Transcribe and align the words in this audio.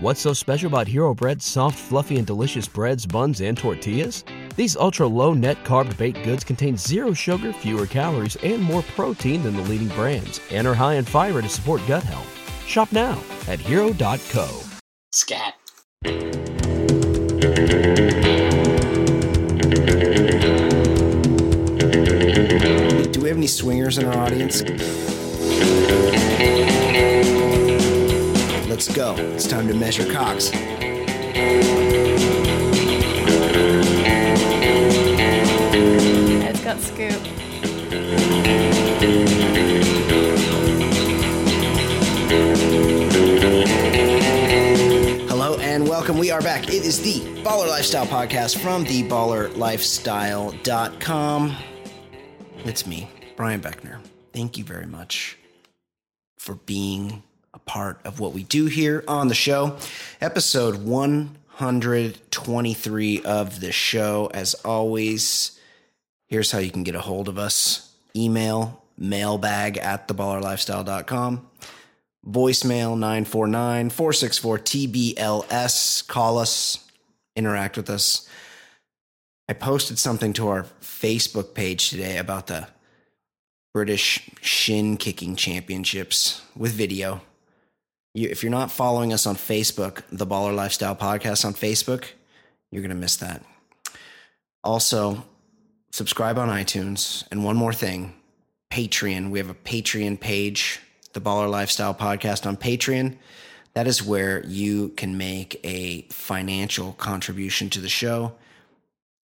What's 0.00 0.20
so 0.20 0.32
special 0.32 0.68
about 0.68 0.86
Hero 0.86 1.12
Bread's 1.12 1.44
soft, 1.44 1.76
fluffy, 1.76 2.18
and 2.18 2.26
delicious 2.26 2.68
breads, 2.68 3.04
buns, 3.04 3.40
and 3.40 3.58
tortillas? 3.58 4.22
These 4.54 4.76
ultra 4.76 5.08
low 5.08 5.34
net 5.34 5.64
carb 5.64 5.96
baked 5.96 6.22
goods 6.22 6.44
contain 6.44 6.76
zero 6.76 7.12
sugar, 7.12 7.52
fewer 7.52 7.84
calories, 7.84 8.36
and 8.36 8.62
more 8.62 8.82
protein 8.94 9.42
than 9.42 9.56
the 9.56 9.62
leading 9.62 9.88
brands, 9.88 10.40
and 10.52 10.68
are 10.68 10.74
high 10.74 10.94
in 10.94 11.04
fiber 11.04 11.42
to 11.42 11.48
support 11.48 11.82
gut 11.88 12.04
health. 12.04 12.32
Shop 12.64 12.92
now 12.92 13.20
at 13.48 13.58
hero.co. 13.58 14.62
Scat. 15.10 15.54
Do 16.04 16.10
we 23.20 23.28
have 23.28 23.36
any 23.36 23.48
swingers 23.48 23.98
in 23.98 24.04
our 24.04 24.16
audience? 24.16 24.62
Let's 28.78 28.94
go. 28.94 29.16
It's 29.16 29.48
time 29.48 29.66
to 29.66 29.74
measure 29.74 30.08
cocks. 30.12 30.52
It's 36.44 36.62
got 36.62 36.78
scoop. 36.78 37.20
Hello 45.28 45.58
and 45.58 45.88
welcome. 45.88 46.16
We 46.16 46.30
are 46.30 46.40
back. 46.40 46.68
It 46.68 46.84
is 46.84 47.02
the 47.02 47.18
Baller 47.42 47.66
Lifestyle 47.66 48.06
Podcast 48.06 48.58
from 48.58 48.84
theballerlifestyle.com. 48.84 51.56
It's 52.58 52.86
me, 52.86 53.10
Brian 53.34 53.60
Beckner. 53.60 53.98
Thank 54.32 54.56
you 54.56 54.62
very 54.62 54.86
much 54.86 55.36
for 56.36 56.54
being 56.54 57.24
part 57.68 58.00
of 58.04 58.18
what 58.18 58.32
we 58.32 58.42
do 58.42 58.66
here 58.66 59.04
on 59.06 59.28
the 59.28 59.34
show. 59.34 59.76
Episode 60.20 60.82
123 60.82 63.22
of 63.22 63.60
the 63.60 63.70
show. 63.70 64.28
As 64.34 64.54
always, 64.54 65.56
here's 66.26 66.50
how 66.50 66.58
you 66.58 66.72
can 66.72 66.82
get 66.82 66.96
a 66.96 67.00
hold 67.00 67.28
of 67.28 67.38
us 67.38 67.84
email 68.16 68.82
mailbag 68.96 69.78
at 69.78 70.08
theballerlifestyle.com 70.08 71.48
voicemail 72.26 72.98
949 72.98 73.90
464 73.90 74.58
TBLS. 74.58 76.06
Call 76.06 76.38
us, 76.38 76.84
interact 77.36 77.76
with 77.76 77.88
us. 77.88 78.28
I 79.48 79.54
posted 79.54 79.98
something 79.98 80.32
to 80.34 80.48
our 80.48 80.64
Facebook 80.82 81.54
page 81.54 81.90
today 81.90 82.18
about 82.18 82.48
the 82.48 82.68
British 83.72 84.28
shin 84.40 84.96
kicking 84.96 85.36
championships 85.36 86.42
with 86.56 86.72
video. 86.72 87.22
You, 88.18 88.28
if 88.28 88.42
you're 88.42 88.50
not 88.50 88.72
following 88.72 89.12
us 89.12 89.28
on 89.28 89.36
Facebook, 89.36 90.02
the 90.10 90.26
Baller 90.26 90.52
Lifestyle 90.52 90.96
Podcast 90.96 91.44
on 91.44 91.54
Facebook, 91.54 92.04
you're 92.72 92.82
going 92.82 92.90
to 92.90 92.96
miss 92.96 93.14
that. 93.18 93.44
Also, 94.64 95.22
subscribe 95.92 96.36
on 96.36 96.48
iTunes. 96.48 97.24
And 97.30 97.44
one 97.44 97.54
more 97.54 97.72
thing 97.72 98.14
Patreon. 98.72 99.30
We 99.30 99.38
have 99.38 99.50
a 99.50 99.54
Patreon 99.54 100.18
page, 100.18 100.80
the 101.12 101.20
Baller 101.20 101.48
Lifestyle 101.48 101.94
Podcast 101.94 102.44
on 102.44 102.56
Patreon. 102.56 103.16
That 103.74 103.86
is 103.86 104.02
where 104.02 104.44
you 104.44 104.88
can 104.88 105.16
make 105.16 105.60
a 105.62 106.02
financial 106.10 106.94
contribution 106.94 107.70
to 107.70 107.80
the 107.80 107.88
show 107.88 108.32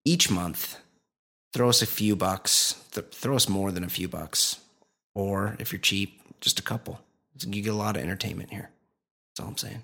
each 0.03 0.29
month. 0.29 0.81
Throw 1.53 1.69
us 1.69 1.81
a 1.81 1.87
few 1.87 2.17
bucks, 2.17 2.75
th- 2.91 3.07
throw 3.13 3.37
us 3.37 3.47
more 3.47 3.71
than 3.71 3.85
a 3.85 3.89
few 3.89 4.09
bucks. 4.09 4.59
Or 5.15 5.55
if 5.59 5.71
you're 5.71 5.79
cheap, 5.79 6.19
just 6.41 6.59
a 6.59 6.63
couple. 6.63 6.99
You 7.39 7.61
get 7.61 7.71
a 7.71 7.73
lot 7.73 7.95
of 7.95 8.03
entertainment 8.03 8.49
here. 8.49 8.69
That's 9.31 9.45
all 9.45 9.47
I'm 9.47 9.57
saying. 9.57 9.83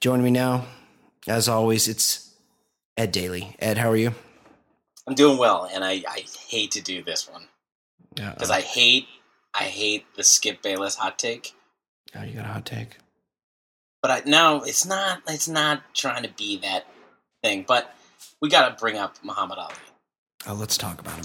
Joining 0.00 0.24
me 0.24 0.30
now, 0.30 0.66
as 1.26 1.48
always, 1.48 1.88
it's 1.88 2.32
Ed 2.96 3.10
Daly. 3.10 3.56
Ed, 3.58 3.78
how 3.78 3.90
are 3.90 3.96
you? 3.96 4.14
I'm 5.06 5.14
doing 5.14 5.36
well, 5.36 5.68
and 5.72 5.84
I, 5.84 6.04
I 6.08 6.24
hate 6.48 6.70
to 6.72 6.80
do 6.80 7.02
this 7.02 7.28
one 7.28 7.48
because 8.14 8.50
uh, 8.50 8.54
I 8.54 8.60
hate 8.60 9.06
I 9.54 9.64
hate 9.64 10.04
the 10.16 10.22
Skip 10.22 10.62
Bayless 10.62 10.94
hot 10.94 11.18
take. 11.18 11.54
Oh, 12.14 12.22
you 12.22 12.34
got 12.34 12.44
a 12.44 12.48
hot 12.48 12.64
take? 12.64 12.98
But 14.00 14.10
I 14.10 14.22
no, 14.26 14.62
it's 14.62 14.86
not. 14.86 15.22
It's 15.26 15.48
not 15.48 15.82
trying 15.94 16.22
to 16.22 16.30
be 16.30 16.58
that 16.58 16.86
thing. 17.42 17.64
But 17.66 17.92
we 18.40 18.48
got 18.48 18.68
to 18.68 18.80
bring 18.80 18.96
up 18.96 19.16
Muhammad 19.24 19.58
Ali. 19.58 19.74
Oh, 20.46 20.54
let's 20.54 20.76
talk 20.76 21.00
about 21.00 21.18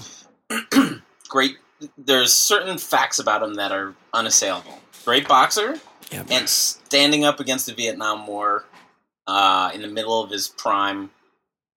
him. 0.49 1.03
Great. 1.29 1.57
There's 1.97 2.33
certain 2.33 2.77
facts 2.77 3.19
about 3.19 3.43
him 3.43 3.55
that 3.55 3.71
are 3.71 3.93
unassailable. 4.13 4.79
Great 5.05 5.27
boxer, 5.27 5.79
Yeah, 6.11 6.23
and 6.29 6.47
standing 6.47 7.25
up 7.25 7.39
against 7.39 7.65
the 7.65 7.73
Vietnam 7.73 8.27
War 8.27 8.65
uh, 9.25 9.71
in 9.73 9.81
the 9.81 9.87
middle 9.87 10.21
of 10.23 10.29
his 10.29 10.47
prime. 10.47 11.11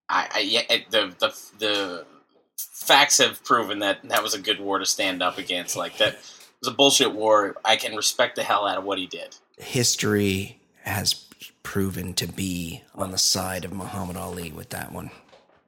I, 0.09 0.29
I 0.33 0.39
yeah, 0.41 0.63
the 0.91 1.15
the 1.19 1.35
the 1.59 2.07
facts 2.57 3.19
have 3.19 3.45
proven 3.45 3.81
that 3.81 4.09
that 4.09 4.23
was 4.23 4.35
a 4.35 4.41
good 4.41 4.61
war 4.61 4.79
to 4.79 4.87
stand 4.87 5.23
up 5.23 5.39
against. 5.39 5.77
Like 5.77 5.99
that 5.99 6.17
was 6.61 6.69
a 6.69 6.73
bullshit 6.73 7.13
war. 7.13 7.57
I 7.65 7.77
can 7.77 7.97
respect 7.97 8.37
the 8.37 8.43
hell 8.43 8.67
out 8.67 8.79
of 8.79 8.85
what 8.85 8.99
he 8.99 9.07
did. 9.07 9.37
history 9.59 10.61
has 10.83 11.25
proven 11.63 12.15
to 12.15 12.27
be 12.27 12.83
on 12.95 13.11
the 13.11 13.19
side 13.19 13.65
of 13.65 13.73
Muhammad 13.73 14.17
Ali 14.17 14.51
with 14.51 14.71
that 14.71 14.93
one. 14.93 15.11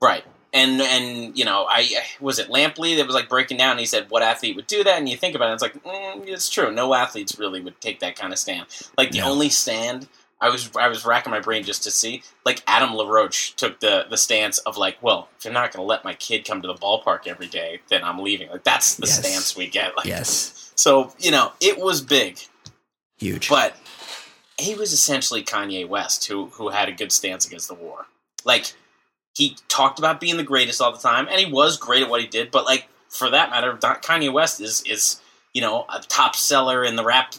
Right. 0.00 0.24
And 0.54 0.80
and 0.82 1.36
you 1.38 1.44
know, 1.44 1.66
I 1.68 1.88
was 2.20 2.38
it 2.38 2.48
Lampley 2.48 2.96
that 2.96 3.06
was 3.06 3.14
like 3.14 3.28
breaking 3.28 3.56
down. 3.56 3.72
And 3.72 3.80
he 3.80 3.86
said, 3.86 4.06
"What 4.10 4.22
athlete 4.22 4.54
would 4.56 4.66
do 4.66 4.84
that?" 4.84 4.98
And 4.98 5.08
you 5.08 5.16
think 5.16 5.34
about 5.34 5.50
it, 5.50 5.54
it's 5.54 5.62
like 5.62 5.82
mm, 5.82 6.26
it's 6.28 6.48
true. 6.50 6.70
No 6.70 6.92
athletes 6.94 7.38
really 7.38 7.60
would 7.60 7.80
take 7.80 8.00
that 8.00 8.16
kind 8.16 8.32
of 8.32 8.38
stand. 8.38 8.66
Like 8.98 9.12
the 9.12 9.20
No. 9.20 9.30
only 9.30 9.48
stand 9.48 10.08
I 10.42 10.48
was 10.50 10.70
I 10.76 10.88
was 10.88 11.06
racking 11.06 11.30
my 11.30 11.40
brain 11.40 11.62
just 11.62 11.84
to 11.84 11.90
see. 11.90 12.22
Like 12.44 12.62
Adam 12.66 12.94
LaRoche 12.94 13.52
took 13.54 13.80
the 13.80 14.04
the 14.10 14.16
stance 14.18 14.58
of 14.58 14.76
like, 14.76 14.98
well, 15.00 15.28
if 15.38 15.44
you're 15.44 15.54
not 15.54 15.72
going 15.72 15.82
to 15.82 15.86
let 15.88 16.04
my 16.04 16.14
kid 16.14 16.44
come 16.44 16.60
to 16.60 16.68
the 16.68 16.74
ballpark 16.74 17.26
every 17.26 17.46
day, 17.46 17.80
then 17.88 18.02
I'm 18.04 18.18
leaving. 18.18 18.50
Like 18.50 18.64
that's 18.64 18.96
the 18.96 19.06
Yes. 19.06 19.20
stance 19.26 19.56
we 19.56 19.68
get. 19.68 19.96
Like, 19.96 20.04
Yes, 20.06 20.72
So 20.74 21.14
you 21.18 21.30
know, 21.30 21.52
it 21.60 21.78
was 21.78 22.00
big, 22.02 22.40
huge. 23.18 23.48
but 23.48 23.76
he 24.58 24.74
was 24.74 24.92
essentially 24.92 25.42
Kanye 25.42 25.88
West, 25.88 26.26
who 26.26 26.46
who 26.46 26.68
had 26.68 26.88
a 26.88 26.92
good 26.92 27.12
stance 27.12 27.46
against 27.46 27.68
the 27.68 27.74
war. 27.74 28.06
Like 28.44 28.72
he 29.34 29.56
talked 29.68 29.98
about 29.98 30.20
being 30.20 30.36
the 30.36 30.42
greatest 30.42 30.80
all 30.80 30.92
the 30.92 30.98
time, 30.98 31.26
and 31.30 31.40
he 31.40 31.50
was 31.50 31.76
great 31.76 32.02
at 32.02 32.10
what 32.10 32.20
he 32.20 32.26
did. 32.26 32.50
But 32.50 32.64
like 32.64 32.88
for 33.08 33.30
that 33.30 33.50
matter, 33.50 33.72
Kanye 33.74 34.32
West 34.32 34.60
is 34.60 34.82
is 34.82 35.20
you 35.52 35.60
know 35.60 35.86
a 35.88 36.00
top 36.00 36.36
seller 36.36 36.84
in 36.84 36.96
the 36.96 37.04
rap 37.04 37.34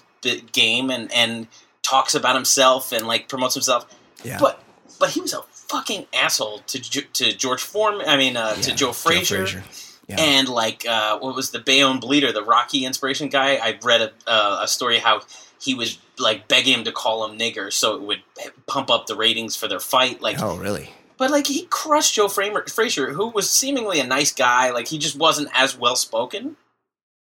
game, 0.52 0.90
and 0.90 1.12
and 1.14 1.48
talks 1.82 2.16
about 2.16 2.36
himself 2.36 2.92
and 2.92 3.08
like 3.08 3.28
promotes 3.28 3.54
himself. 3.54 3.86
yeah, 4.24 4.38
But 4.40 4.62
but 5.00 5.10
he 5.10 5.22
was 5.22 5.34
a 5.34 5.42
fucking 5.44 6.08
asshole 6.14 6.60
to 6.68 6.80
to 6.80 7.36
George 7.36 7.62
Foreman. 7.62 8.08
I 8.08 8.18
mean 8.18 8.38
uh, 8.38 8.56
to 8.56 8.70
Yeah, 8.70 8.76
Joe 8.76 8.94
Frazier. 8.94 9.64
Yeah. 10.08 10.18
And 10.20 10.50
like, 10.50 10.86
uh, 10.86 11.18
what 11.20 11.34
was 11.34 11.52
the 11.52 11.60
Bayonne 11.60 12.02
Bleeder, 12.02 12.34
the 12.34 12.44
Rocky 12.44 12.86
inspiration 12.86 13.30
guy? 13.30 13.56
I 13.56 13.80
read 13.82 14.02
a, 14.02 14.12
uh, 14.28 14.60
a 14.64 14.68
story 14.68 15.00
how 15.00 15.22
he 15.62 15.76
was 15.76 15.98
like 16.20 16.50
begging 16.50 16.74
him 16.74 16.84
to 16.84 16.92
call 16.92 17.26
him 17.26 17.40
nigger, 17.40 17.72
so 17.72 17.96
it 17.96 18.02
would 18.02 18.22
pump 18.68 18.90
up 18.90 19.08
the 19.08 19.16
ratings 19.16 19.56
for 19.56 19.70
their 19.70 19.80
fight. 19.80 20.22
Like, 20.22 20.42
oh, 20.42 20.58
really? 20.58 20.90
But 21.24 21.32
like 21.32 21.48
he 21.48 21.66
crushed 21.70 22.16
Joe 22.16 22.28
Framer, 22.28 22.68
Frazier, 22.68 23.14
who 23.14 23.28
was 23.30 23.50
seemingly 23.50 24.02
a 24.02 24.06
nice 24.06 24.34
guy. 24.34 24.72
Like 24.72 24.90
he 24.90 24.98
just 24.98 25.18
wasn't 25.18 25.48
as 25.54 25.78
well 25.78 25.96
spoken. 25.96 26.58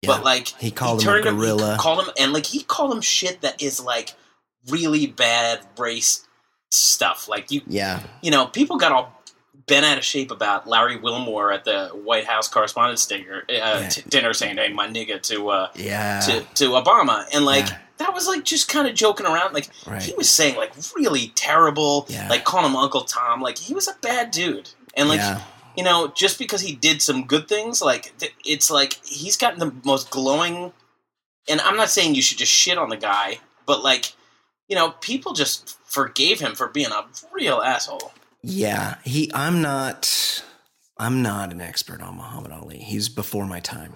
Yeah. 0.01 0.07
But 0.07 0.25
like 0.25 0.49
he 0.59 0.71
called 0.71 1.01
him 1.01 1.13
a 1.13 1.21
gorilla. 1.21 1.73
he 1.73 1.77
called 1.79 2.05
him, 2.05 2.13
and 2.19 2.33
like 2.33 2.45
he 2.47 2.63
called 2.63 2.91
him 2.93 2.99
shit 2.99 3.39
that 3.41 3.61
is 3.61 3.79
like 3.79 4.13
really 4.69 5.07
bad 5.07 5.61
race 5.77 6.27
stuff. 6.71 7.29
Like 7.29 7.49
you, 7.51 7.61
yeah, 7.67 8.01
you 8.21 8.29
know, 8.29 8.45
people 8.47 8.75
got 8.77 8.91
all 8.91 9.23
bent 9.65 9.85
out 9.85 9.97
of 9.97 10.03
shape 10.03 10.29
about 10.31 10.67
Larry 10.67 10.97
Wilmore 10.97 11.53
at 11.53 11.63
the 11.63 11.87
White 11.89 12.25
House 12.25 12.49
Correspondents' 12.49 13.05
dinner, 13.07 13.43
uh, 13.49 13.53
Yeah. 13.53 13.87
t- 13.87 14.01
dinner 14.09 14.33
saying, 14.33 14.57
"Hey, 14.57 14.67
my 14.73 14.89
nigga," 14.89 15.21
to 15.29 15.49
uh, 15.49 15.69
yeah, 15.75 16.19
to 16.19 16.41
to 16.55 16.65
Obama, 16.71 17.25
and 17.33 17.45
like 17.45 17.67
Yeah. 17.67 17.77
That 18.03 18.13
was 18.13 18.27
like 18.27 18.43
just 18.43 18.69
kind 18.69 18.87
of 18.87 18.93
joking 18.95 19.25
around. 19.25 19.53
Like 19.53 19.69
right. 19.87 20.01
he 20.01 20.13
was 20.13 20.29
saying 20.29 20.55
like 20.55 20.71
really 20.95 21.31
terrible, 21.35 22.05
Yeah. 22.09 22.29
like 22.29 22.43
calling 22.43 22.69
him 22.69 22.75
Uncle 22.75 23.01
Tom. 23.01 23.41
Like 23.41 23.57
he 23.57 23.73
was 23.73 23.87
a 23.87 23.95
bad 24.01 24.31
dude, 24.31 24.69
and 24.95 25.09
like 25.09 25.19
yeah, 25.19 25.41
you 25.75 25.83
know, 25.83 26.07
just 26.15 26.37
because 26.37 26.61
he 26.61 26.75
did 26.75 27.01
some 27.01 27.25
good 27.25 27.47
things, 27.47 27.81
like 27.81 28.13
it's 28.45 28.69
like 28.69 28.99
he's 29.05 29.37
gotten 29.37 29.59
the 29.59 29.73
most 29.83 30.11
glowing. 30.11 30.71
And 31.49 31.59
I'm 31.61 31.75
not 31.75 31.89
saying 31.89 32.15
you 32.15 32.21
should 32.21 32.37
just 32.37 32.51
shit 32.51 32.77
on 32.77 32.87
the 32.89 32.95
guy, 32.97 33.39
but 33.65 33.83
like, 33.83 34.13
you 34.69 34.75
know, 34.77 34.91
people 35.01 35.33
just 35.33 35.77
forgave 35.85 36.39
him 36.39 36.55
for 36.55 36.67
being 36.69 36.87
a 36.91 37.05
real 37.33 37.61
asshole. 37.61 38.13
yeah. 38.41 38.95
He. 39.03 39.29
I'm 39.33 39.61
not. 39.61 40.43
I'm 40.97 41.21
not 41.21 41.51
an 41.51 41.59
expert 41.59 42.01
on 42.01 42.15
Muhammad 42.17 42.51
Ali. 42.51 42.77
He's 42.77 43.09
before 43.09 43.45
my 43.47 43.59
time. 43.59 43.95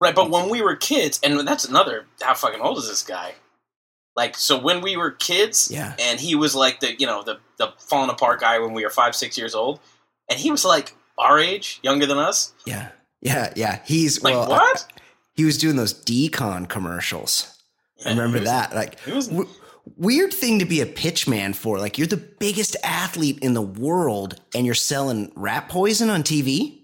Right, 0.00 0.14
but 0.14 0.30
when 0.30 0.50
we 0.50 0.60
were 0.60 0.76
kids, 0.76 1.18
and 1.22 1.46
that's 1.48 1.64
another, 1.64 2.06
how 2.20 2.34
fucking 2.34 2.60
old 2.60 2.78
is 2.78 2.88
this 2.88 3.02
guy? 3.02 3.34
Like, 4.14 4.36
so 4.36 4.58
when 4.58 4.80
we 4.82 4.96
were 4.96 5.10
kids, 5.10 5.70
Yeah. 5.70 5.94
and 5.98 6.20
he 6.20 6.34
was 6.34 6.54
like 6.54 6.80
the, 6.80 6.98
you 6.98 7.06
know, 7.06 7.22
the, 7.22 7.38
the 7.58 7.72
falling 7.78 8.10
apart 8.10 8.40
guy 8.40 8.58
when 8.58 8.72
we 8.72 8.84
were 8.84 8.90
five, 8.90 9.14
six 9.16 9.38
years 9.38 9.54
old, 9.54 9.80
and 10.30 10.38
he 10.38 10.50
was 10.50 10.64
like 10.64 10.94
our 11.18 11.38
age, 11.38 11.80
younger 11.82 12.04
than 12.06 12.18
us. 12.18 12.52
Yeah, 12.66 12.88
yeah, 13.22 13.52
yeah. 13.56 13.80
He's 13.86 14.22
Like, 14.22 14.34
well. 14.34 14.48
what? 14.50 14.86
he 15.34 15.44
was 15.44 15.56
doing 15.58 15.76
those 15.76 15.92
d-Con 15.94 16.66
commercials. 16.66 17.58
I 18.04 18.10
Yeah, 18.10 18.16
remember 18.16 18.38
was- 18.40 18.48
that. 18.48 18.74
Like, 18.74 18.98
was- 19.06 19.30
we, 19.30 19.44
weird 19.96 20.34
thing 20.34 20.58
to 20.58 20.64
be 20.66 20.80
a 20.80 20.86
pitchman 20.86 21.54
for. 21.54 21.78
Like 21.78 21.96
you're 21.96 22.06
the 22.06 22.16
biggest 22.16 22.76
athlete 22.84 23.38
in 23.40 23.54
the 23.54 23.62
world 23.62 24.40
and 24.54 24.66
you're 24.66 24.74
selling 24.74 25.30
rat 25.36 25.68
poison 25.68 26.10
on 26.10 26.22
TV? 26.22 26.82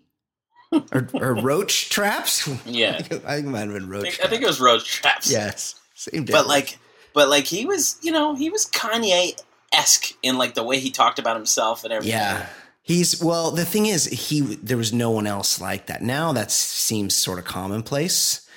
Or, 0.92 1.08
or 1.14 1.34
roach 1.34 1.90
traps? 1.90 2.48
Yeah. 2.66 2.96
I 2.98 3.02
think 3.02 3.24
it 3.24 3.44
might 3.46 3.60
have 3.60 3.72
been 3.72 3.84
I 3.84 3.86
roach 3.88 4.02
think, 4.02 4.24
I 4.24 4.28
think 4.28 4.42
it 4.42 4.46
was 4.46 4.60
Rose 4.60 4.84
Traps. 4.84 5.30
Yes. 5.30 5.74
Same 5.94 6.24
but 6.24 6.46
like, 6.46 6.78
but 7.12 7.28
like 7.28 7.44
he 7.44 7.64
was, 7.66 7.98
you 8.02 8.10
know, 8.12 8.34
he 8.34 8.50
was 8.50 8.66
Kanye 8.66 9.40
esque 9.72 10.14
in 10.22 10.38
like 10.38 10.54
the 10.54 10.62
way 10.62 10.78
he 10.78 10.90
talked 10.90 11.18
about 11.18 11.36
himself 11.36 11.84
and 11.84 11.92
everything. 11.92 12.18
Yeah. 12.18 12.46
He's 12.84 13.22
well. 13.22 13.52
The 13.52 13.64
thing 13.64 13.86
is, 13.86 14.06
he 14.06 14.40
there 14.40 14.76
was 14.76 14.92
no 14.92 15.10
one 15.10 15.26
else 15.26 15.60
like 15.60 15.86
that. 15.86 16.02
Now 16.02 16.32
that 16.32 16.50
seems 16.50 17.14
sort 17.14 17.38
of 17.38 17.44
commonplace, 17.44 18.48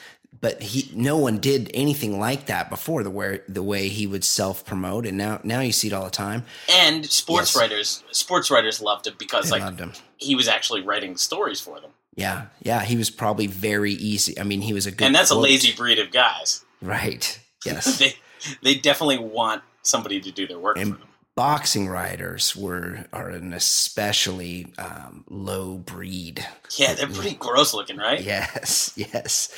but 0.42 0.64
he 0.64 0.90
no 0.96 1.16
one 1.16 1.38
did 1.38 1.70
anything 1.76 2.20
like 2.20 2.48
that 2.48 2.72
before. 2.72 3.04
The 3.04 3.12
where 3.12 3.44
the 3.48 3.62
way 3.62 3.88
he 3.88 4.08
would 4.08 4.24
self 4.24 4.66
promote, 4.66 5.06
and 5.06 5.16
now 5.16 5.42
now 5.44 5.60
you 5.60 5.72
see 5.72 5.90
it 5.90 5.94
all 5.94 6.06
the 6.06 6.10
time. 6.10 6.44
And 6.72 7.06
sports 7.06 7.54
Yes. 7.54 7.62
writers, 7.62 8.04
sports 8.12 8.50
writers 8.50 8.82
loved 8.82 9.06
him 9.06 9.14
because 9.20 9.52
They 9.52 9.60
like 9.60 9.80
he 10.18 10.34
was 10.34 10.48
actually 10.48 10.82
writing 10.82 11.18
stories 11.18 11.62
for 11.62 11.80
them, 11.80 11.92
Yeah, 12.16 12.46
yeah. 12.62 12.82
He 12.84 12.96
was 12.96 13.10
probably 13.10 13.48
very 13.48 13.92
easy. 13.94 14.40
I 14.40 14.44
mean, 14.44 14.62
he 14.62 14.74
was 14.74 14.86
a 14.86 14.92
good. 14.92 15.06
and 15.06 15.16
that's 15.16 15.32
a 15.32 15.36
lazy 15.38 15.74
breed 15.74 16.00
of 16.00 16.12
guys. 16.12 16.64
right? 16.82 17.40
Yes. 17.66 17.98
they 17.98 18.14
they 18.62 18.76
definitely 18.76 19.18
want 19.18 19.64
somebody 19.82 20.22
to 20.22 20.30
do 20.32 20.46
their 20.46 20.60
work 20.60 20.78
And 20.78 20.94
for 20.94 21.00
them. 21.00 21.08
boxing 21.36 21.88
writers 21.88 22.56
were 22.56 23.06
are 23.12 23.30
an 23.30 23.54
especially 23.54 24.68
um, 24.78 25.24
low 25.30 25.78
breed. 25.78 26.46
Yeah, 26.78 26.94
they're 26.94 27.08
pretty 27.08 27.34
gross 27.40 27.74
looking, 27.74 27.98
right? 27.98 28.22
Yes, 28.22 28.94
yes. 28.96 29.50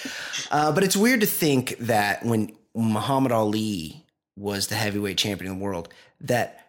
Uh, 0.51 0.71
but 0.71 0.83
it's 0.85 0.95
weird 0.95 1.19
to 1.19 1.27
think 1.27 1.75
that 1.79 2.23
when 2.25 2.55
Muhammad 2.73 3.33
Ali 3.33 4.05
was 4.37 4.67
the 4.67 4.75
heavyweight 4.75 5.17
champion 5.17 5.51
of 5.51 5.57
the 5.57 5.63
world, 5.63 5.89
that 6.21 6.67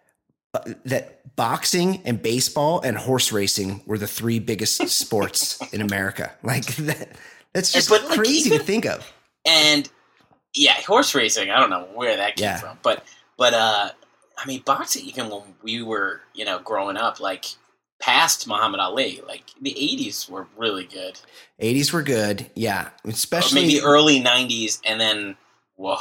uh, 0.54 0.60
that 0.86 1.17
boxing 1.38 2.02
and 2.04 2.20
baseball 2.20 2.80
and 2.82 2.98
horse 2.98 3.30
racing 3.32 3.80
were 3.86 3.96
the 3.96 4.08
three 4.08 4.40
biggest 4.40 4.86
sports 4.88 5.58
in 5.72 5.80
America. 5.80 6.32
Like 6.42 6.66
that, 6.76 7.10
that's 7.54 7.72
just 7.72 7.88
But, 7.88 8.04
like, 8.10 8.18
crazy 8.18 8.50
to 8.50 8.58
think 8.58 8.84
of. 8.84 9.10
And 9.46 9.88
yeah, 10.54 10.74
horse 10.82 11.14
racing. 11.14 11.48
I 11.50 11.60
don't 11.60 11.70
know 11.70 11.88
where 11.94 12.16
that 12.16 12.36
came 12.36 12.44
Yeah. 12.44 12.58
from, 12.58 12.78
but 12.82 13.04
but 13.38 13.54
uh, 13.54 13.90
I 14.36 14.46
mean, 14.46 14.62
boxing. 14.66 15.04
Even 15.06 15.30
when 15.30 15.42
we 15.62 15.80
were, 15.80 16.20
you 16.34 16.44
know, 16.44 16.58
growing 16.58 16.96
up, 16.96 17.20
like 17.20 17.44
past 18.00 18.48
Muhammad 18.48 18.80
Ali, 18.80 19.22
like 19.26 19.44
the 19.62 19.70
'80s 19.72 20.28
were 20.28 20.48
really 20.56 20.84
good. 20.84 21.20
80s 21.62 21.92
were 21.92 22.02
good, 22.02 22.50
yeah, 22.56 22.90
Or 23.04 23.10
especially 23.10 23.62
maybe 23.62 23.80
early 23.80 24.20
'90s, 24.20 24.80
and 24.84 25.00
then 25.00 25.36
whoa, 25.76 25.98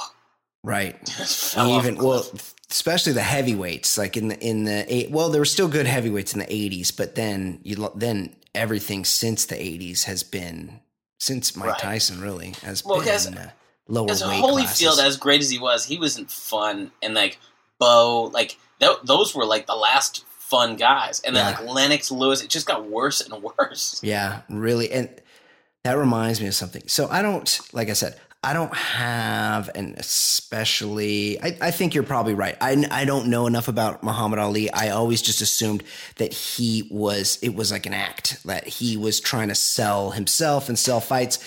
right. 0.64 0.96
even 1.58 1.96
well. 1.98 2.26
Especially 2.70 3.14
the 3.14 3.22
heavyweights 3.22 3.98
like 3.98 4.18
in 4.18 4.28
the 4.28 4.40
in 4.40 4.64
the 4.66 4.86
eight 4.94 5.10
well 5.12 5.30
there 5.30 5.40
were 5.42 5.46
still 5.46 5.68
good 5.70 5.86
heavyweights 5.88 6.34
in 6.34 6.40
the 6.40 6.46
80s 6.46 6.96
but 6.96 7.16
then 7.16 7.60
you 7.64 7.92
then 7.96 8.36
everything 8.54 9.06
since 9.06 9.46
the 9.46 9.56
80s 9.56 10.04
has 10.04 10.24
been 10.24 10.80
since 11.20 11.56
mike 11.56 11.70
Right. 11.70 11.80
tyson 11.80 12.20
really 12.22 12.54
has 12.64 12.84
Well, 12.84 13.00
been 13.00 13.08
as- 13.10 13.28
uh, 13.28 13.52
lower 13.88 14.08
weight 14.08 14.18
Holyfield, 14.20 14.96
classes. 14.96 15.00
as 15.00 15.16
great 15.18 15.42
as 15.42 15.50
he 15.50 15.58
was, 15.60 15.86
he 15.86 15.98
wasn't 15.98 16.30
fun, 16.30 16.92
and 17.02 17.14
like 17.14 17.40
Bo, 17.80 18.24
like 18.34 18.58
th- 18.82 18.98
those 19.06 19.34
were 19.34 19.46
like 19.46 19.66
the 19.66 19.76
last 19.76 20.26
fun 20.40 20.76
guys, 20.76 21.22
and 21.22 21.34
then 21.36 21.46
Yeah. 21.54 21.60
like 21.60 21.70
Lennox 21.74 22.12
Lewis, 22.12 22.42
it 22.42 22.50
just 22.50 22.66
got 22.68 22.90
worse 22.90 23.22
and 23.22 23.42
worse. 23.60 24.00
yeah 24.04 24.42
really 24.50 24.92
and 24.92 25.10
that 25.86 25.94
reminds 25.98 26.42
me 26.42 26.48
of 26.48 26.56
something 26.56 26.84
so 26.88 27.08
i 27.10 27.22
don't 27.22 27.62
like 27.72 27.90
i 27.90 27.94
said 27.94 28.20
i 28.50 28.54
don't 28.54 28.74
have 28.76 29.70
an 29.76 29.96
especially 29.98 31.42
i, 31.42 31.58
I 31.62 31.72
think 31.72 31.94
you're 31.94 32.04
probably 32.04 32.34
right 32.34 32.56
I, 32.62 32.86
I 32.92 33.06
don't 33.06 33.28
know 33.28 33.48
enough 33.48 33.68
about 33.68 34.04
muhammad 34.04 34.40
ali 34.40 34.72
i 34.72 34.90
always 34.90 35.22
just 35.22 35.42
assumed 35.42 35.84
that 36.18 36.34
he 36.34 36.88
was 36.90 37.38
it 37.42 37.56
was 37.56 37.72
like 37.72 37.86
an 37.86 37.94
act 37.94 38.42
that 38.46 38.68
he 38.68 38.98
was 38.98 39.20
trying 39.20 39.50
to 39.50 39.56
sell 39.56 40.12
himself 40.12 40.70
and 40.70 40.78
sell 40.80 41.00
fights 41.00 41.40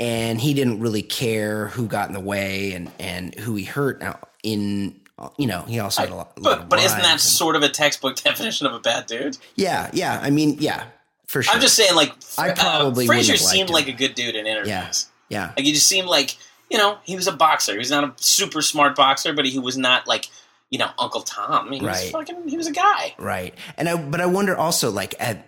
and 0.00 0.40
he 0.40 0.54
didn't 0.54 0.80
really 0.80 1.02
care 1.02 1.68
who 1.68 1.86
got 1.86 2.08
in 2.08 2.14
the 2.14 2.20
way 2.20 2.72
and 2.72 2.90
and 2.98 3.34
who 3.36 3.54
he 3.54 3.64
hurt 3.64 4.00
now 4.00 4.18
in 4.42 4.94
you 5.36 5.46
know 5.48 5.62
he 5.62 5.80
also 5.80 6.02
had 6.02 6.10
a 6.10 6.14
lot, 6.14 6.38
lot 6.40 6.58
But 6.60 6.68
but 6.68 6.78
isn't 6.80 6.98
that 7.02 7.12
and- 7.12 7.20
sort 7.20 7.56
of 7.56 7.62
a 7.62 7.68
textbook 7.68 8.16
definition 8.16 8.66
of 8.66 8.74
a 8.74 8.80
bad 8.80 9.06
dude? 9.06 9.36
yeah 9.56 9.90
yeah 9.92 10.20
i 10.22 10.30
mean 10.30 10.56
yeah 10.60 10.84
for 11.26 11.42
sure 11.42 11.54
I'm 11.54 11.60
just 11.60 11.74
saying, 11.76 11.94
like 11.94 12.10
I 12.38 12.50
uh, 12.50 12.54
probably 12.54 13.06
wouldn't 13.06 13.26
Frazier 13.26 13.36
seemed 13.36 13.68
him. 13.68 13.74
like 13.74 13.86
a 13.86 13.92
good 13.92 14.14
dude 14.14 14.34
in 14.34 14.46
interviews. 14.46 15.08
yeah 15.28 15.52
Like 15.54 15.66
he 15.66 15.72
just 15.74 15.86
seemed 15.86 16.08
like 16.08 16.38
you 16.70 16.78
know 16.78 16.98
he 17.04 17.16
was 17.16 17.26
a 17.26 17.32
boxer. 17.32 17.72
He 17.72 17.78
was 17.78 17.90
not 17.90 18.04
a 18.04 18.12
super 18.16 18.62
smart 18.62 18.96
boxer, 18.96 19.32
but 19.32 19.44
he 19.46 19.58
was 19.58 19.76
not 19.76 20.06
like 20.06 20.26
you 20.70 20.78
know 20.78 20.90
Uncle 20.98 21.22
Tom. 21.22 21.72
He 21.72 21.80
was 21.80 21.88
Right. 21.88 22.12
fucking. 22.12 22.48
He 22.48 22.56
was 22.56 22.66
a 22.66 22.72
guy. 22.72 23.14
Right. 23.18 23.54
And 23.76 23.88
I 23.88 23.96
but 23.96 24.20
I 24.20 24.26
wonder 24.26 24.56
also 24.56 24.90
like 24.90 25.14
at 25.18 25.44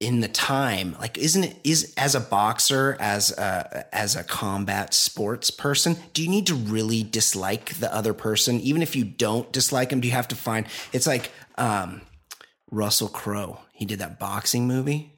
in 0.00 0.20
the 0.20 0.28
time, 0.28 0.96
like 0.98 1.18
isn't 1.18 1.44
it 1.44 1.56
is 1.62 1.92
as 1.98 2.14
a 2.14 2.20
boxer, 2.20 2.96
as 3.00 3.30
a 3.32 3.86
as 3.94 4.16
a 4.16 4.24
combat 4.24 4.94
sports 4.94 5.50
person, 5.50 5.96
do 6.14 6.22
you 6.22 6.30
need 6.30 6.46
to 6.46 6.54
really 6.54 7.02
dislike 7.02 7.74
the 7.74 7.94
other 7.94 8.14
person? 8.14 8.60
Even 8.60 8.80
if 8.82 8.96
you 8.96 9.04
don't 9.04 9.52
dislike 9.52 9.90
him, 9.92 10.00
do 10.00 10.08
you 10.08 10.14
have 10.14 10.28
to 10.28 10.36
find 10.36 10.66
it's 10.92 11.06
like 11.06 11.30
um 11.58 12.00
Russell 12.70 13.08
Crowe. 13.08 13.60
He 13.72 13.84
did 13.84 13.98
that 13.98 14.18
boxing 14.18 14.66
movie 14.66 15.12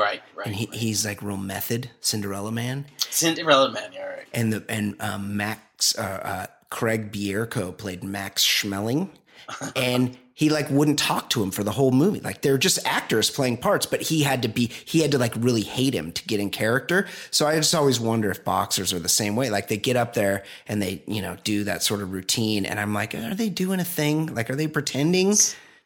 Right. 0.00 0.22
Right. 0.34 0.46
and 0.46 0.56
he, 0.56 0.66
right. 0.66 0.74
he's 0.74 1.04
like 1.04 1.22
real 1.22 1.36
method, 1.36 1.90
Cinderella 2.00 2.50
man. 2.50 2.86
Cinderella 3.10 3.70
Man. 3.70 3.90
All 4.00 4.08
right. 4.08 4.26
And 4.32 4.52
the 4.52 4.64
and 4.68 4.96
um, 5.00 5.36
Max 5.36 5.98
uh, 5.98 6.02
uh, 6.02 6.46
Craig 6.70 7.12
Bierko 7.12 7.76
played 7.76 8.02
Max 8.02 8.44
Schmeling, 8.44 9.10
and 9.76 10.16
he 10.32 10.48
like 10.48 10.70
wouldn't 10.70 10.98
talk 10.98 11.28
to 11.30 11.42
him 11.42 11.50
for 11.50 11.62
the 11.62 11.72
whole 11.72 11.90
movie. 11.90 12.20
Like 12.20 12.40
they're 12.40 12.56
just 12.56 12.78
actors 12.86 13.28
playing 13.28 13.58
parts, 13.58 13.84
but 13.84 14.00
he 14.00 14.22
had 14.22 14.40
to 14.42 14.48
be 14.48 14.70
he 14.86 15.00
had 15.00 15.10
to 15.10 15.18
like 15.18 15.34
really 15.36 15.60
hate 15.60 15.92
him 15.92 16.12
to 16.12 16.24
get 16.24 16.40
in 16.40 16.48
character. 16.48 17.06
So 17.30 17.46
I 17.46 17.56
just 17.56 17.74
always 17.74 18.00
wonder 18.00 18.30
if 18.30 18.42
boxers 18.42 18.94
are 18.94 18.98
the 18.98 19.08
same 19.08 19.36
way. 19.36 19.50
Like 19.50 19.68
they 19.68 19.76
get 19.76 19.96
up 19.96 20.14
there 20.14 20.44
and 20.66 20.80
they 20.80 21.02
you 21.06 21.20
know 21.20 21.36
do 21.44 21.64
that 21.64 21.82
sort 21.82 22.00
of 22.00 22.10
routine, 22.10 22.64
and 22.64 22.80
I'm 22.80 22.94
like, 22.94 23.14
are 23.14 23.34
they 23.34 23.50
doing 23.50 23.80
a 23.80 23.84
thing? 23.84 24.34
Like 24.34 24.48
are 24.48 24.56
they 24.56 24.66
pretending? 24.66 25.34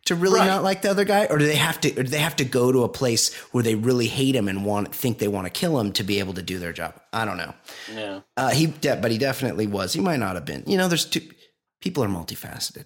To 0.07 0.15
really 0.15 0.41
Right. 0.41 0.47
not 0.47 0.63
like 0.63 0.83
the 0.83 0.91
other 0.91 1.05
guy, 1.05 1.25
or 1.27 1.39
do 1.39 1.47
they 1.47 1.55
have 1.57 1.81
to? 1.81 1.91
Or 1.99 2.03
do 2.03 2.11
they 2.11 2.19
have 2.19 2.37
to 2.37 2.45
go 2.45 2.71
to 2.71 2.83
a 2.85 2.89
place 2.89 3.33
where 3.53 3.63
they 3.65 3.75
really 3.75 4.07
hate 4.07 4.35
him 4.37 4.49
and 4.49 4.65
want 4.65 4.95
think 4.95 5.19
they 5.19 5.29
want 5.29 5.47
to 5.47 5.51
kill 5.51 5.81
him 5.81 5.93
to 5.93 6.05
be 6.05 6.19
able 6.19 6.35
to 6.35 6.43
do 6.43 6.59
their 6.59 6.73
job? 6.75 7.01
I 7.13 7.25
don't 7.25 7.39
know. 7.39 7.55
Yeah. 7.95 8.21
Uh, 8.37 8.51
he, 8.51 8.67
de- 8.67 8.97
but 8.97 9.11
he 9.11 9.17
definitely 9.19 9.67
was. 9.67 9.95
He 9.95 10.01
might 10.01 10.19
not 10.21 10.35
have 10.35 10.45
been. 10.45 10.63
You 10.67 10.77
know, 10.77 10.89
there's 10.89 11.07
two 11.07 11.23
people 11.81 12.05
are 12.05 12.09
multifaceted, 12.09 12.85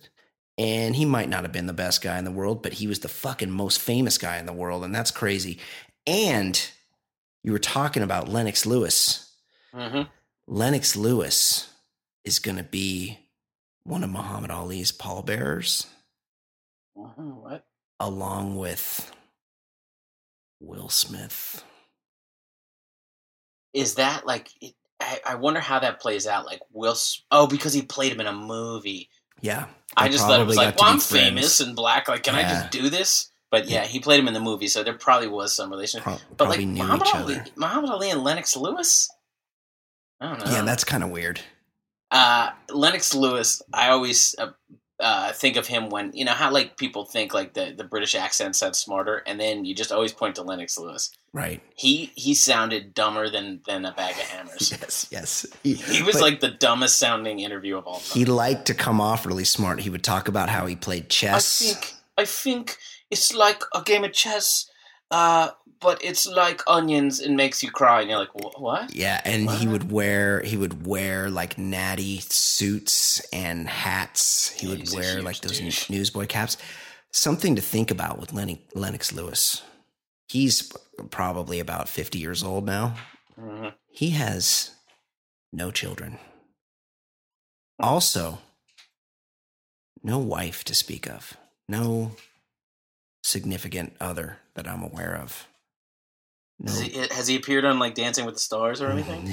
and 0.58 0.94
he 0.94 1.04
might 1.04 1.28
not 1.28 1.42
have 1.42 1.50
been 1.52 1.66
the 1.66 1.72
best 1.72 2.02
guy 2.02 2.18
in 2.18 2.24
the 2.24 2.30
world, 2.30 2.62
but 2.62 2.74
he 2.74 2.86
was 2.86 3.00
the 3.00 3.08
fucking 3.08 3.50
most 3.50 3.80
famous 3.80 4.16
guy 4.16 4.38
in 4.38 4.46
the 4.46 4.52
world, 4.52 4.84
and 4.84 4.94
that's 4.94 5.10
crazy. 5.10 5.58
And 6.06 6.60
you 7.42 7.50
were 7.50 7.58
talking 7.58 8.02
about 8.04 8.28
Lennox 8.28 8.64
Lewis. 8.64 9.28
hmm 9.74 10.02
Lennox 10.46 10.94
Lewis 10.96 11.68
is 12.24 12.38
going 12.38 12.56
to 12.58 12.62
be 12.64 13.18
one 13.82 14.02
of 14.04 14.10
Muhammad 14.10 14.50
Ali's 14.50 14.92
pallbearers, 14.92 15.86
What? 16.98 17.64
along 18.00 18.56
with 18.56 19.12
Will 20.60 20.88
Smith. 20.88 21.64
Is 23.74 23.94
that 23.96 24.26
like? 24.26 24.48
It, 24.60 24.74
I, 25.00 25.20
I 25.24 25.34
wonder 25.36 25.60
how 25.60 25.78
that 25.78 26.00
plays 26.00 26.26
out. 26.26 26.46
Like 26.46 26.60
Will. 26.72 26.96
Oh, 27.30 27.46
because 27.46 27.72
he 27.72 27.82
played 27.82 28.12
him 28.12 28.20
in 28.20 28.26
a 28.26 28.32
movie. 28.32 29.08
Yeah, 29.40 29.66
I 29.96 30.08
just 30.08 30.26
thought 30.26 30.40
it 30.40 30.46
was 30.46 30.56
like, 30.56 30.76
well, 30.80 30.90
I'm 30.90 30.98
famous 30.98 31.60
and 31.60 31.76
black. 31.76 32.08
Like, 32.08 32.24
can 32.24 32.34
I 32.34 32.42
just 32.42 32.70
do 32.70 32.90
this? 32.90 33.30
But 33.50 33.68
yeah, 33.68 33.84
he 33.84 34.00
played 34.00 34.18
him 34.20 34.26
in 34.28 34.34
the 34.34 34.40
movie, 34.40 34.66
so 34.66 34.82
there 34.82 34.94
probably 34.94 35.28
was 35.28 35.54
some 35.54 35.70
relationship. 35.70 36.04
Pro- 36.04 36.18
but 36.36 36.48
like 36.48 36.66
Muhammad 36.66 37.08
Ali. 37.14 37.40
Muhammad 37.56 37.90
Ali 37.90 38.10
and 38.10 38.24
Lennox 38.24 38.56
Lewis. 38.56 39.08
I 40.20 40.28
don't 40.30 40.44
know. 40.44 40.52
Yeah, 40.52 40.62
that's 40.62 40.82
kind 40.84 41.04
of 41.04 41.10
weird. 41.10 41.40
uh, 42.10 42.50
Lennox 42.70 43.14
Lewis. 43.14 43.62
I 43.72 43.90
always 43.90 44.34
uh, 44.38 44.50
uh, 45.00 45.32
think 45.32 45.56
of 45.56 45.66
him 45.66 45.90
when 45.90 46.10
you 46.12 46.24
know 46.24 46.32
how 46.32 46.50
like 46.50 46.76
people 46.76 47.04
think 47.04 47.32
like 47.32 47.54
the 47.54 47.72
the 47.76 47.84
British 47.84 48.14
accent 48.14 48.56
sounds 48.56 48.78
smarter, 48.78 49.22
and 49.26 49.38
then 49.40 49.64
you 49.64 49.74
just 49.74 49.92
always 49.92 50.12
point 50.12 50.34
to 50.36 50.42
Lennox 50.42 50.78
Lewis. 50.78 51.10
Right. 51.32 51.60
He 51.76 52.12
he 52.16 52.34
sounded 52.34 52.94
dumber 52.94 53.28
than 53.30 53.60
than 53.66 53.84
a 53.84 53.92
bag 53.92 54.12
of 54.12 54.22
hammers. 54.22 54.72
Yes, 54.80 55.06
yes. 55.10 55.46
He 55.62 56.02
was 56.02 56.16
but 56.16 56.22
like 56.22 56.40
the 56.40 56.50
dumbest 56.50 56.96
sounding 56.98 57.40
interview 57.40 57.76
of 57.76 57.86
all 57.86 58.00
time. 58.00 58.18
he 58.18 58.24
liked 58.24 58.66
to 58.66 58.74
come 58.74 59.00
off 59.00 59.24
really 59.26 59.44
smart. 59.44 59.80
He 59.80 59.90
would 59.90 60.02
talk 60.02 60.26
about 60.28 60.48
how 60.48 60.66
he 60.66 60.74
played 60.74 61.08
chess. 61.08 61.62
I 61.62 61.74
think 61.74 61.94
I 62.18 62.24
think 62.24 62.76
it's 63.10 63.32
like 63.34 63.62
a 63.74 63.82
game 63.82 64.04
of 64.04 64.12
chess, 64.12 64.68
uh, 65.10 65.50
but 65.80 66.02
it's 66.04 66.26
like 66.26 66.60
onions 66.66 67.20
and 67.20 67.36
makes 67.36 67.62
you 67.62 67.70
cry. 67.70 68.00
And 68.00 68.10
you're 68.10 68.18
like, 68.18 68.34
what? 68.58 68.94
yeah, 68.94 69.20
and 69.24 69.48
he 69.50 69.66
would 69.68 69.90
wear 69.92 70.40
he 70.42 70.56
would 70.56 70.86
wear 70.86 71.30
like 71.30 71.56
natty 71.58 72.18
suits 72.20 73.20
and 73.32 73.68
hats. 73.68 74.50
He 74.50 74.66
Yeah, 74.66 74.76
would 74.76 74.92
wear 74.92 75.22
like 75.22 75.40
those 75.40 75.58
douche. 75.60 75.88
newsboy 75.88 76.26
caps. 76.26 76.56
Something 77.12 77.56
to 77.56 77.62
think 77.62 77.90
about 77.90 78.18
with 78.18 78.32
Lenny, 78.32 78.66
Lennox 78.74 79.12
Lewis. 79.12 79.62
He's 80.28 80.72
probably 81.10 81.58
about 81.60 81.88
fifty 81.88 82.18
years 82.18 82.42
old 82.42 82.66
now. 82.66 82.96
Mhm. 83.40 83.72
He 83.90 84.10
has 84.10 84.72
no 85.52 85.70
children. 85.70 86.18
Also, 87.80 88.40
no 90.02 90.18
wife 90.18 90.64
to 90.64 90.74
speak 90.74 91.08
of, 91.08 91.36
no 91.68 92.16
significant 93.22 93.96
other 94.00 94.38
that 94.58 94.68
I'm 94.68 94.82
aware 94.82 95.16
of. 95.22 95.46
No, 96.60 96.72
Has 96.72 96.80
he, 96.80 96.90
has 97.12 97.28
he 97.28 97.36
appeared 97.36 97.64
on 97.64 97.78
like 97.78 97.94
Dancing 97.94 98.26
with 98.26 98.34
the 98.34 98.40
Stars 98.40 98.80
or 98.82 98.90
anything? 98.90 99.32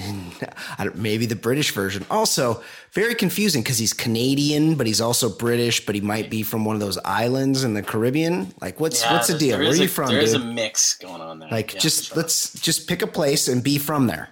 I 0.77 0.84
don't- 0.84 0.96
maybe 0.98 1.25
the 1.25 1.36
British 1.36 1.72
version. 1.72 2.05
Also, 2.12 2.62
very 2.94 3.15
confusing 3.15 3.63
because 3.63 3.79
he's 3.79 3.94
Canadian, 3.94 4.75
but 4.75 4.86
he's 4.86 5.01
also 5.01 5.27
British, 5.29 5.84
but 5.88 5.96
he 5.96 6.01
might 6.01 6.29
be 6.29 6.44
from 6.44 6.65
one 6.65 6.75
of 6.75 6.79
those 6.82 7.00
islands 7.00 7.63
in 7.63 7.74
the 7.74 7.82
Caribbean. 7.82 8.53
Like, 8.62 8.79
what's 8.79 9.01
Yeah, 9.01 9.13
what's 9.13 9.27
the 9.27 9.39
deal? 9.39 9.58
Where 9.58 9.72
are 9.72 9.75
you 9.75 9.86
a- 9.86 9.88
from, 9.88 10.10
There 10.10 10.22
is 10.22 10.34
dude? 10.34 10.41
a 10.44 10.46
mix 10.46 10.94
going 10.98 11.20
on 11.22 11.39
there. 11.39 11.50
Like, 11.50 11.74
Yeah, 11.74 11.79
just 11.79 12.05
sure. 12.10 12.17
let's 12.17 12.53
just 12.62 12.88
pick 12.88 13.01
a 13.01 13.08
place 13.08 13.48
and 13.48 13.63
be 13.63 13.79
from 13.79 14.05
there. 14.05 14.29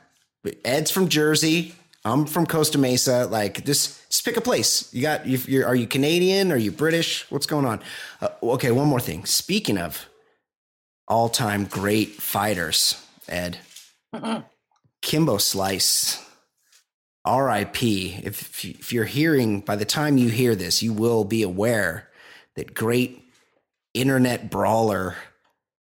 Ed's 0.64 0.92
from 0.92 1.08
Jersey. 1.10 1.74
I'm 2.06 2.28
from 2.28 2.46
Costa 2.46 2.78
Mesa. 2.78 3.26
Like, 3.26 3.66
just, 3.66 4.08
just 4.12 4.24
pick 4.24 4.38
a 4.38 4.42
place. 4.42 4.94
You 4.94 5.02
got, 5.02 5.26
you, 5.26 5.40
you're, 5.48 5.66
are 5.66 5.74
you 5.76 5.88
Canadian? 5.88 6.52
Are 6.52 6.58
you 6.58 6.70
British? 6.72 7.26
What's 7.32 7.48
going 7.48 7.66
on? 7.66 7.80
Uh, 8.22 8.28
okay, 8.44 8.70
one 8.70 8.88
more 8.88 9.00
thing. 9.00 9.26
Speaking 9.26 9.80
of 9.80 10.08
all 11.08 11.30
time 11.30 11.66
great 11.66 12.14
fighters, 12.14 13.04
Ed, 13.28 13.60
Kimbo 15.02 15.38
Slice, 15.38 16.24
RIP. 17.28 17.84
If, 17.84 18.66
if 18.66 18.94
you're 18.94 19.06
hearing, 19.06 19.62
by 19.62 19.76
the 19.76 19.86
time 19.86 20.18
you 20.18 20.30
hear 20.30 20.56
this, 20.56 20.82
you 20.82 20.94
will 20.94 21.24
be 21.24 21.44
aware 21.44 22.10
that 22.56 22.74
great 22.74 23.24
internet 23.94 24.50
brawler 24.50 25.16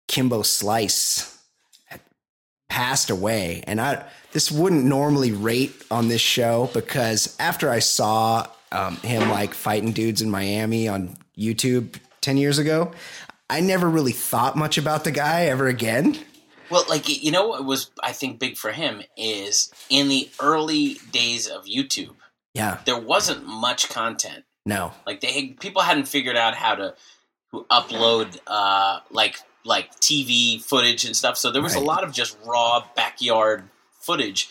Kimbo 0.08 0.42
Slice 0.42 1.38
passed 2.70 3.10
away. 3.10 3.64
And 3.66 3.82
I 3.82 4.06
this 4.34 4.52
wouldn't 4.52 4.86
normally 4.86 5.32
rate 5.32 5.74
on 5.90 6.10
this 6.10 6.22
show 6.22 6.70
because 6.74 7.36
after 7.40 7.70
I 7.70 7.80
saw 7.80 8.46
um, 8.72 8.98
him 8.98 9.30
like 9.30 9.54
fighting 9.54 9.94
dudes 9.94 10.22
in 10.22 10.30
Miami 10.30 10.88
on 10.88 11.18
YouTube 11.38 12.00
10 12.22 12.38
years 12.38 12.60
ago, 12.60 12.92
I 13.50 13.62
never 13.62 13.90
really 13.90 14.12
thought 14.12 14.56
much 14.56 14.78
about 14.78 15.04
the 15.04 15.12
guy 15.12 15.46
ever 15.46 15.68
again. 15.68 16.18
Well, 16.70 16.84
like 16.90 17.08
you 17.24 17.32
know 17.32 17.48
what 17.48 17.64
was 17.66 17.92
I 18.04 18.12
think 18.12 18.40
big 18.40 18.58
for 18.58 18.72
him 18.72 19.02
is 19.16 19.72
in 19.90 20.10
the 20.10 20.30
early 20.42 20.96
days 21.12 21.48
of 21.48 21.64
YouTube, 21.66 22.16
Yeah, 22.54 22.80
there 22.86 23.00
wasn't 23.00 23.46
much 23.48 23.88
content. 23.90 24.44
no. 24.66 24.92
Like 25.06 25.22
they 25.22 25.56
people 25.60 25.82
hadn't 25.82 26.08
figured 26.10 26.36
out 26.36 26.56
how 26.56 26.76
to, 26.76 26.96
upload 27.72 28.38
uh, 28.48 29.00
like 29.12 29.38
like 29.64 29.96
TV 30.02 30.62
footage 30.62 31.06
and 31.06 31.16
stuff. 31.16 31.38
So 31.38 31.50
there 31.52 31.62
was 31.62 31.76
a 31.76 31.80
lot 31.80 32.04
of 32.04 32.12
just 32.12 32.38
raw 32.46 32.84
backyard 32.96 33.64
footage. 34.02 34.50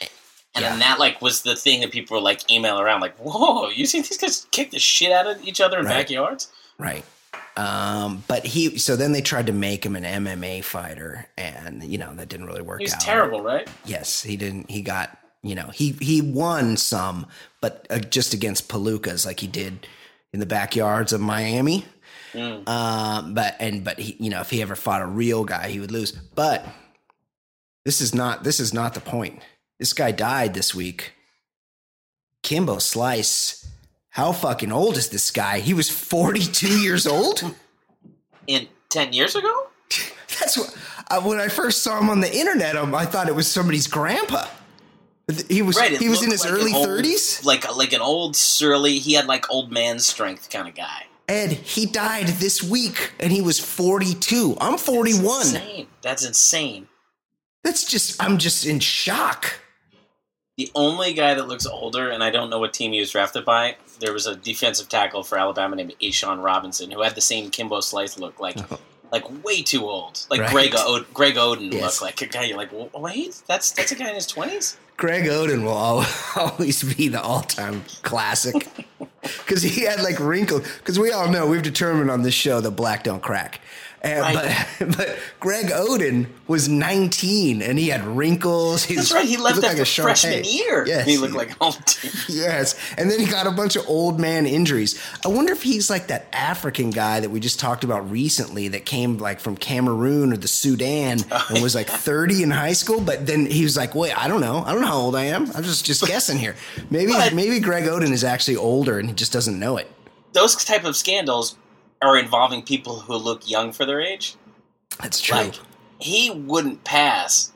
And 0.54 0.64
then 0.64 0.78
that 0.78 0.98
like 0.98 1.20
was 1.20 1.42
the 1.42 1.54
thing 1.54 1.80
that 1.82 1.90
people 1.92 2.16
were 2.16 2.22
like 2.22 2.50
email 2.50 2.80
around 2.80 3.02
like, 3.02 3.14
"Whoa, 3.18 3.68
you 3.68 3.84
see 3.84 4.00
these 4.00 4.16
guys 4.16 4.46
kick 4.50 4.70
the 4.70 4.78
shit 4.78 5.12
out 5.12 5.26
of 5.26 5.44
each 5.44 5.60
other 5.60 5.78
in 5.78 5.84
Right. 5.84 5.92
backyards?" 5.98 6.48
Right. 6.78 7.04
Um, 7.56 8.22
but 8.28 8.44
he, 8.44 8.78
so 8.78 8.96
then 8.96 9.12
they 9.12 9.22
tried 9.22 9.46
to 9.46 9.52
make 9.52 9.84
him 9.84 9.96
an 9.96 10.04
MMA 10.04 10.62
fighter, 10.62 11.26
and 11.38 11.82
you 11.82 11.96
know 11.98 12.14
that 12.14 12.28
didn't 12.28 12.46
really 12.46 12.62
work 12.62 12.80
He 12.80 12.84
was 12.84 12.94
out. 12.94 13.00
terrible, 13.00 13.42
right? 13.42 13.68
Yes, 13.84 14.22
he 14.22 14.36
didn't. 14.36 14.70
He 14.70 14.82
got, 14.82 15.16
you 15.42 15.54
know, 15.54 15.68
he 15.68 15.92
he 16.00 16.20
won 16.20 16.76
some, 16.76 17.26
but 17.62 17.86
uh, 17.88 17.98
just 17.98 18.34
against 18.34 18.68
Palookas, 18.68 19.25
like 19.25 19.40
he 19.40 19.46
did 19.46 19.86
in 20.32 20.40
the 20.40 20.46
backyards 20.46 21.12
of 21.14 21.20
Miami. 21.20 21.86
Mm. 22.34 22.68
Um, 22.68 23.32
but 23.32 23.56
and 23.58 23.82
but 23.82 23.98
he, 23.98 24.16
you 24.20 24.28
know, 24.28 24.40
if 24.42 24.50
he 24.50 24.60
ever 24.60 24.76
fought 24.76 25.00
a 25.00 25.06
real 25.06 25.44
guy, 25.44 25.68
he 25.68 25.80
would 25.80 25.90
lose. 25.90 26.12
But 26.12 26.66
this 27.86 28.02
is 28.02 28.14
not 28.14 28.44
this 28.44 28.60
is 28.60 28.75
not 28.75 28.92
the 28.92 29.00
point. 29.00 29.40
This 29.78 29.94
guy 29.94 30.10
died 30.10 30.52
this 30.52 30.75
week. 30.75 31.12
Kimbo 32.42 32.78
Slice. 32.78 33.66
How 34.16 34.32
fucking 34.32 34.73
old 34.73 34.96
is 34.96 35.11
this 35.11 35.30
guy? 35.30 35.58
He 35.58 35.75
was 35.75 35.90
42 35.90 36.80
years 36.80 37.06
old? 37.06 37.54
In 38.46 38.66
ten 38.88 39.12
years 39.12 39.37
ago, 39.37 39.66
That's 40.40 40.56
what 40.56 40.75
uh, 41.11 41.20
when 41.20 41.38
I 41.38 41.49
first 41.49 41.82
saw 41.82 42.00
him 42.00 42.08
on 42.08 42.20
the 42.20 42.35
internet. 42.35 42.76
Um, 42.76 42.94
I 42.94 43.04
thought 43.04 43.28
it 43.28 43.35
was 43.35 43.46
somebody's 43.46 43.87
grandpa. 43.87 44.46
He 45.50 45.61
was 45.61 45.76
right? 45.76 45.99
he 45.99 46.08
was 46.08 46.23
in 46.23 46.30
his 46.30 46.44
like 46.44 46.52
early 46.54 46.73
old- 46.73 46.87
thirties. 46.87 47.44
like 47.44 47.70
like 47.76 47.92
an 47.92 48.00
old 48.00 48.37
surly. 48.37 48.99
He 49.00 49.12
had 49.12 49.26
like 49.26 49.50
old 49.50 49.70
man 49.70 49.99
strength 49.99 50.49
kind 50.49 50.66
of 50.66 50.75
guy. 50.75 51.02
Ed, 51.28 51.52
he 51.52 51.85
died 51.85 52.28
this 52.28 52.62
week, 52.62 53.12
and 53.20 53.30
he 53.30 53.42
was 53.42 53.61
forty 53.61 54.14
two. 54.14 54.56
I'm 54.62 54.78
forty 54.78 55.12
one. 55.12 55.42
Insane. 55.42 55.88
That's 56.00 56.25
insane. 56.25 56.88
That's 57.64 57.85
just 57.85 58.23
I'm 58.25 58.38
just 58.38 58.64
in 58.64 58.80
shock. 58.80 59.61
The 60.56 60.70
only 60.75 61.12
guy 61.12 61.34
that 61.34 61.48
looks 61.48 61.66
older, 61.66 62.08
and 62.08 62.25
I 62.25 62.30
don't 62.30 62.48
know 62.48 62.58
what 62.58 62.72
team 62.72 62.92
he 62.92 63.00
was 63.00 63.10
drafted 63.10 63.44
by. 63.44 63.76
There 64.00 64.14
was 64.14 64.26
a 64.26 64.34
defensive 64.34 64.88
tackle 64.88 65.22
for 65.22 65.36
Alabama 65.38 65.76
named 65.76 65.94
A'Shawn 66.00 66.42
Robinson 66.42 66.90
who 66.90 67.02
had 67.02 67.14
the 67.14 67.20
same 67.20 67.50
Kimbo 67.50 67.80
Slice 67.80 68.18
look, 68.18 68.40
like 68.40 68.56
oh. 68.72 68.80
like 69.12 69.44
way 69.44 69.60
too 69.62 69.84
old, 69.84 70.26
like 70.30 70.40
Right. 70.40 70.50
Greg 70.50 70.72
o- 70.75 71.04
Greg 71.12 71.34
Oden 71.34 71.72
Yes. 71.75 72.00
look 72.00 72.08
like 72.08 72.22
a 72.22 72.26
guy. 72.26 72.44
You're 72.44 72.56
like, 72.56 72.70
wait, 72.94 73.42
that's 73.46 73.70
that's 73.72 73.92
a 73.92 73.96
guy 73.96 74.08
in 74.08 74.14
his 74.14 74.26
twenties. 74.26 74.78
Greg 74.96 75.25
Oden 75.25 75.62
will 75.64 76.06
always 76.42 76.82
be 76.94 77.08
the 77.08 77.20
all 77.20 77.42
time 77.42 77.84
classic 78.02 78.66
because 79.22 79.62
he 79.62 79.82
had 79.84 80.00
like 80.00 80.18
wrinkles. 80.18 80.62
Because 80.78 80.98
we 80.98 81.12
all 81.12 81.30
know 81.30 81.46
we've 81.46 81.62
determined 81.62 82.10
on 82.10 82.22
this 82.22 82.34
show 82.34 82.62
that 82.62 82.70
black 82.70 83.04
don't 83.04 83.22
crack. 83.22 83.60
And, 84.06 84.20
Right. 84.36 84.66
but, 84.78 84.96
but 84.96 85.18
Greg 85.40 85.66
Oden 85.66 86.26
was 86.46 86.68
19 86.68 87.60
and 87.62 87.78
he 87.78 87.88
had 87.88 88.04
wrinkles. 88.06 88.84
His- 88.84 88.96
That's 88.96 89.12
right. 89.12 89.25
He 89.26 89.36
left 89.36 89.56
looked 89.56 89.68
after 89.68 89.84
Shar 89.84 90.04
freshman 90.04 90.44
year. 90.44 90.86
Yes, 90.86 91.06
he 91.06 91.16
looked 91.18 91.34
like 91.34 91.58
dude. 91.58 92.12
Yes. 92.28 92.75
And 92.96 93.10
then 93.10 93.18
he 93.18 93.26
got 93.26 93.46
a 93.46 93.50
bunch 93.50 93.76
of 93.76 93.88
old 93.88 94.20
man 94.20 94.46
injuries. 94.46 95.00
I 95.25 95.28
wonder 95.28 95.52
if 95.52 95.62
he's 95.62 95.90
like 95.90 96.06
that 96.08 96.28
African 96.32 96.90
guy 96.90 97.20
that 97.20 97.30
we 97.30 97.40
just 97.40 97.58
talked 97.58 97.84
about 97.84 98.10
recently 98.10 98.68
that 98.68 98.84
came 98.86 99.18
like 99.18 99.40
from 99.40 99.56
Cameroon 99.56 100.32
or 100.32 100.36
the 100.36 100.48
Sudan 100.48 101.18
oh, 101.30 101.46
and 101.50 101.62
was 101.62 101.75
like 101.75 101.88
30 101.88 102.42
in 102.44 102.50
high 102.50 102.72
school. 102.75 103.00
But 103.00 103.26
then 103.26 103.46
he 103.46 103.64
was 103.64 103.76
like, 103.76 103.94
wait, 103.94 104.16
I 104.16 104.28
don't 104.28 104.40
know. 104.40 104.62
I 104.64 104.72
don't 104.72 104.80
know 104.82 104.86
how 104.88 104.98
old 104.98 105.16
I 105.16 105.25
am. 105.25 105.50
I'm 105.54 105.62
just, 105.64 105.84
just 105.84 106.06
guessing 106.06 106.38
here. 106.38 106.54
Maybe, 106.90 107.12
But- 107.12 107.34
maybe 107.34 107.58
Greg 107.60 107.84
Oden 107.84 108.12
is 108.12 108.25
actually 108.25 108.56
older 108.56 108.98
and 108.98 109.08
he 109.08 109.14
just 109.14 109.32
doesn't 109.32 109.58
know 109.58 109.76
it. 109.76 109.90
Those 110.32 110.54
type 110.64 110.84
of 110.84 110.96
scandals 110.96 111.56
are 112.06 112.16
involving 112.18 112.62
people 112.62 113.00
who 113.00 113.16
look 113.16 113.48
young 113.48 113.72
for 113.72 113.84
their 113.84 114.00
age. 114.00 114.36
That's 115.00 115.20
true. 115.20 115.36
Like 115.36 115.54
he 115.98 116.30
wouldn't 116.30 116.84
pass. 116.84 117.52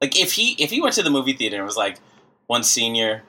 Like 0.00 0.18
if 0.18 0.32
he 0.32 0.52
if 0.62 0.70
he 0.70 0.80
went 0.80 0.94
to 0.94 1.02
the 1.02 1.10
movie 1.10 1.32
theater 1.34 1.56
and 1.56 1.64
was 1.66 1.76
like 1.76 1.98
one 2.46 2.62
senior 2.62 3.22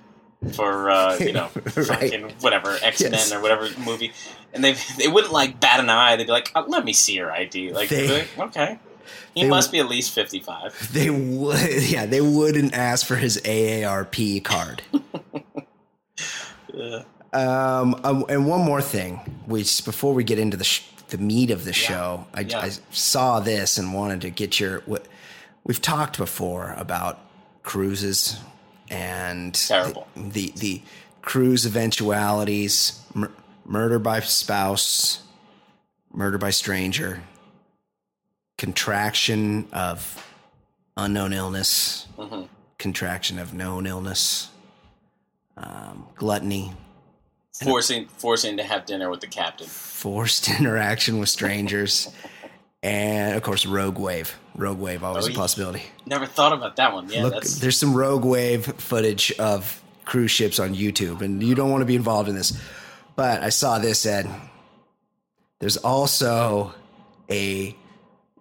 for 0.54 0.90
uh, 0.90 1.18
you 1.18 1.32
know 1.34 1.50
Right. 1.76 1.86
fucking 1.88 2.30
whatever 2.42 2.78
X 2.82 3.02
Men 3.02 3.12
Yes. 3.14 3.32
or 3.32 3.42
whatever 3.42 3.70
movie, 3.80 4.12
and 4.54 4.64
they 4.64 4.76
they 4.98 5.08
wouldn't 5.08 5.32
like 5.34 5.60
bat 5.60 5.80
an 5.80 5.90
eye. 5.90 6.16
They'd 6.16 6.26
be 6.26 6.32
like, 6.32 6.52
oh, 6.56 6.66
"Let 6.68 6.84
me 6.86 6.94
see 6.94 7.14
your 7.14 7.32
ID." 7.32 7.72
Like, 7.74 7.90
They- 7.90 8.08
like, 8.20 8.40
okay, 8.40 8.80
he 9.36 9.46
must 9.46 9.70
w- 9.70 9.82
be 9.82 9.86
at 9.86 9.90
least 9.90 10.12
fifty 10.14 10.40
five. 10.40 10.92
they 10.94 11.10
would, 11.10 11.58
yeah, 11.90 12.06
they 12.06 12.22
wouldn't 12.22 12.74
ask 12.74 13.06
for 13.06 13.16
his 13.16 13.38
AARP 13.46 14.44
card. 14.44 14.82
Um, 17.34 18.00
um, 18.04 18.26
and 18.30 18.46
one 18.48 18.62
more 18.62 18.82
thing, 18.82 19.16
which 19.46 19.84
before 19.86 20.14
we 20.14 20.24
get 20.24 20.38
into 20.40 20.56
the 20.58 20.64
sh- 20.64 20.84
the 21.10 21.18
meat 21.18 21.52
of 21.52 21.66
the 21.66 21.74
show, 21.74 22.26
I, 22.34 22.42
Yeah. 22.42 22.60
I 22.60 22.70
saw 22.92 23.40
this 23.40 23.78
and 23.78 23.94
wanted 23.94 24.22
to 24.22 24.30
get 24.30 24.60
your. 24.60 24.80
What, 24.82 25.08
we've 25.64 25.82
talked 25.82 26.18
before 26.18 26.74
about 26.78 27.20
cruises 27.64 28.40
and 28.90 29.54
Terrible. 29.56 30.08
the 30.16 30.30
the, 30.30 30.54
the 30.58 30.82
cruise 31.22 31.66
eventualities, 31.66 33.00
mur- 33.14 33.32
murder 33.66 33.98
by 34.00 34.20
spouse, 34.20 35.24
murder 36.12 36.38
by 36.38 36.50
stranger, 36.52 37.24
contraction 38.58 39.68
of 39.72 40.28
unknown 40.98 41.34
illness, 41.34 42.08
Mhm. 42.18 42.48
contraction 42.78 43.40
of 43.40 43.54
known 43.54 43.88
illness, 43.88 44.50
um, 45.58 46.08
gluttony, 46.16 46.74
Forcing 47.62 48.08
forcing 48.08 48.58
to 48.58 48.64
have 48.64 48.86
dinner 48.86 49.10
with 49.10 49.22
the 49.22 49.28
captain. 49.28 49.68
forced 49.68 50.50
interaction 50.60 51.20
with 51.20 51.30
strangers, 51.30 52.10
and 52.82 53.36
of 53.36 53.44
course, 53.44 53.66
rogue 53.66 54.00
wave. 54.00 54.36
Rogue 54.56 54.80
wave 54.80 55.04
always 55.04 55.28
Oh, 55.28 55.32
a 55.32 55.34
possibility. 55.34 55.84
Never 56.06 56.26
thought 56.26 56.52
about 56.54 56.76
that 56.78 56.94
one. 56.94 57.10
Yeah, 57.10 57.24
Look, 57.24 57.34
that's 57.34 57.60
there's 57.60 57.78
some 57.78 57.94
rogue 57.94 58.26
wave 58.26 58.66
footage 58.66 59.32
of 59.40 59.82
cruise 60.06 60.32
ships 60.32 60.60
on 60.60 60.74
YouTube, 60.76 61.22
and 61.22 61.42
you 61.44 61.54
don't 61.56 61.70
want 61.70 61.82
to 61.82 61.86
be 61.86 61.96
involved 61.96 62.28
in 62.28 62.36
this. 62.36 62.60
But 63.16 63.44
I 63.44 63.50
saw 63.50 63.78
this, 63.80 64.06
Ed. 64.06 64.28
There's 65.60 65.78
also 65.78 66.74
a 67.30 67.76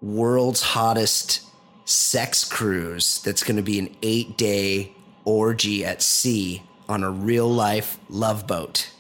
world's 0.00 0.62
hottest 0.62 1.42
sex 1.84 2.44
cruise 2.44 3.20
that's 3.22 3.42
going 3.42 3.56
to 3.56 3.62
be 3.62 3.78
an 3.78 3.94
eight 4.02 4.36
day 4.38 4.92
orgy 5.24 5.84
at 5.84 6.00
sea 6.02 6.62
on 6.88 7.04
a 7.04 7.10
real 7.10 7.48
life 7.48 7.98
love 8.08 8.46
boat. 8.46 8.90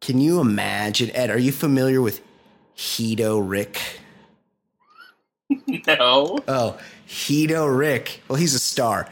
Can 0.00 0.20
you 0.20 0.40
imagine, 0.40 1.10
Ed? 1.10 1.30
Are 1.30 1.38
you 1.38 1.52
familiar 1.52 2.00
with 2.00 2.22
Hito 2.74 3.38
Rick? 3.38 3.80
no. 5.86 6.38
Oh, 6.48 6.78
Hito 7.06 7.66
Rick. 7.66 8.22
Well, 8.28 8.36
he's 8.38 8.54
a 8.54 8.58
star. 8.58 9.08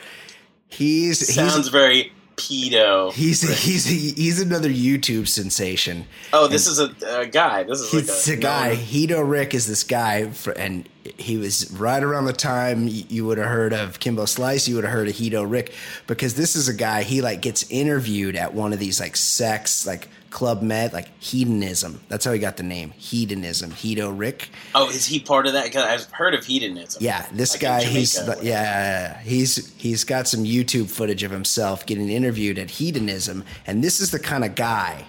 He's 0.68 1.34
Sounds 1.34 1.56
he's 1.56 1.68
very 1.68 2.12
pedo. 2.36 3.12
He's 3.12 3.42
he's 3.64 3.84
he's 3.84 4.40
another 4.40 4.70
YouTube 4.70 5.28
sensation. 5.28 6.06
Oh, 6.32 6.46
this 6.46 6.66
is 6.66 6.78
a, 6.78 6.94
a 7.20 7.26
guy. 7.26 7.64
This 7.64 7.80
is 7.80 7.90
He's 7.90 8.28
like 8.28 8.38
a 8.38 8.40
guy. 8.40 8.74
Hito 8.74 9.20
Rick 9.20 9.54
is 9.54 9.66
this 9.66 9.82
guy, 9.82 10.30
for, 10.30 10.52
and 10.52 10.88
he 11.18 11.36
was 11.36 11.70
right 11.72 12.02
around 12.02 12.26
the 12.26 12.32
time 12.32 12.86
you 12.88 13.26
would 13.26 13.38
have 13.38 13.48
heard 13.48 13.72
of 13.72 13.98
Kimbo 13.98 14.24
Slice. 14.24 14.68
You 14.68 14.76
would 14.76 14.84
have 14.84 14.92
heard 14.92 15.08
of 15.08 15.16
Hito 15.16 15.42
Rick 15.42 15.74
because 16.06 16.34
this 16.34 16.54
is 16.54 16.68
a 16.68 16.74
guy. 16.74 17.02
He 17.02 17.20
like 17.20 17.42
gets 17.42 17.68
interviewed 17.70 18.36
at 18.36 18.54
one 18.54 18.72
of 18.72 18.78
these 18.78 19.00
like 19.00 19.16
sex 19.16 19.86
like 19.86 20.08
club 20.30 20.62
med 20.62 20.92
like 20.92 21.08
hedonism. 21.20 22.00
That's 22.08 22.24
how 22.24 22.32
he 22.32 22.38
got 22.38 22.56
the 22.56 22.62
name 22.62 22.90
hedonism. 22.90 23.70
Hito 23.70 24.10
Rick. 24.10 24.50
Oh, 24.74 24.88
is 24.90 25.06
he 25.06 25.18
part 25.18 25.46
of 25.46 25.54
that? 25.54 25.64
Because 25.64 25.84
I've 25.84 26.10
heard 26.12 26.34
of 26.34 26.44
hedonism. 26.44 27.02
Yeah, 27.02 27.26
this 27.32 27.54
Like 27.54 27.60
guy. 27.60 27.84
He's 27.84 28.16
yeah, 28.16 28.34
yeah, 28.34 28.42
yeah. 28.42 29.20
he's 29.20 29.72
he's 29.76 30.04
got 30.04 30.28
some 30.28 30.44
YouTube 30.44 30.90
footage 30.90 31.22
of 31.22 31.30
himself 31.30 31.86
getting 31.86 32.08
interviewed 32.08 32.58
at 32.58 32.70
hedonism, 32.70 33.44
and 33.66 33.82
this 33.82 34.00
is 34.00 34.10
the 34.10 34.18
kind 34.18 34.44
of 34.44 34.54
guy 34.54 35.04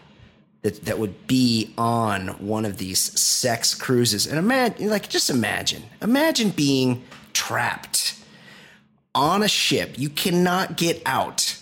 that 0.61 0.85
that 0.85 0.99
would 0.99 1.27
be 1.27 1.73
on 1.77 2.29
one 2.45 2.65
of 2.65 2.77
these 2.77 2.99
sex 3.19 3.73
cruises. 3.75 4.27
And 4.27 4.37
imagine, 4.37 4.89
like, 4.89 5.09
just 5.09 5.29
imagine, 5.29 5.83
imagine 6.01 6.49
being 6.49 7.03
trapped 7.33 8.15
on 9.15 9.43
a 9.43 9.47
ship. 9.47 9.97
You 9.97 10.09
cannot 10.09 10.77
get 10.77 11.01
out. 11.05 11.58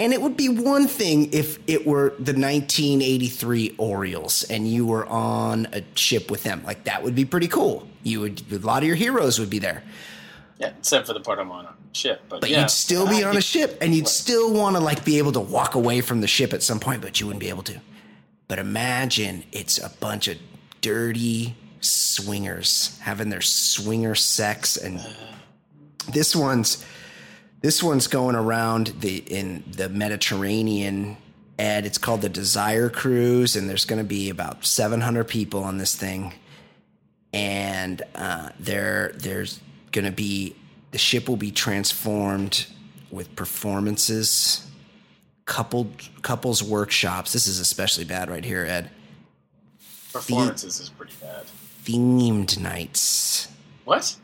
And 0.00 0.12
it 0.12 0.22
would 0.22 0.36
be 0.36 0.48
one 0.48 0.86
thing 0.86 1.32
if 1.32 1.58
it 1.66 1.84
were 1.86 2.10
the 2.10 2.32
1983 2.32 3.74
Orioles 3.78 4.44
and 4.44 4.68
you 4.68 4.86
were 4.86 5.06
on 5.06 5.66
a 5.72 5.82
ship 5.94 6.30
with 6.30 6.44
them. 6.44 6.62
Like 6.64 6.84
that 6.84 7.02
would 7.02 7.16
be 7.16 7.24
pretty 7.24 7.48
cool. 7.48 7.88
You 8.04 8.20
would 8.20 8.42
a 8.52 8.58
lot 8.58 8.82
of 8.82 8.86
your 8.86 8.96
heroes 8.96 9.40
would 9.40 9.50
be 9.50 9.58
there. 9.58 9.82
Yeah, 10.58 10.72
except 10.78 11.06
for 11.06 11.14
the 11.14 11.20
part 11.20 11.38
I'm 11.38 11.50
on 11.50 11.66
a 11.66 11.74
ship. 11.92 12.22
But, 12.28 12.40
But 12.40 12.50
yeah. 12.50 12.60
you'd 12.60 12.70
still 12.70 13.08
be 13.08 13.24
on 13.24 13.36
a 13.36 13.40
ship 13.40 13.78
and 13.80 13.94
you'd 13.94 14.08
still 14.08 14.52
want 14.52 14.76
to 14.76 14.82
like 14.82 15.04
be 15.04 15.18
able 15.18 15.32
to 15.32 15.40
walk 15.40 15.74
away 15.74 16.00
from 16.00 16.20
the 16.20 16.26
ship 16.28 16.52
at 16.52 16.62
some 16.62 16.78
point, 16.78 17.02
but 17.02 17.20
you 17.20 17.26
wouldn't 17.26 17.40
be 17.40 17.48
able 17.48 17.64
to. 17.64 17.80
But 18.46 18.58
imagine 18.58 19.44
it's 19.52 19.78
a 19.78 19.90
bunch 20.00 20.28
of 20.28 20.38
dirty 20.80 21.56
swingers 21.80 22.98
having 23.00 23.30
their 23.30 23.40
swinger 23.40 24.14
sex 24.14 24.76
and 24.76 24.98
uh. 24.98 25.08
this 26.12 26.34
one's 26.34 26.84
this 27.60 27.82
one's 27.82 28.06
going 28.06 28.36
around 28.36 28.88
the 29.00 29.18
in 29.18 29.64
the 29.70 29.88
Mediterranean 29.88 31.16
and 31.58 31.84
it's 31.86 31.98
called 31.98 32.22
the 32.22 32.28
Desire 32.28 32.88
Cruise 32.88 33.56
and 33.56 33.68
there's 33.68 33.84
going 33.84 33.98
to 33.98 34.04
be 34.04 34.30
about 34.30 34.64
700 34.64 35.24
people 35.24 35.64
on 35.64 35.78
this 35.78 35.96
thing. 35.96 36.34
And 37.32 38.02
uh, 38.14 38.50
there 38.58 39.12
there's 39.16 39.60
going 39.92 40.04
to 40.04 40.12
be 40.12 40.54
the 40.92 40.98
ship 40.98 41.28
will 41.28 41.36
be 41.36 41.50
transformed 41.50 42.66
with 43.10 43.34
performances 43.36 44.64
coupled 45.48 45.90
couples 46.22 46.62
workshops. 46.62 47.32
This 47.32 47.46
is 47.46 47.58
especially 47.58 48.04
bad 48.04 48.30
right 48.30 48.44
here 48.44 48.64
ed. 48.64 48.90
Performances 50.12 50.78
is 50.78 50.90
pretty 50.90 51.14
bad. 51.20 51.44
themed 51.84 52.58
nights. 52.58 53.48
What? 53.84 54.14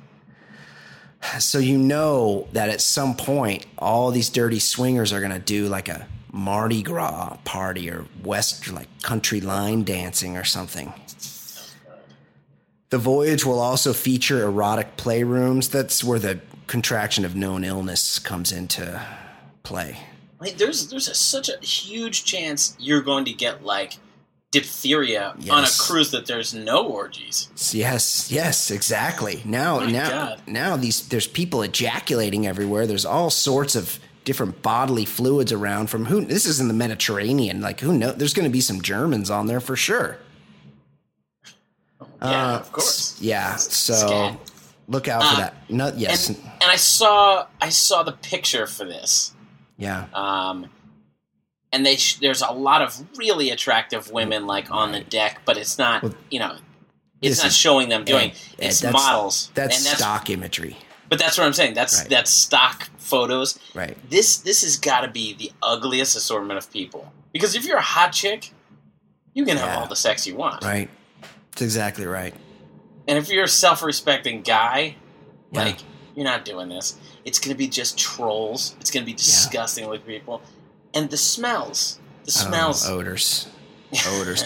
So 1.38 1.58
you 1.58 1.78
know 1.78 2.48
that 2.52 2.68
at 2.68 2.80
some 2.80 3.16
point 3.16 3.66
all 3.78 4.10
these 4.10 4.30
dirty 4.30 4.58
swingers 4.58 5.12
are 5.12 5.20
going 5.20 5.32
to 5.32 5.38
do 5.38 5.68
like 5.68 5.88
a 5.88 6.06
mardi 6.32 6.82
gras 6.82 7.36
party 7.44 7.88
or 7.90 8.06
west 8.24 8.70
like 8.72 8.88
country 9.02 9.40
line 9.40 9.84
dancing 9.84 10.36
or 10.36 10.44
something. 10.44 10.92
The 12.90 12.98
voyage 12.98 13.44
will 13.44 13.60
also 13.60 13.92
feature 13.92 14.42
erotic 14.42 14.96
playrooms. 14.96 15.70
That's 15.70 16.04
where 16.04 16.18
the 16.18 16.40
contraction 16.66 17.24
of 17.24 17.34
known 17.34 17.64
illness 17.64 18.18
comes 18.18 18.52
into 18.52 19.02
play. 19.62 19.98
Like, 20.38 20.58
there's 20.58 20.88
there's 20.88 21.08
a, 21.08 21.14
such 21.14 21.48
a 21.48 21.56
huge 21.64 22.24
chance 22.24 22.76
you're 22.78 23.02
going 23.02 23.24
to 23.24 23.32
get 23.32 23.64
like 23.64 23.96
diphtheria 24.60 25.34
on 25.50 25.64
a 25.64 25.68
cruise 25.78 26.10
that 26.12 26.26
there's 26.26 26.54
no 26.54 26.86
orgies. 26.86 27.48
Yes, 27.72 28.30
yes, 28.30 28.70
exactly. 28.70 29.42
Now, 29.44 29.80
My 29.80 29.90
now, 29.90 30.08
God. 30.08 30.42
now 30.46 30.76
these 30.76 31.08
there's 31.08 31.26
people 31.26 31.62
ejaculating 31.62 32.46
everywhere. 32.46 32.86
There's 32.86 33.04
all 33.04 33.30
sorts 33.30 33.74
of 33.76 33.98
different 34.24 34.62
bodily 34.62 35.04
fluids 35.04 35.52
around. 35.52 35.88
From 35.90 36.06
who? 36.06 36.24
This 36.24 36.46
is 36.46 36.60
in 36.60 36.68
the 36.68 36.74
Mediterranean. 36.74 37.60
Like 37.60 37.80
who 37.80 37.92
knows? 37.96 38.16
There's 38.16 38.32
going 38.34 38.48
to 38.48 38.52
be 38.52 38.60
some 38.60 38.80
Germans 38.80 39.30
on 39.30 39.46
there 39.46 39.60
for 39.60 39.76
sure. 39.76 40.18
Yeah, 42.22 42.54
Uh, 42.54 42.58
of 42.60 42.72
course. 42.72 43.16
Yeah. 43.20 43.56
So 43.56 43.94
Scat. 43.94 44.38
look 44.88 45.08
out 45.08 45.22
for 45.22 45.28
Uh, 45.34 45.36
that. 45.40 45.54
No, 45.70 45.92
yes. 45.96 46.28
And, 46.28 46.38
and 46.38 46.70
I 46.70 46.76
saw 46.76 47.46
I 47.60 47.68
saw 47.68 48.02
the 48.02 48.12
picture 48.12 48.66
for 48.66 48.84
this. 48.84 49.32
yeah. 49.76 50.06
Um, 50.14 50.70
and 51.74 51.84
they 51.84 51.96
sh- 51.96 52.16
there's 52.20 52.40
a 52.42 52.52
lot 52.52 52.80
of 52.82 52.96
really 53.18 53.50
attractive 53.50 54.10
women 54.10 54.44
mm, 54.44 54.46
like 54.46 54.70
on 54.70 54.92
the 54.92 55.00
deck, 55.00 55.40
but 55.44 55.56
it's 55.56 55.76
not 55.78 56.02
Well, 56.02 56.14
you 56.30 56.38
know 56.38 56.56
it's 57.20 57.38
not 57.38 57.48
is- 57.48 57.56
showing 57.56 57.88
them 57.88 58.04
doing 58.04 58.30
Ed, 58.30 58.36
it's 58.58 58.80
that's- 58.80 58.92
models. 58.92 59.50
That's, 59.54 59.76
and 59.78 59.86
that's 59.86 59.98
stock 59.98 60.30
imagery. 60.30 60.76
But 61.08 61.18
that's 61.18 61.36
what 61.36 61.46
I'm 61.46 61.52
saying. 61.52 61.74
That's 61.74 62.00
Right. 62.00 62.08
that's 62.08 62.30
stock 62.30 62.88
photos. 62.98 63.58
Right. 63.74 63.96
This 64.10 64.38
this 64.38 64.62
has 64.62 64.76
got 64.78 65.02
to 65.02 65.08
be 65.08 65.34
the 65.34 65.52
ugliest 65.62 66.16
assortment 66.16 66.58
of 66.58 66.72
people. 66.72 67.12
Because 67.32 67.54
if 67.54 67.64
you're 67.66 67.76
a 67.78 67.82
hot 67.82 68.12
chick, 68.12 68.52
you 69.34 69.44
can 69.44 69.56
have 69.56 69.78
all 69.78 69.86
the 69.88 69.96
sex 69.96 70.26
you 70.26 70.34
want. 70.36 70.64
Right. 70.64 70.88
That's 71.50 71.62
exactly 71.62 72.06
right. 72.06 72.34
And 73.06 73.18
if 73.18 73.28
you're 73.28 73.44
a 73.44 73.48
self-respecting 73.48 74.42
guy, 74.42 74.96
Yeah. 75.52 75.64
like 75.64 75.78
you're 76.14 76.24
not 76.24 76.44
doing 76.44 76.68
this. 76.68 76.96
It's 77.24 77.38
going 77.38 77.50
to 77.54 77.58
be 77.58 77.68
just 77.68 77.98
trolls. 77.98 78.74
It's 78.80 78.90
going 78.90 79.04
to 79.04 79.06
be 79.10 79.14
disgusting 79.16 79.88
with 79.88 80.06
people, 80.06 80.42
and 80.94 81.10
the 81.10 81.16
smells. 81.16 81.98
The 82.24 82.32
oh, 82.36 82.48
smells. 82.48 82.88
Oh, 82.88 82.98
odors. 82.98 83.48
Odors. 84.08 84.44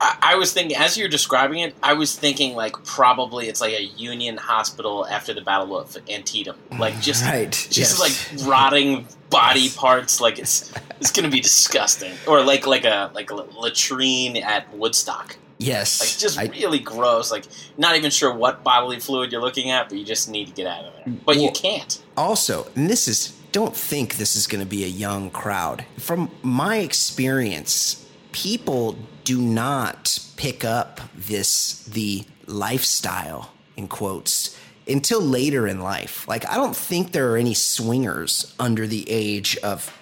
I, 0.00 0.18
I 0.20 0.34
was 0.34 0.52
thinking 0.52 0.76
as 0.76 0.96
you're 0.98 1.08
describing 1.08 1.60
it, 1.60 1.74
I 1.82 1.92
was 1.92 2.16
thinking 2.16 2.56
like 2.56 2.72
probably 2.84 3.48
it's 3.48 3.60
like 3.60 3.74
a 3.74 3.84
Union 3.84 4.36
hospital 4.36 5.06
after 5.06 5.32
the 5.32 5.40
Battle 5.40 5.78
of 5.78 5.96
Antietam, 6.08 6.56
like 6.78 7.00
just 7.00 7.24
right. 7.26 7.52
just 7.52 8.00
yes. 8.00 8.00
like 8.00 8.48
rotting 8.48 9.06
body 9.30 9.68
parts. 9.70 10.20
Like 10.20 10.38
it's 10.38 10.72
it's 11.00 11.12
gonna 11.12 11.30
be 11.30 11.40
disgusting, 11.40 12.12
or 12.26 12.42
like 12.42 12.66
like 12.66 12.84
a 12.84 13.10
like 13.14 13.30
a 13.30 13.34
latrine 13.34 14.36
at 14.38 14.72
Woodstock. 14.74 15.36
yes. 15.58 16.00
Like 16.00 16.18
just 16.18 16.38
I- 16.38 16.46
really 16.46 16.80
gross. 16.80 17.30
Like 17.30 17.44
not 17.78 17.96
even 17.96 18.10
sure 18.10 18.34
what 18.34 18.64
bodily 18.64 18.98
fluid 18.98 19.30
you're 19.30 19.40
looking 19.40 19.70
at, 19.70 19.88
but 19.88 19.98
you 19.98 20.04
just 20.04 20.28
need 20.28 20.48
to 20.48 20.52
get 20.52 20.66
out 20.66 20.84
of 20.84 20.92
there. 20.94 21.14
But 21.24 21.36
you 21.36 21.50
can't. 21.52 22.02
also, 22.16 22.66
and 22.74 22.90
this 22.90 23.06
is 23.06 23.38
don't 23.54 23.76
think 23.76 24.16
this 24.16 24.34
is 24.34 24.48
going 24.48 24.62
to 24.64 24.68
be 24.68 24.82
a 24.82 24.88
young 24.88 25.30
crowd. 25.30 25.84
From 25.96 26.28
my 26.42 26.78
experience, 26.78 28.04
people 28.32 28.98
do 29.22 29.40
not 29.40 30.18
pick 30.36 30.64
up 30.64 31.00
this 31.14 31.84
the 31.84 32.24
lifestyle 32.46 33.52
in 33.76 33.86
quotes 33.86 34.58
until 34.88 35.20
later 35.20 35.68
in 35.68 35.80
life. 35.80 36.26
Like 36.26 36.44
I 36.48 36.56
don't 36.56 36.74
think 36.74 37.12
there 37.12 37.30
are 37.30 37.36
any 37.36 37.54
swingers 37.54 38.52
under 38.58 38.88
the 38.88 39.08
age 39.08 39.56
of 39.58 39.96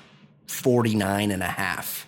49 0.47 1.31
and 1.31 1.43
a 1.43 1.47
half. 1.47 2.07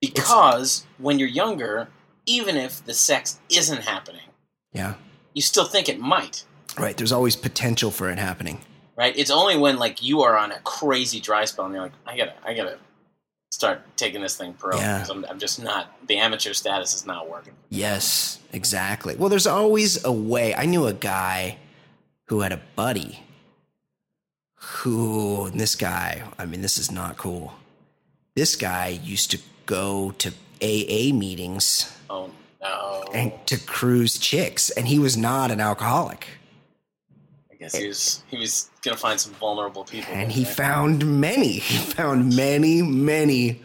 Because 0.00 0.84
when 0.98 1.20
you're 1.20 1.28
younger, 1.28 1.90
even 2.26 2.56
if 2.56 2.84
the 2.84 2.94
sex 2.94 3.38
isn't 3.50 3.82
happening, 3.82 4.26
Yeah. 4.72 4.94
you 5.32 5.42
still 5.42 5.64
think 5.64 5.88
it 5.88 6.00
might. 6.00 6.42
Right, 6.76 6.96
there's 6.96 7.12
always 7.12 7.36
potential 7.36 7.92
for 7.92 8.10
it 8.10 8.18
happening. 8.18 8.62
Right? 9.00 9.16
It's 9.16 9.30
only 9.30 9.56
when 9.56 9.78
like 9.78 10.02
you 10.02 10.20
are 10.20 10.36
on 10.36 10.52
a 10.52 10.58
crazy 10.58 11.20
dry 11.20 11.46
spell 11.46 11.64
and 11.64 11.72
you're 11.72 11.84
like, 11.84 11.92
I 12.06 12.18
gotta, 12.18 12.34
I 12.44 12.52
gotta 12.52 12.76
start 13.50 13.80
taking 13.96 14.20
this 14.20 14.36
thing 14.36 14.52
pro. 14.52 14.76
Yeah. 14.76 15.06
I'm, 15.10 15.24
I'm 15.24 15.38
just 15.38 15.62
not. 15.62 15.90
The 16.06 16.18
amateur 16.18 16.52
status 16.52 16.92
is 16.92 17.06
not 17.06 17.30
working. 17.30 17.54
Yes, 17.70 18.38
exactly. 18.52 19.16
Well, 19.16 19.30
there's 19.30 19.46
always 19.46 20.04
a 20.04 20.12
way. 20.12 20.54
I 20.54 20.66
knew 20.66 20.86
a 20.86 20.92
guy 20.92 21.56
who 22.26 22.40
had 22.40 22.52
a 22.52 22.60
buddy 22.76 23.20
who, 24.56 25.46
and 25.46 25.58
this 25.58 25.76
guy, 25.76 26.22
I 26.38 26.44
mean, 26.44 26.60
this 26.60 26.76
is 26.76 26.90
not 26.90 27.16
cool. 27.16 27.54
This 28.36 28.54
guy 28.54 28.88
used 28.88 29.30
to 29.30 29.38
go 29.64 30.10
to 30.18 30.28
AA 30.60 31.14
meetings 31.14 31.90
Oh 32.10 32.30
no! 32.60 33.04
and 33.14 33.32
to 33.46 33.56
cruise 33.58 34.18
chicks, 34.18 34.68
and 34.68 34.86
he 34.88 34.98
was 34.98 35.16
not 35.16 35.50
an 35.50 35.58
alcoholic. 35.58 36.26
Guess 37.60 37.76
he 37.76 37.86
was 37.88 38.22
he 38.30 38.38
was 38.38 38.70
gonna 38.82 38.96
find 38.96 39.20
some 39.20 39.34
vulnerable 39.34 39.84
people. 39.84 40.12
And 40.14 40.32
he 40.32 40.44
right? 40.44 40.52
found 40.52 41.20
many. 41.20 41.58
He 41.58 41.76
found 41.76 42.34
many, 42.34 42.80
many 42.82 43.60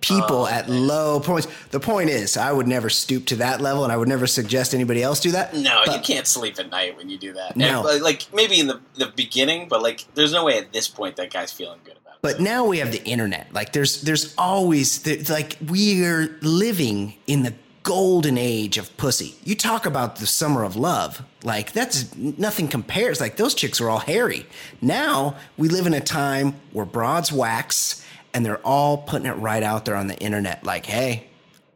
people 0.00 0.42
Oh, 0.42 0.46
at 0.46 0.68
man. 0.68 0.86
low 0.86 1.20
points. 1.20 1.48
The 1.72 1.80
point 1.80 2.10
is, 2.10 2.36
I 2.36 2.52
would 2.52 2.66
never 2.68 2.88
stoop 2.88 3.26
to 3.26 3.36
that 3.36 3.60
level, 3.60 3.82
and 3.84 3.92
I 3.92 3.96
would 3.96 4.08
never 4.08 4.26
suggest 4.26 4.72
anybody 4.72 5.02
else 5.02 5.20
do 5.20 5.32
that. 5.32 5.54
No, 5.54 5.82
you 5.92 6.00
can't 6.00 6.26
sleep 6.26 6.58
at 6.58 6.70
night 6.70 6.96
when 6.96 7.10
you 7.10 7.18
do 7.18 7.32
that. 7.34 7.56
No. 7.56 7.86
And, 7.86 8.02
like, 8.02 8.32
maybe 8.32 8.60
in 8.60 8.66
the 8.68 8.80
the 8.94 9.12
beginning, 9.16 9.68
but 9.68 9.82
like 9.82 10.06
there's 10.14 10.32
no 10.32 10.44
way 10.44 10.56
at 10.56 10.72
this 10.72 10.86
point 10.88 11.16
that 11.16 11.30
guy's 11.32 11.52
feeling 11.52 11.80
good 11.84 11.96
about 11.96 12.14
it. 12.14 12.22
But 12.22 12.40
now 12.40 12.64
we 12.66 12.78
have 12.78 12.92
the 12.92 13.02
internet. 13.04 13.52
Like 13.52 13.72
there's 13.72 14.02
there's 14.02 14.32
always 14.38 15.04
like 15.28 15.56
we're 15.66 16.38
living 16.40 17.14
in 17.26 17.42
the 17.42 17.54
golden 17.82 18.36
age 18.38 18.78
of 18.78 18.94
pussy. 18.96 19.34
You 19.44 19.54
talk 19.54 19.86
about 19.86 20.16
the 20.16 20.26
summer 20.26 20.64
of 20.64 20.76
love. 20.76 21.22
Like 21.42 21.72
that's 21.72 22.14
nothing 22.16 22.68
compares. 22.68 23.20
Like 23.20 23.36
those 23.36 23.54
chicks 23.54 23.80
are 23.80 23.88
all 23.88 23.98
hairy. 24.00 24.46
Now 24.82 25.36
we 25.56 25.68
live 25.68 25.86
in 25.86 25.94
a 25.94 26.00
time 26.00 26.54
where 26.72 26.84
broads 26.86 27.32
wax 27.32 28.04
and 28.34 28.44
they're 28.46 28.64
all 28.66 28.98
putting 28.98 29.26
it 29.26 29.32
right 29.34 29.62
out 29.62 29.84
there 29.84 29.96
on 29.96 30.06
the 30.06 30.16
internet 30.18 30.62
like 30.62 30.86
hey 30.86 31.24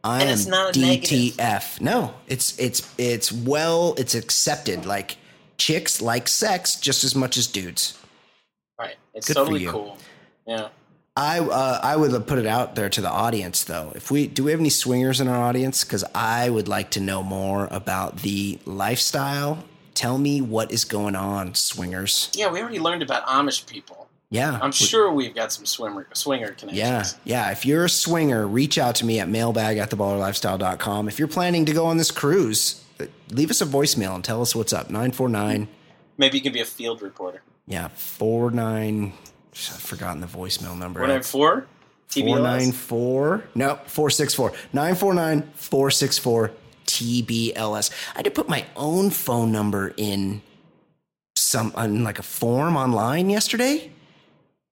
i 0.05 0.21
And 0.23 0.39
am 0.47 0.53
a 0.53 0.71
negative. 0.77 1.33
dtf 1.35 1.81
no 1.81 2.13
it's 2.27 2.57
it's 2.57 2.93
it's 2.97 3.29
well 3.29 3.93
it's 3.97 4.15
accepted 4.15 4.85
like 4.85 5.17
chicks 5.57 6.01
like 6.01 6.29
sex 6.29 6.77
just 6.79 7.03
as 7.03 7.13
much 7.13 7.35
as 7.35 7.47
dudes 7.47 7.97
Right. 8.79 8.95
It's 9.13 9.27
Good 9.27 9.33
totally 9.35 9.65
cool. 9.65 9.97
Yeah. 10.47 10.67
I 11.17 11.39
uh, 11.39 11.79
I 11.81 11.95
would 11.95 12.27
put 12.27 12.39
it 12.39 12.45
out 12.45 12.75
there 12.75 12.89
to 12.89 13.01
the 13.01 13.09
audience 13.09 13.63
though. 13.63 13.91
If 13.95 14.11
we 14.11 14.27
do 14.27 14.43
we 14.43 14.51
have 14.51 14.59
any 14.59 14.69
swingers 14.69 15.21
in 15.21 15.27
our 15.27 15.41
audience 15.41 15.83
cuz 15.83 16.03
I 16.13 16.49
would 16.49 16.67
like 16.67 16.89
to 16.91 16.99
know 16.99 17.23
more 17.23 17.67
about 17.71 18.17
the 18.17 18.59
lifestyle. 18.65 19.63
Tell 19.93 20.17
me 20.17 20.41
what 20.41 20.73
is 20.73 20.83
going 20.83 21.15
on, 21.15 21.55
swingers. 21.55 22.29
Yeah, 22.33 22.51
we 22.51 22.59
already 22.59 22.79
learned 22.79 23.01
about 23.01 23.25
Amish 23.27 23.65
people. 23.65 24.09
Yeah. 24.29 24.59
I'm 24.61 24.73
sure 24.73 25.09
we've 25.13 25.33
got 25.33 25.53
some 25.53 25.65
swimmer 25.65 26.05
swinger 26.13 26.49
connections. 26.49 26.77
Yeah, 27.23 27.45
yeah. 27.45 27.51
If 27.51 27.65
you're 27.65 27.85
a 27.85 27.89
swinger, 27.89 28.45
reach 28.45 28.77
out 28.77 28.95
to 28.95 29.05
me 29.05 29.21
at 29.21 29.29
mailbag 29.29 29.77
at 29.77 29.89
theballerlifestyle.com. 29.91 31.07
If 31.07 31.17
you're 31.17 31.29
planning 31.29 31.63
to 31.65 31.71
go 31.71 31.85
on 31.85 31.95
this 31.95 32.11
cruise, 32.11 32.83
leave 33.29 33.49
us 33.49 33.61
a 33.61 33.65
voicemail 33.65 34.15
and 34.15 34.23
tell 34.23 34.41
us 34.41 34.53
what's 34.53 34.73
up. 34.73 34.89
949, 34.89 35.69
Maybe 36.17 36.37
you 36.39 36.43
can 36.43 36.51
be 36.51 36.59
a 36.59 36.65
field 36.65 37.01
reporter. 37.01 37.41
yeah, 37.67 37.87
49. 37.89 39.13
I've 39.55 39.81
forgotten 39.81 40.21
the 40.21 40.27
voicemail 40.27 40.77
number. 40.77 40.99
One 40.99 41.09
nine 41.09 41.23
four. 41.23 41.67
TBLS. 42.09 42.23
494 42.23 43.43
no 43.55 43.75
464 43.87 44.49
949 44.73 45.41
464 45.55 46.51
TBLS. 46.85 47.91
I 48.13 48.17
had 48.17 48.25
to 48.25 48.31
put 48.31 48.47
my 48.47 48.65
own 48.75 49.09
phone 49.09 49.51
number 49.51 49.93
in 49.97 50.41
some 51.35 51.73
on 51.75 52.03
like 52.03 52.19
a 52.19 52.23
form 52.23 52.77
online 52.77 53.29
yesterday. 53.29 53.91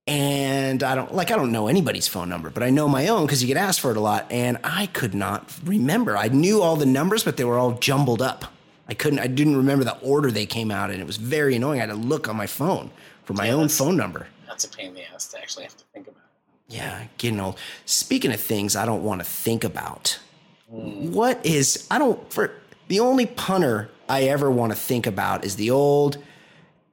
And 0.06 0.84
I 0.84 0.96
don't 0.96 1.14
like 1.16 1.32
I 1.32 1.36
don't 1.36 1.52
know 1.52 1.68
anybody's 1.68 2.08
phone 2.08 2.30
number, 2.30 2.50
but 2.50 2.62
I 2.62 2.70
know 2.70 2.88
my 2.88 3.08
own 3.08 3.26
because 3.26 3.42
you 3.42 3.48
get 3.48 3.58
asked 3.58 3.80
for 3.80 3.90
it 3.92 3.98
a 3.98 4.02
lot. 4.02 4.30
And 4.32 4.58
I 4.64 4.88
could 4.88 5.16
not 5.16 5.52
remember. 5.64 6.18
I 6.18 6.28
knew 6.28 6.62
all 6.62 6.76
the 6.76 6.86
numbers, 6.86 7.24
but 7.24 7.38
they 7.38 7.46
were 7.46 7.58
all 7.58 7.74
jumbled 7.74 8.22
up. 8.22 8.46
I 8.88 8.94
couldn't 8.94 9.20
I 9.20 9.28
didn't 9.28 9.56
remember 9.56 9.86
the 9.86 9.98
order 10.00 10.30
they 10.30 10.46
came 10.46 10.72
out 10.72 10.92
in. 10.92 11.00
It 11.00 11.08
was 11.08 11.18
very 11.18 11.56
annoying. 11.56 11.80
I 11.80 11.86
had 11.86 11.90
to 11.90 11.96
look 11.96 12.28
on 12.28 12.36
my 12.36 12.48
phone 12.48 12.92
for 13.24 13.34
my 13.34 13.48
Yeah, 13.48 13.54
own 13.54 13.70
phone 13.70 13.96
number. 13.98 14.28
That's 14.54 14.66
a 14.66 14.70
pain 14.70 14.90
in 14.90 14.94
the 14.94 15.12
ass 15.12 15.26
to 15.30 15.40
actually 15.40 15.64
have 15.64 15.76
to 15.78 15.84
think 15.96 16.08
about. 16.08 16.22
Yeah, 16.68 17.06
getting 17.18 17.40
old. 17.40 17.58
Speaking 17.86 18.32
of 18.32 18.40
things 18.40 18.76
I 18.76 18.86
don't 18.86 19.04
want 19.04 19.20
to 19.20 19.26
think 19.26 19.64
about, 19.64 20.20
what 20.68 21.44
is 21.44 21.88
I 21.90 21.98
don't 21.98 22.32
for 22.32 22.52
the 22.88 23.00
only 23.00 23.26
punter 23.26 23.90
I 24.08 24.26
ever 24.26 24.52
want 24.52 24.72
to 24.72 24.78
think 24.78 25.08
about 25.08 25.44
is 25.44 25.56
the 25.56 25.72
old 25.72 26.20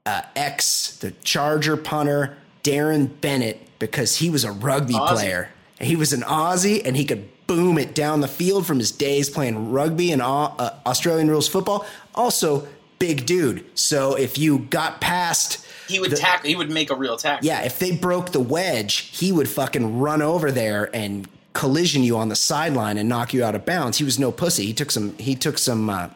uh, 0.07 0.23
ex, 0.35 0.97
the 0.97 1.11
Charger 1.23 1.77
punter 1.77 2.39
Darren 2.63 3.21
Bennett 3.21 3.79
because 3.79 4.17
he 4.17 4.31
was 4.31 4.43
a 4.45 4.53
rugby 4.53 4.95
Aussie. 4.95 5.09
player. 5.09 5.51
He 5.79 5.97
was 5.97 6.15
an 6.15 6.23
Aussie 6.23 6.81
and 6.83 6.97
he 6.97 7.05
could 7.05 7.29
boom 7.47 7.77
it 7.77 7.95
down 7.95 8.23
the 8.23 8.29
field 8.29 8.67
from 8.67 8.79
his 8.79 8.91
days 8.91 9.29
playing 9.29 9.71
rugby 9.71 10.13
and 10.13 10.23
Au- 10.23 10.55
uh, 10.59 10.79
Australian 10.87 11.29
rules 11.29 11.47
football. 11.47 11.85
Also, 12.15 12.67
big 12.99 13.27
dude. 13.27 13.67
So 13.79 14.15
if 14.15 14.39
you 14.39 14.61
got 14.61 15.03
past 15.03 15.67
He 15.91 16.01
would 16.01 16.17
tackle. 16.17 16.49
He 16.49 16.57
would 16.57 16.71
make 16.71 16.91
a 16.91 16.95
real 16.95 17.17
tackle. 17.17 17.47
yeah, 17.47 17.63
if 17.63 17.79
they 17.79 17.93
broke 17.97 18.31
the 18.33 18.41
wedge, 18.41 18.97
he 19.13 19.33
would 19.33 19.49
fucking 19.49 19.99
run 19.99 20.23
over 20.23 20.51
there 20.51 20.89
and 20.95 21.29
collision 21.53 22.03
you 22.03 22.17
on 22.17 22.29
the 22.29 22.37
sideline 22.37 22.97
and 22.97 23.09
knock 23.09 23.35
you 23.35 23.43
out 23.45 23.55
of 23.55 23.65
bounds. 23.65 23.99
He 23.99 24.05
was 24.05 24.19
no 24.19 24.31
pussy. 24.31 24.67
He 24.67 24.73
took 24.73 24.91
some 24.91 25.17
he 25.19 25.35
took 25.35 25.59
some 25.59 25.91
uh, 25.91 26.09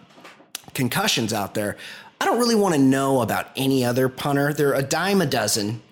concussions 0.74 1.32
out 1.32 1.54
there. 1.54 1.76
I 2.20 2.24
don't 2.26 2.38
really 2.38 2.54
want 2.54 2.74
to 2.74 2.80
know 2.80 3.20
about 3.20 3.48
any 3.56 3.84
other 3.84 4.08
punter. 4.08 4.52
They're 4.52 4.74
a 4.74 4.82
dime 4.82 5.20
a 5.20 5.26
dozen. 5.26 5.82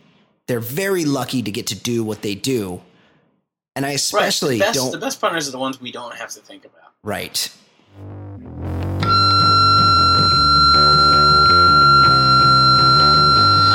They're 0.46 0.60
very 0.60 1.04
lucky 1.04 1.42
to 1.42 1.50
get 1.50 1.66
to 1.68 1.74
do 1.74 2.02
what 2.04 2.22
they 2.22 2.34
do. 2.34 2.80
And 3.74 3.84
I 3.84 3.90
Right. 3.90 3.94
especially 3.96 4.58
the 4.58 4.64
best, 4.64 4.78
don't 4.78 4.90
The 4.92 4.98
best 4.98 5.20
punters 5.20 5.48
are 5.48 5.50
the 5.50 5.58
ones 5.58 5.80
we 5.80 5.92
don't 5.92 6.14
have 6.14 6.30
to 6.30 6.40
think 6.40 6.64
about. 6.64 6.92
right. 7.02 7.50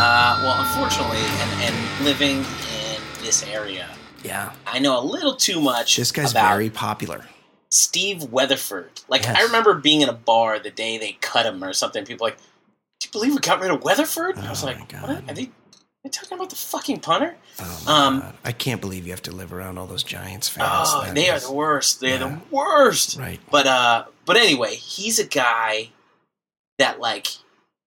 Uh, 0.10 0.39
well, 0.41 0.60
unfortunately, 0.62 1.17
and, 1.17 1.62
and 1.63 2.06
living 2.06 2.38
in 2.38 3.02
this 3.22 3.43
area, 3.46 3.89
Yeah. 4.24 4.54
I 4.65 4.80
know 4.80 4.98
a 4.98 5.04
little 5.04 5.36
too 5.36 5.60
much. 5.60 5.98
This 5.98 6.12
guy's 6.13 6.32
very 6.34 6.70
popular. 6.70 7.26
Steve 7.70 8.24
Weatherford. 8.32 9.02
Like 9.10 9.24
Yes. 9.24 9.36
I 9.38 9.43
remember 9.43 9.74
being 9.74 10.00
in 10.02 10.08
a 10.08 10.13
bar 10.13 10.60
the 10.60 10.72
day 10.72 10.98
they 10.98 11.17
cut 11.20 11.46
him 11.46 11.62
or 11.62 11.74
something. 11.74 12.06
People 12.06 12.24
were 12.26 12.30
like, 12.32 12.39
"Do 13.02 13.08
you 13.08 13.12
believe 13.12 13.34
we 13.34 13.39
got 13.39 13.60
rid 13.60 13.70
of 13.72 13.84
Weatherford?" 13.84 14.38
I 14.38 14.50
was 14.50 14.63
Oh, 14.63 14.67
like. 14.67 14.91
"What? 14.93 15.10
Are 15.30 15.34
they, 15.34 15.43
are 15.43 16.04
they 16.06 16.10
talking 16.10 16.38
about 16.38 16.50
the 16.52 16.56
fucking 16.56 17.02
punter?" 17.02 17.36
Oh 17.60 17.84
Um, 17.88 18.20
God. 18.22 18.36
I 18.46 18.52
can't 18.54 18.80
believe 18.80 19.06
you 19.06 19.12
have 19.12 19.22
to 19.24 19.32
live 19.32 19.52
around 19.52 19.78
all 19.78 19.88
those 19.88 20.04
Giants 20.04 20.48
fans. 20.48 20.70
Oh, 20.72 21.04
That 21.04 21.15
they 21.15 21.30
are 21.30 21.39
the 21.39 21.52
worst. 21.52 22.00
They're 22.00 22.12
yeah. 22.12 22.20
the 22.30 22.39
worst. 22.56 23.17
Right. 23.20 23.41
But 23.52 23.67
uh, 23.67 24.06
but 24.26 24.38
anyway, 24.38 24.76
he's 24.76 25.20
a 25.20 25.28
guy 25.28 25.89
that 26.80 27.02
like 27.02 27.28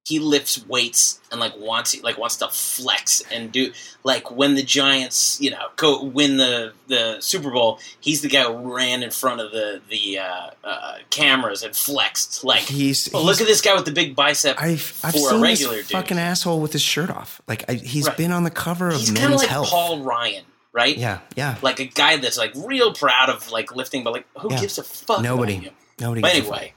he 0.06 0.18
lifts 0.18 0.66
weights 0.66 1.20
and 1.30 1.38
like 1.40 1.56
wants 1.58 2.00
like 2.02 2.18
wants 2.18 2.36
to 2.36 2.48
flex 2.48 3.22
and 3.30 3.52
do 3.52 3.70
like 4.02 4.30
when 4.30 4.54
the 4.54 4.62
Giants 4.62 5.38
you 5.40 5.50
know 5.50 5.68
go 5.76 6.02
win 6.02 6.36
the 6.38 6.72
the 6.88 7.18
Super 7.20 7.50
Bowl. 7.50 7.78
He's 8.00 8.22
the 8.22 8.28
guy 8.28 8.42
who 8.44 8.74
ran 8.74 9.02
in 9.02 9.10
front 9.10 9.40
of 9.40 9.52
the 9.52 9.80
the 9.88 10.18
uh, 10.18 10.50
uh, 10.64 10.94
cameras 11.10 11.62
and 11.62 11.76
flexed 11.76 12.42
like. 12.44 12.62
He's, 12.62 13.08
Oh, 13.14 13.18
he's 13.18 13.26
look 13.26 13.40
at 13.40 13.46
this 13.46 13.60
guy 13.60 13.74
with 13.74 13.84
the 13.84 13.92
big 13.92 14.16
bicep 14.16 14.56
I've, 14.60 14.98
I've 15.04 15.12
for 15.12 15.18
seen 15.18 15.38
a 15.38 15.42
regular 15.42 15.76
this 15.76 15.88
dude. 15.88 15.92
fucking 15.96 16.18
asshole 16.18 16.60
with 16.60 16.72
his 16.72 16.82
shirt 16.82 17.10
off. 17.10 17.40
Like 17.46 17.64
I, 17.68 17.74
he's 17.74 18.06
Right. 18.08 18.16
been 18.16 18.32
on 18.32 18.42
the 18.44 18.50
cover 18.50 18.88
of 18.88 18.96
He's 18.98 19.10
Men's 19.12 19.20
kind 19.20 19.34
of 19.34 19.40
like 19.40 19.48
Health. 19.48 19.68
Paul 19.68 20.00
Ryan, 20.02 20.44
right? 20.72 20.96
Yeah, 20.96 21.20
yeah. 21.36 21.58
Like 21.62 21.78
a 21.78 21.84
guy 21.84 22.16
that's 22.16 22.38
like 22.38 22.52
real 22.56 22.92
proud 22.94 23.28
of 23.28 23.50
like 23.52 23.76
lifting, 23.76 24.02
but 24.02 24.12
like 24.14 24.26
who 24.38 24.50
Yeah. 24.50 24.60
gives 24.62 24.78
a 24.78 24.82
fuck? 24.82 25.22
Nobody. 25.22 25.70
Nobody. 26.00 26.22
But 26.22 26.32
gives 26.32 26.48
a 26.48 26.52
anyway, 26.52 26.74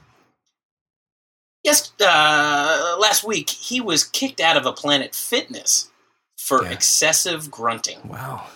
yes, 1.64 1.92
uh, 2.00 2.96
last 3.00 3.24
week 3.24 3.50
he 3.50 3.80
was 3.80 4.04
kicked 4.04 4.40
out 4.40 4.56
of 4.56 4.66
a 4.66 4.72
Planet 4.72 5.14
Fitness 5.14 5.90
for 6.36 6.62
Yeah. 6.64 6.70
excessive 6.70 7.50
grunting. 7.50 8.06
Wow. 8.08 8.46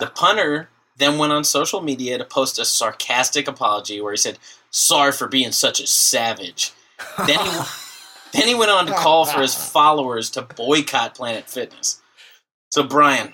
The 0.00 0.08
punter 0.08 0.68
then 0.96 1.18
went 1.18 1.32
on 1.32 1.44
social 1.44 1.80
media 1.80 2.18
to 2.18 2.24
post 2.24 2.58
a 2.58 2.64
sarcastic 2.64 3.48
apology 3.48 4.00
where 4.00 4.12
he 4.12 4.16
said, 4.16 4.38
"Sorry 4.70 5.12
for 5.12 5.28
being 5.28 5.52
such 5.52 5.80
a 5.80 5.86
savage." 5.86 6.72
Then 7.26 7.38
he, 7.38 7.60
then 8.32 8.48
he 8.48 8.54
went 8.54 8.70
on 8.70 8.86
to 8.86 8.92
call 8.92 9.24
for 9.24 9.40
his 9.40 9.54
followers 9.72 10.30
to 10.30 10.42
boycott 10.42 11.14
Planet 11.14 11.48
Fitness. 11.48 12.00
So, 12.70 12.82
Brian, 12.82 13.28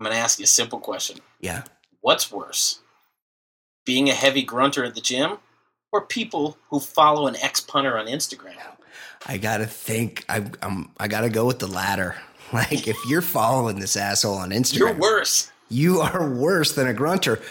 I'm 0.00 0.04
going 0.04 0.12
to 0.12 0.18
ask 0.20 0.38
you 0.38 0.44
a 0.44 0.46
simple 0.48 0.80
question. 0.80 1.18
Yeah. 1.40 1.62
What's 2.00 2.30
worse, 2.32 2.80
being 3.84 4.08
a 4.08 4.14
heavy 4.14 4.42
grunter 4.42 4.84
at 4.84 4.94
the 4.96 5.00
gym, 5.00 5.38
or 5.92 6.02
people 6.06 6.56
who 6.70 6.80
follow 6.80 7.26
an 7.26 7.36
ex 7.36 7.60
punter 7.60 7.98
on 7.98 8.06
Instagram? 8.06 8.54
I 9.26 9.38
gotta 9.38 9.66
think. 9.66 10.24
I, 10.28 10.44
I'm. 10.62 10.90
I 10.98 11.08
gotta 11.08 11.30
go 11.30 11.46
with 11.46 11.58
the 11.58 11.68
latter. 11.68 12.16
Like 12.50 12.88
if 12.88 12.96
you're 13.06 13.20
following 13.20 13.78
this 13.78 13.94
asshole 13.94 14.36
on 14.36 14.52
Instagram, 14.52 14.78
You're 14.78 14.94
worse. 14.94 15.52
You 15.68 16.00
are 16.00 16.30
worse 16.30 16.74
than 16.74 16.86
a 16.86 16.94
grunter. 16.94 17.42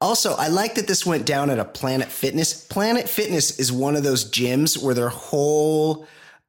Also, 0.00 0.34
I 0.34 0.46
like 0.46 0.76
that 0.76 0.86
this 0.86 1.04
went 1.04 1.26
down 1.26 1.50
at 1.50 1.58
a 1.58 1.64
Planet 1.64 2.06
Fitness. 2.06 2.64
Planet 2.66 3.08
Fitness 3.08 3.58
is 3.58 3.72
one 3.72 3.96
of 3.96 4.04
those 4.04 4.30
gyms 4.30 4.80
where 4.80 4.94
their 4.94 5.08
whole 5.08 6.06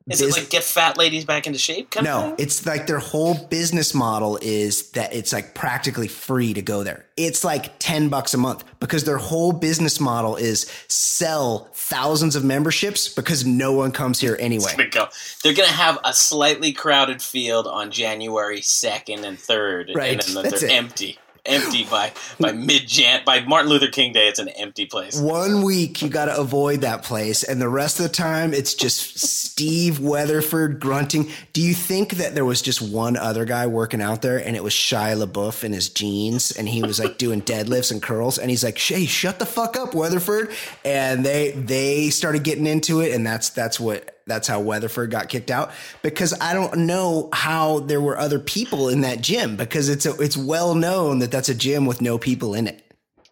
Is 0.10 0.22
bus- 0.22 0.36
it 0.38 0.40
like 0.42 0.50
get 0.50 0.64
fat 0.64 0.98
ladies 0.98 1.26
back 1.26 1.46
into 1.48 1.60
shape? 1.60 1.92
Kind 1.92 2.08
of 2.08 2.14
No, 2.14 2.28
thing? 2.30 2.36
it's 2.46 2.66
like 2.66 2.88
their 2.88 3.00
whole 3.00 3.36
business 3.36 3.94
model 3.94 4.38
is 4.42 4.90
that 4.92 5.14
it's 5.14 5.32
like 5.34 5.54
practically 5.56 6.08
free 6.08 6.54
to 6.54 6.62
go 6.62 6.84
there. 6.84 7.06
It's 7.18 7.44
like 7.44 7.78
10 7.80 8.10
bucks 8.10 8.34
a 8.34 8.38
month 8.38 8.64
because 8.80 9.04
their 9.04 9.18
whole 9.18 9.52
business 9.52 10.00
model 10.00 10.36
is 10.36 10.72
sell 10.88 11.70
thousands 11.74 12.36
of 12.36 12.44
memberships 12.44 13.08
because 13.10 13.46
no 13.46 13.74
one 13.74 13.92
comes 13.92 14.20
here 14.20 14.38
anyway. 14.40 14.72
Gonna 14.78 14.90
go. 14.90 15.08
They're 15.44 15.54
gonna 15.54 15.68
have 15.70 16.00
a 16.04 16.14
slightly 16.14 16.72
crowded 16.72 17.22
field 17.22 17.68
on 17.68 17.92
January 17.92 18.62
second 18.62 19.26
and 19.26 19.40
third, 19.40 19.92
Right, 19.94 20.12
and 20.26 20.36
then 20.38 20.44
they're 20.50 20.66
it. 20.66 20.72
empty, 20.72 21.18
empty 21.46 21.86
by 21.86 22.12
by 22.40 22.52
mid 22.52 22.88
Jan 22.88 23.22
by 23.26 23.42
Martin 23.42 23.70
Luther 23.70 23.88
King 23.88 24.14
Day. 24.14 24.28
It's 24.28 24.40
an 24.40 24.50
empty 24.50 24.86
place. 24.86 25.20
One 25.20 25.64
week 25.64 26.02
you 26.02 26.10
got 26.10 26.26
to 26.26 26.38
avoid 26.38 26.82
that 26.82 27.04
place, 27.04 27.44
and 27.44 27.62
the 27.62 27.70
rest 27.70 28.00
of 28.00 28.04
the 28.04 28.10
time 28.10 28.54
it's 28.54 28.74
just 28.74 29.20
Steve 29.20 30.00
Weatherford 30.00 30.80
grunting. 30.80 31.30
Do 31.54 31.62
you 31.62 31.74
think 31.74 32.14
that 32.14 32.36
there 32.36 32.46
was 32.46 32.62
just 32.62 32.82
one 32.82 33.18
other 33.18 33.46
guy 33.46 33.68
working 33.68 34.02
out 34.02 34.22
there, 34.22 34.38
and 34.38 34.56
it 34.56 34.64
was 34.64 34.74
Shia 34.74 35.24
LaBeouf 35.24 35.64
in 35.64 35.74
his 35.74 35.90
jeans, 35.90 36.52
and 36.52 36.68
he 36.68 36.82
was 36.82 37.00
like 37.00 37.18
doing 37.18 37.42
deadlifts 37.42 37.92
and 37.92 38.02
curls, 38.02 38.38
and 38.38 38.50
he's 38.50 38.64
like, 38.64 38.78
"Shay, 38.78 39.06
shut 39.06 39.40
the 39.40 39.46
fuck 39.46 39.76
up, 39.78 39.94
Weatherford," 39.94 40.52
and 40.86 41.26
they 41.26 41.52
they 41.52 42.10
started 42.10 42.44
getting 42.44 42.66
into 42.68 43.02
it, 43.02 43.14
and 43.14 43.26
that's 43.26 43.50
that's 43.50 43.80
what. 43.80 44.16
That's 44.30 44.48
how 44.48 44.62
Weatherford 44.62 45.12
got 45.12 45.28
kicked 45.28 45.52
out 45.52 45.72
because 46.02 46.34
I 46.40 46.54
don't 46.54 46.86
know 46.86 47.30
how 47.34 47.80
there 47.80 48.00
were 48.00 48.18
other 48.18 48.40
people 48.40 48.88
in 48.88 49.02
that 49.02 49.22
gym 49.22 49.58
because 49.58 49.90
it's 49.90 50.06
a, 50.06 50.16
it's 50.22 50.38
well 50.38 50.76
known 50.76 51.20
that 51.20 51.32
that's 51.32 51.50
a 51.50 51.56
gym 51.56 51.86
with 51.86 52.02
no 52.02 52.18
people 52.18 52.54
in 52.54 52.68
it. 52.68 52.84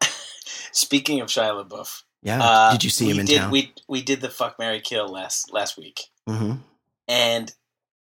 Speaking 0.74 1.22
of 1.22 1.30
Shia 1.30 1.66
LaBeouf, 1.66 2.04
Yeah, 2.22 2.44
uh, 2.44 2.72
did 2.74 2.84
you 2.84 2.90
see 2.90 3.10
him 3.10 3.20
in 3.20 3.26
did, 3.26 3.40
town? 3.40 3.52
We 3.52 3.74
we 3.88 4.02
did 4.02 4.20
the 4.20 4.30
fuck 4.30 4.60
Mary 4.60 4.82
Kill 4.82 5.08
last 5.08 5.54
last 5.54 5.78
week. 5.78 6.02
hmm 6.28 6.56
and 7.08 7.54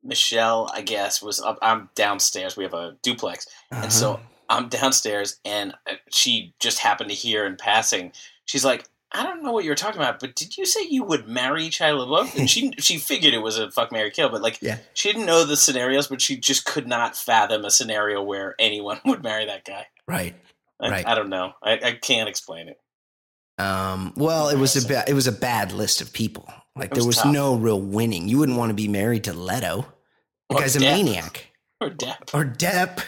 Michelle, 0.03 0.69
I 0.73 0.81
guess, 0.81 1.21
was 1.21 1.39
up. 1.39 1.57
I'm 1.61 1.89
downstairs. 1.95 2.57
We 2.57 2.63
have 2.65 2.73
a 2.73 2.97
duplex, 3.01 3.47
and 3.71 3.91
so 3.91 4.19
I'm 4.49 4.67
downstairs, 4.69 5.39
and 5.45 5.73
uh, 5.89 5.93
she 6.11 6.53
just 6.59 6.79
happened 6.79 7.09
to 7.09 7.15
hear 7.15 7.45
in 7.45 7.55
passing. 7.55 8.11
She's 8.45 8.65
like, 8.65 8.85
"I 9.13 9.23
don't 9.23 9.43
know 9.43 9.51
what 9.51 9.63
you 9.63 9.69
were 9.69 9.75
talking 9.75 10.01
about, 10.01 10.19
but 10.19 10.35
did 10.35 10.57
you 10.57 10.65
say 10.65 10.81
you 10.89 11.03
would 11.03 11.27
marry 11.27 11.69
Shia 11.69 11.93
LaBeouf?" 11.95 12.37
And 12.37 12.49
she 12.49 12.71
she 12.79 12.97
figured 12.97 13.33
it 13.33 13.39
was 13.39 13.57
a 13.57 13.71
fuck, 13.71 13.91
Mary 13.91 14.11
kill, 14.11 14.29
but 14.29 14.41
like, 14.41 14.59
Yeah. 14.61 14.77
she 14.93 15.11
didn't 15.11 15.25
know 15.27 15.43
the 15.45 15.57
scenarios, 15.57 16.07
but 16.07 16.21
she 16.21 16.35
just 16.37 16.65
could 16.65 16.87
not 16.87 17.15
fathom 17.15 17.63
a 17.65 17.71
scenario 17.71 18.21
where 18.23 18.55
anyone 18.59 18.99
would 19.05 19.23
marry 19.23 19.45
that 19.45 19.65
guy. 19.65 19.87
Right. 20.07 20.35
I, 20.81 20.89
Right. 20.89 21.07
I 21.07 21.15
don't 21.15 21.29
know. 21.29 21.53
I, 21.63 21.73
I 21.83 21.91
can't 21.93 22.27
explain 22.27 22.67
it. 22.67 22.79
Um, 23.57 24.13
well, 24.17 24.49
it 24.49 24.57
was 24.57 24.75
a 24.83 24.87
ba- 24.87 25.05
it 25.07 25.13
was 25.13 25.27
a 25.27 25.31
bad 25.31 25.71
list 25.71 26.01
of 26.01 26.11
people. 26.11 26.51
Like 26.75 26.87
It 26.91 26.95
there 26.95 27.05
was 27.05 27.17
was 27.17 27.17
tough. 27.17 27.31
no 27.33 27.55
real 27.55 27.79
winning. 27.79 28.27
You 28.27 28.39
wouldn't 28.39 28.57
want 28.57 28.71
to 28.71 28.73
be 28.73 28.87
married 28.87 29.25
to 29.25 29.33
Leto. 29.33 29.85
The 30.49 30.55
Or 30.55 30.61
guy's 30.61 30.75
a 30.75 30.79
maniac. 30.79 31.47
Or 31.79 31.89
Depp. 31.91 32.33
Or 32.33 32.43
Depp. 32.45 33.01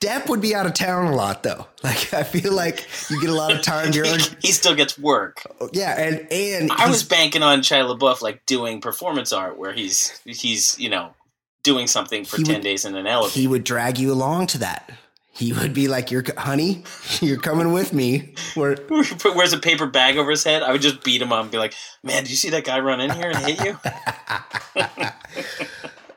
Depp 0.00 0.28
would 0.30 0.40
be 0.40 0.54
out 0.54 0.64
of 0.66 0.72
town 0.72 1.06
a 1.12 1.14
lot 1.14 1.42
though. 1.42 1.66
Like 1.82 2.12
I 2.12 2.24
feel 2.24 2.52
like 2.52 2.86
you 3.08 3.18
get 3.20 3.30
a 3.30 3.34
lot 3.34 3.52
of 3.54 3.62
time 3.62 3.90
during. 3.90 4.18
he, 4.42 4.52
still 4.52 4.74
gets 4.74 4.98
work. 4.98 5.42
Yeah, 5.72 5.98
and 5.98 6.30
and 6.30 6.70
I 6.70 6.90
was 6.90 7.02
banking 7.02 7.42
on 7.42 7.60
Shia 7.60 7.96
LaBeouf 7.96 8.20
like 8.20 8.44
doing 8.44 8.82
performance 8.82 9.32
art 9.32 9.56
where 9.58 9.72
he's 9.72 10.20
he's 10.26 10.78
you 10.78 10.90
know 10.90 11.14
doing 11.62 11.86
something 11.86 12.26
for 12.26 12.36
ten 12.36 12.56
would- 12.56 12.62
days 12.62 12.84
in 12.84 12.96
an 12.96 13.06
elevator. 13.06 13.38
he 13.40 13.46
would 13.46 13.64
drag 13.64 13.98
you 13.98 14.12
along 14.12 14.48
to 14.48 14.58
that. 14.58 14.90
He 15.32 15.54
would 15.54 15.72
be 15.72 15.88
like, 15.88 16.10
"You're 16.10 16.24
honey, 16.36 16.84
you're 17.22 17.38
coming 17.40 17.72
with 17.72 17.94
me." 17.94 18.34
Put- 18.54 18.90
wears 19.34 19.54
a 19.54 19.58
paper 19.58 19.86
bag 19.86 20.18
over 20.18 20.30
his 20.30 20.44
head. 20.44 20.62
I 20.62 20.72
would 20.72 20.82
just 20.82 21.02
beat 21.02 21.22
him 21.22 21.32
up 21.32 21.42
and 21.42 21.50
be 21.50 21.56
like, 21.56 21.72
"Man, 22.02 22.22
did 22.24 22.30
you 22.30 22.36
see 22.36 22.50
that 22.50 22.64
guy 22.64 22.78
run 22.80 23.00
in 23.00 23.10
here 23.10 23.30
and 23.30 23.38
hit 23.38 23.64
you?" 23.64 23.78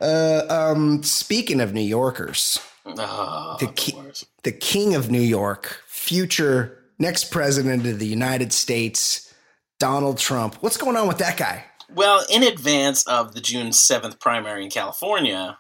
uh, 0.02 0.42
um, 0.50 1.04
speaking 1.04 1.62
of 1.62 1.74
New 1.74 1.82
Yorkers, 1.82 2.60
Oh, 2.86 3.58
The 3.60 3.68
ki- 3.68 3.96
the 4.44 4.52
king 4.52 4.94
of 4.96 5.10
New 5.10 5.22
York, 5.22 5.82
future 5.88 6.80
next 7.00 7.32
president 7.32 7.86
of 7.86 8.00
the 8.00 8.08
United 8.08 8.52
States, 8.54 9.34
Donald 9.80 10.18
Trump. 10.18 10.56
What's 10.62 10.78
going 10.78 10.98
on 10.98 11.08
with 11.08 11.18
that 11.20 11.38
guy? 11.38 11.66
Well, 11.90 12.26
in 12.30 12.44
advance 12.44 13.06
of 13.08 13.34
the 13.36 13.42
June 13.42 13.72
seventh 13.72 14.20
primary 14.20 14.64
in 14.64 14.70
California, 14.70 15.58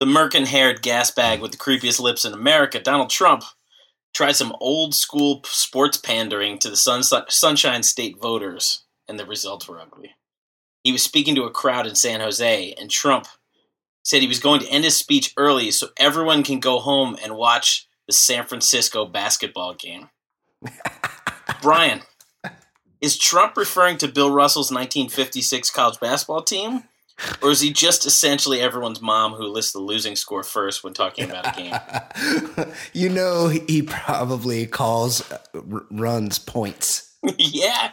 the 0.00 0.06
merkin-haired 0.06 0.82
gas 0.82 1.10
bag 1.10 1.40
with 1.40 1.50
the 1.52 1.58
creepiest 1.58 2.00
lips 2.00 2.24
in 2.24 2.32
America, 2.32 2.80
Donald 2.80 3.10
Trump, 3.10 3.44
tried 4.14 4.36
some 4.36 4.54
old 4.60 4.94
school 4.94 5.42
sports 5.44 5.96
pandering 5.98 6.58
to 6.60 6.70
the 6.70 6.76
Sun- 6.76 7.02
Sunshine 7.28 7.82
State 7.82 8.18
voters, 8.20 8.84
and 9.06 9.18
the 9.18 9.26
results 9.26 9.68
were 9.68 9.80
ugly. 9.80 10.14
He 10.84 10.92
was 10.92 11.02
speaking 11.02 11.34
to 11.34 11.44
a 11.44 11.50
crowd 11.50 11.86
in 11.86 11.94
San 11.94 12.20
Jose, 12.20 12.72
and 12.78 12.90
Trump 12.90 13.26
said 14.08 14.22
he 14.22 14.26
was 14.26 14.40
going 14.40 14.58
to 14.58 14.68
end 14.68 14.84
his 14.84 14.96
speech 14.96 15.34
early 15.36 15.70
so 15.70 15.88
everyone 15.98 16.42
can 16.42 16.60
go 16.60 16.78
home 16.78 17.14
and 17.22 17.36
watch 17.36 17.86
the 18.06 18.12
San 18.14 18.46
Francisco 18.46 19.04
basketball 19.04 19.74
game. 19.74 20.08
Brian, 21.62 22.00
is 23.02 23.18
Trump 23.18 23.54
referring 23.54 23.98
to 23.98 24.08
Bill 24.08 24.30
Russell's 24.30 24.70
1956 24.70 25.70
college 25.72 26.00
basketball 26.00 26.42
team? 26.42 26.84
Or 27.42 27.50
is 27.50 27.60
he 27.60 27.70
just 27.70 28.06
essentially 28.06 28.62
everyone's 28.62 29.02
mom 29.02 29.34
who 29.34 29.44
lists 29.44 29.72
the 29.72 29.78
losing 29.80 30.16
score 30.16 30.42
first 30.42 30.82
when 30.82 30.94
talking 30.94 31.28
about 31.28 31.58
a 31.58 31.60
game? 31.60 32.66
you 32.94 33.10
know, 33.10 33.48
he 33.48 33.82
probably 33.82 34.64
calls 34.66 35.30
uh, 35.30 35.38
r- 35.54 35.84
runs 35.90 36.38
points 36.38 37.14
yeah, 37.36 37.90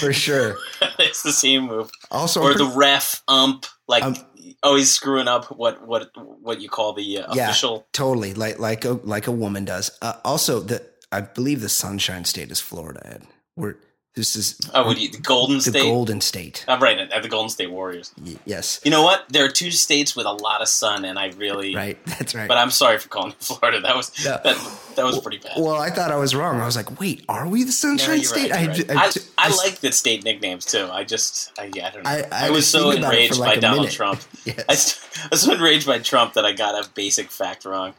for 0.00 0.12
sure. 0.12 0.56
it's 0.98 1.22
the 1.22 1.30
same 1.30 1.66
move. 1.68 1.92
Also, 2.10 2.42
Or 2.42 2.50
I'm 2.50 2.58
the 2.58 2.72
ref 2.74 3.22
ump, 3.28 3.66
like 3.86 4.02
Um, 4.02 4.16
always 4.62 4.90
screwing 4.92 5.28
up 5.28 5.46
what 5.56 5.86
what 5.86 6.10
what 6.40 6.60
you 6.60 6.68
call 6.68 6.92
the 6.92 7.18
uh, 7.18 7.34
Yeah. 7.34 7.44
official. 7.50 7.86
totally 7.92 8.34
like 8.34 8.58
like 8.58 8.84
a 8.84 8.92
like 9.04 9.26
a 9.26 9.32
woman 9.32 9.64
does. 9.64 9.90
Uh, 10.02 10.14
also, 10.24 10.60
the 10.60 10.82
I 11.10 11.20
believe 11.20 11.60
the 11.60 11.68
Sunshine 11.68 12.24
State 12.24 12.50
is 12.50 12.60
Florida. 12.60 13.00
Ed. 13.04 13.22
We're 13.56 13.76
this 14.14 14.36
is 14.36 14.60
Oh, 14.74 14.84
what 14.86 14.96
do 14.96 15.02
you, 15.02 15.10
the 15.10 15.18
Golden 15.18 15.56
the 15.56 15.62
State. 15.62 15.82
Golden 15.84 16.20
State. 16.20 16.64
I'm 16.68 16.82
right 16.82 16.98
at 16.98 17.22
the 17.22 17.28
Golden 17.30 17.48
State 17.48 17.70
Warriors. 17.70 18.12
Y- 18.22 18.36
yes, 18.44 18.78
You 18.84 18.90
know 18.90 19.02
what? 19.02 19.24
There 19.30 19.44
are 19.44 19.48
two 19.48 19.70
states 19.70 20.14
with 20.14 20.26
a 20.26 20.32
lot 20.32 20.60
of 20.60 20.68
sun, 20.68 21.06
and 21.06 21.18
I 21.18 21.28
really. 21.38 21.74
right. 21.74 21.98
That's 22.06 22.34
right. 22.34 22.46
But 22.46 22.58
I'm 22.58 22.70
sorry 22.70 22.98
for 22.98 23.08
calling 23.08 23.32
Florida. 23.40 23.80
That 23.80 23.96
was 23.96 24.12
No. 24.24 24.38
that, 24.44 24.56
that 24.96 25.04
was 25.06 25.18
pretty 25.20 25.38
bad. 25.38 25.52
well, 25.56 25.76
I 25.80 25.88
thought 25.88 26.10
I 26.10 26.16
was 26.16 26.34
wrong. 26.34 26.60
I 26.60 26.66
was 26.66 26.76
like, 26.76 27.00
wait, 27.00 27.24
are 27.28 27.48
we 27.48 27.60
the 27.62 27.68
No, 27.68 27.72
Sunshine 27.72 28.16
you're 28.16 28.24
State? 28.24 28.50
right, 28.50 28.60
I, 28.60 28.66
right. 28.66 28.90
I, 28.90 28.94
I, 28.94 29.06
I, 29.06 29.12
I- 29.50 29.56
like 29.56 29.76
the 29.80 29.92
state 29.92 30.24
nicknames 30.24 30.66
too. 30.66 30.88
I 30.92 31.04
just, 31.04 31.58
I, 31.58 31.70
yeah, 31.74 31.88
I 31.88 31.90
don't 31.90 32.02
know. 32.04 32.22
I- 32.32 32.50
was 32.50 32.68
so 32.68 32.90
thinking 32.90 32.98
about 33.04 33.14
it 33.14 33.16
enraged 33.16 33.38
like 33.38 33.54
by 33.56 33.60
Donald 33.60 33.80
minute. 33.82 33.94
Trump. 33.94 34.20
Yes. 34.44 35.08
I, 35.16 35.24
I 35.24 35.28
was 35.30 35.40
so 35.42 35.52
enraged 35.52 35.86
by 35.86 36.00
Trump 36.00 36.34
that 36.34 36.44
I 36.44 36.52
got 36.52 36.74
a 36.74 36.88
basic 36.90 37.30
fact 37.30 37.64
wrong. 37.64 37.94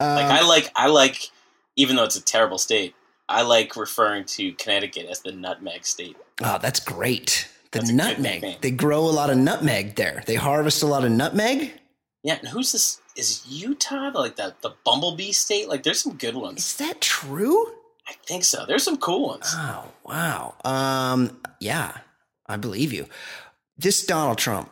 Like 0.00 0.24
Um, 0.26 0.32
I 0.32 0.46
like, 0.46 0.70
I 0.76 0.88
like, 0.88 1.30
even 1.76 1.96
though 1.96 2.04
it's 2.04 2.16
a 2.16 2.22
terrible 2.22 2.58
state, 2.58 2.94
I 3.28 3.42
like 3.42 3.76
referring 3.76 4.24
to 4.24 4.52
Connecticut 4.52 5.06
as 5.06 5.20
the 5.20 5.32
nutmeg 5.32 5.84
state. 5.84 6.16
Oh, 6.42 6.58
that's 6.60 6.80
great. 6.80 7.48
The 7.72 7.80
That's 7.80 7.90
nutmeg. 7.90 8.60
They 8.62 8.70
grow 8.70 9.00
a 9.00 9.12
lot 9.12 9.28
of 9.28 9.36
nutmeg 9.36 9.96
there. 9.96 10.22
They 10.26 10.36
harvest 10.36 10.82
a 10.82 10.86
lot 10.86 11.04
of 11.04 11.12
nutmeg. 11.12 11.72
Yeah, 12.22 12.38
and 12.38 12.48
who's 12.48 12.72
this? 12.72 13.00
Is 13.14 13.44
Utah 13.46 14.10
like 14.14 14.36
the 14.36 14.54
the 14.62 14.70
bumblebee 14.84 15.32
state? 15.32 15.68
Like, 15.68 15.82
there's 15.82 16.00
some 16.00 16.16
good 16.16 16.34
ones. 16.34 16.60
Is 16.60 16.76
that 16.76 17.00
true? 17.00 17.66
I 18.08 18.14
think 18.26 18.44
so. 18.44 18.64
There's 18.66 18.82
some 18.82 18.96
cool 18.96 19.28
ones. 19.28 19.52
Oh, 19.54 19.84
wow. 20.04 20.54
Um, 20.64 21.38
yeah, 21.60 21.98
I 22.46 22.56
believe 22.56 22.92
you. 22.92 23.06
This 23.76 24.04
Donald 24.04 24.38
Trump, 24.38 24.70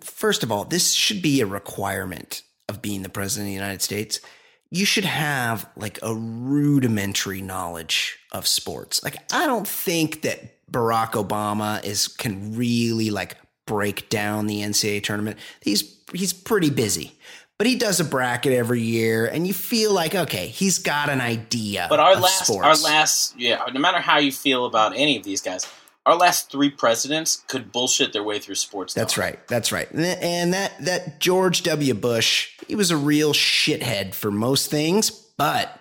first 0.00 0.42
of 0.42 0.52
all, 0.52 0.64
this 0.64 0.92
should 0.92 1.22
be 1.22 1.40
a 1.40 1.46
requirement 1.46 2.42
of 2.68 2.82
being 2.82 3.02
the 3.02 3.08
president 3.08 3.46
of 3.46 3.48
the 3.48 3.54
United 3.54 3.80
States. 3.80 4.20
You 4.70 4.84
should 4.84 5.04
have 5.04 5.68
like 5.76 5.98
a 6.02 6.14
rudimentary 6.14 7.40
knowledge 7.40 8.18
of 8.32 8.46
sports. 8.46 9.02
Like, 9.02 9.16
I 9.32 9.46
don't 9.46 9.66
think 9.66 10.22
that 10.22 10.58
Barack 10.70 11.12
Obama 11.12 11.82
is 11.84 12.08
can 12.08 12.54
really 12.54 13.10
like 13.10 13.36
break 13.66 14.08
down 14.08 14.46
the 14.46 14.60
NCAA 14.62 15.02
tournament. 15.02 15.38
He's 15.62 15.96
he's 16.12 16.32
pretty 16.32 16.70
busy. 16.70 17.14
But 17.58 17.66
he 17.66 17.74
does 17.74 17.98
a 17.98 18.04
bracket 18.04 18.52
every 18.52 18.80
year, 18.80 19.26
and 19.26 19.44
you 19.44 19.52
feel 19.52 19.92
like 19.92 20.14
okay, 20.14 20.46
he's 20.46 20.78
got 20.78 21.08
an 21.08 21.20
idea. 21.20 21.86
But 21.90 21.98
our 21.98 22.14
last, 22.14 22.46
sports. 22.46 22.64
our 22.64 22.76
last, 22.76 23.34
yeah. 23.36 23.64
No 23.72 23.80
matter 23.80 23.98
how 23.98 24.18
you 24.18 24.30
feel 24.30 24.64
about 24.64 24.92
any 24.96 25.16
of 25.16 25.24
these 25.24 25.40
guys, 25.42 25.66
our 26.08 26.16
last 26.16 26.50
three 26.50 26.70
presidents 26.70 27.44
could 27.48 27.70
bullshit 27.70 28.12
their 28.12 28.22
way 28.24 28.38
through 28.38 28.54
sports. 28.54 28.94
That's 28.94 29.18
right. 29.18 29.38
That's 29.48 29.70
right. 29.72 29.88
And 29.92 30.54
that- 30.54 30.72
that 30.84 31.20
George 31.20 31.62
W. 31.64 31.92
Bush, 31.94 32.48
he 32.66 32.74
was 32.74 32.90
a 32.90 32.96
real 32.96 33.32
shithead 33.34 34.14
for 34.14 34.30
most 34.30 34.70
things, 34.70 35.10
but 35.10 35.74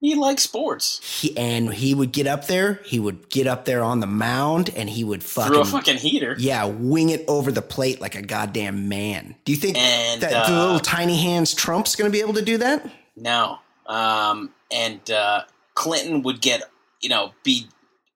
He 0.00 0.14
likes 0.14 0.42
sports. 0.42 1.00
he 1.20 1.36
and 1.36 1.72
he 1.74 1.94
would 1.94 2.12
get 2.12 2.26
up 2.26 2.46
there, 2.46 2.80
he 2.84 2.98
would 2.98 3.28
get 3.30 3.46
up 3.46 3.64
there 3.64 3.82
on 3.82 4.00
the 4.00 4.06
mound 4.06 4.70
and 4.76 4.88
he 4.90 5.04
would 5.04 5.22
fucking 5.22 5.52
Through 5.52 5.62
a 5.62 5.64
fucking 5.66 5.96
heater. 5.98 6.34
yeah, 6.38 6.64
wing 6.64 7.10
it 7.10 7.24
over 7.28 7.50
the 7.52 7.62
plate 7.62 8.00
like 8.00 8.14
a 8.14 8.22
goddamn 8.22 8.88
man. 8.88 9.34
Do 9.44 9.52
you 9.52 9.58
think 9.58 9.76
And, 9.78 10.20
that 10.22 10.46
the 10.46 10.54
uh, 10.54 10.60
little 10.64 10.80
tiny 10.80 11.16
hands 11.18 11.52
Trump's 11.54 11.94
going 11.96 12.10
to 12.10 12.12
be 12.16 12.20
able 12.22 12.34
to 12.34 12.42
do 12.42 12.58
that? 12.58 12.84
No. 13.16 13.58
Um, 13.86 14.50
and 14.72 15.10
uh, 15.10 15.42
Clinton 15.74 16.22
would 16.22 16.40
get, 16.40 16.62
you 17.00 17.08
know, 17.08 17.32
be 17.42 17.66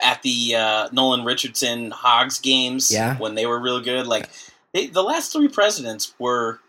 at 0.01 0.23
the 0.23 0.55
uh, 0.55 0.89
Nolan 0.93 1.25
Richardson 1.25 1.91
Hogs 1.91 2.39
games 2.39 2.91
Yeah. 2.93 3.17
when 3.19 3.35
they 3.35 3.47
were 3.47 3.59
real 3.61 3.81
good. 3.81 4.07
Like 4.07 4.29
they, 4.73 4.87
the 4.87 5.03
last 5.03 5.33
three 5.33 5.49
presidents 5.49 6.15
were 6.19 6.61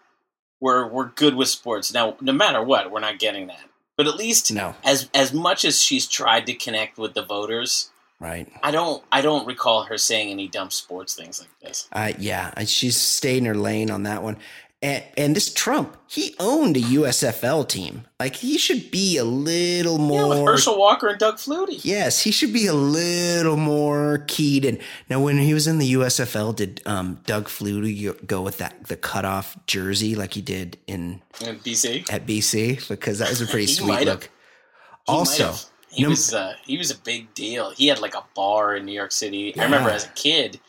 were 0.62 0.88
were 0.88 1.06
good 1.16 1.36
with 1.36 1.48
sports. 1.48 1.94
Now, 1.94 2.16
no 2.22 2.32
matter 2.34 2.62
what, 2.64 2.92
we're 2.92 3.00
not 3.00 3.20
getting 3.20 3.48
that. 3.48 3.62
But 3.98 4.08
at 4.08 4.16
least 4.16 4.52
No. 4.52 4.76
as 4.84 5.10
as 5.14 5.34
much 5.34 5.64
as 5.66 5.82
she's 5.82 6.08
tried 6.08 6.46
to 6.48 6.54
connect 6.54 6.98
with 6.98 7.14
the 7.14 7.24
voters, 7.24 7.92
Right. 8.20 8.52
I 8.64 8.72
don't 8.72 9.04
I 9.12 9.22
don't 9.22 9.46
recall 9.48 9.84
her 9.84 9.98
saying 9.98 10.30
any 10.30 10.48
dumb 10.48 10.72
sports 10.72 11.14
things 11.16 11.40
like 11.40 11.50
this. 11.62 11.88
Uh, 11.92 12.12
yeah, 12.18 12.52
she's 12.66 12.98
stayed 12.98 13.38
in 13.38 13.46
her 13.46 13.56
lane 13.56 13.90
on 13.92 14.04
that 14.04 14.24
one. 14.24 14.38
And, 14.82 15.04
and 15.18 15.36
this 15.36 15.54
Trump, 15.54 15.98
he 16.08 16.36
owned 16.40 16.78
a 16.78 16.82
USFL 16.82 17.68
team. 17.68 18.06
Like 18.18 18.38
he 18.38 18.58
should 18.58 18.90
be 18.92 19.18
a 19.18 19.26
little 19.26 19.98
Yeah, 20.00 20.06
more 20.08 20.30
with 20.30 20.40
Herschel 20.40 20.80
Walker 20.80 21.08
and 21.10 21.20
Doug 21.20 21.36
Flutie. 21.36 21.84
Yes, 21.84 22.22
he 22.22 22.32
should 22.32 22.54
be 22.54 22.66
a 22.66 22.74
little 22.74 23.58
more 23.58 24.24
keyed 24.28 24.64
in. 24.64 24.80
Now, 25.10 25.22
when 25.22 25.38
he 25.38 25.54
was 25.54 25.68
in 25.68 25.80
the 25.80 25.94
USFL, 25.96 26.56
did 26.56 26.82
um, 26.86 27.20
Doug 27.26 27.48
Flutie 27.48 28.26
go 28.26 28.42
with 28.42 28.58
that 28.60 28.86
the 28.88 28.96
cutoff 28.96 29.58
jersey 29.68 30.16
like 30.16 30.34
he 30.36 30.42
did 30.42 30.78
in 30.88 31.22
in 31.42 31.60
BC. 31.60 32.10
at 32.12 32.26
BC? 32.26 32.88
Because 32.88 33.20
that 33.20 33.30
was 33.30 33.42
a 33.42 33.48
pretty 33.48 33.68
sweet 33.74 34.06
look. 34.06 34.30
Also, 35.10 35.56
he 35.92 36.04
num- 36.04 36.12
was 36.12 36.34
uh, 36.34 36.54
he 36.66 36.78
was 36.78 36.90
a 36.92 36.98
big 36.98 37.34
deal. 37.34 37.72
He 37.72 37.88
had 37.88 38.00
like 38.00 38.16
a 38.16 38.24
bar 38.34 38.76
in 38.76 38.86
New 38.86 38.94
York 38.94 39.12
City. 39.12 39.58
I 39.60 39.64
remember 39.66 39.90
as 39.90 40.06
a 40.06 40.10
kid, 40.10 40.60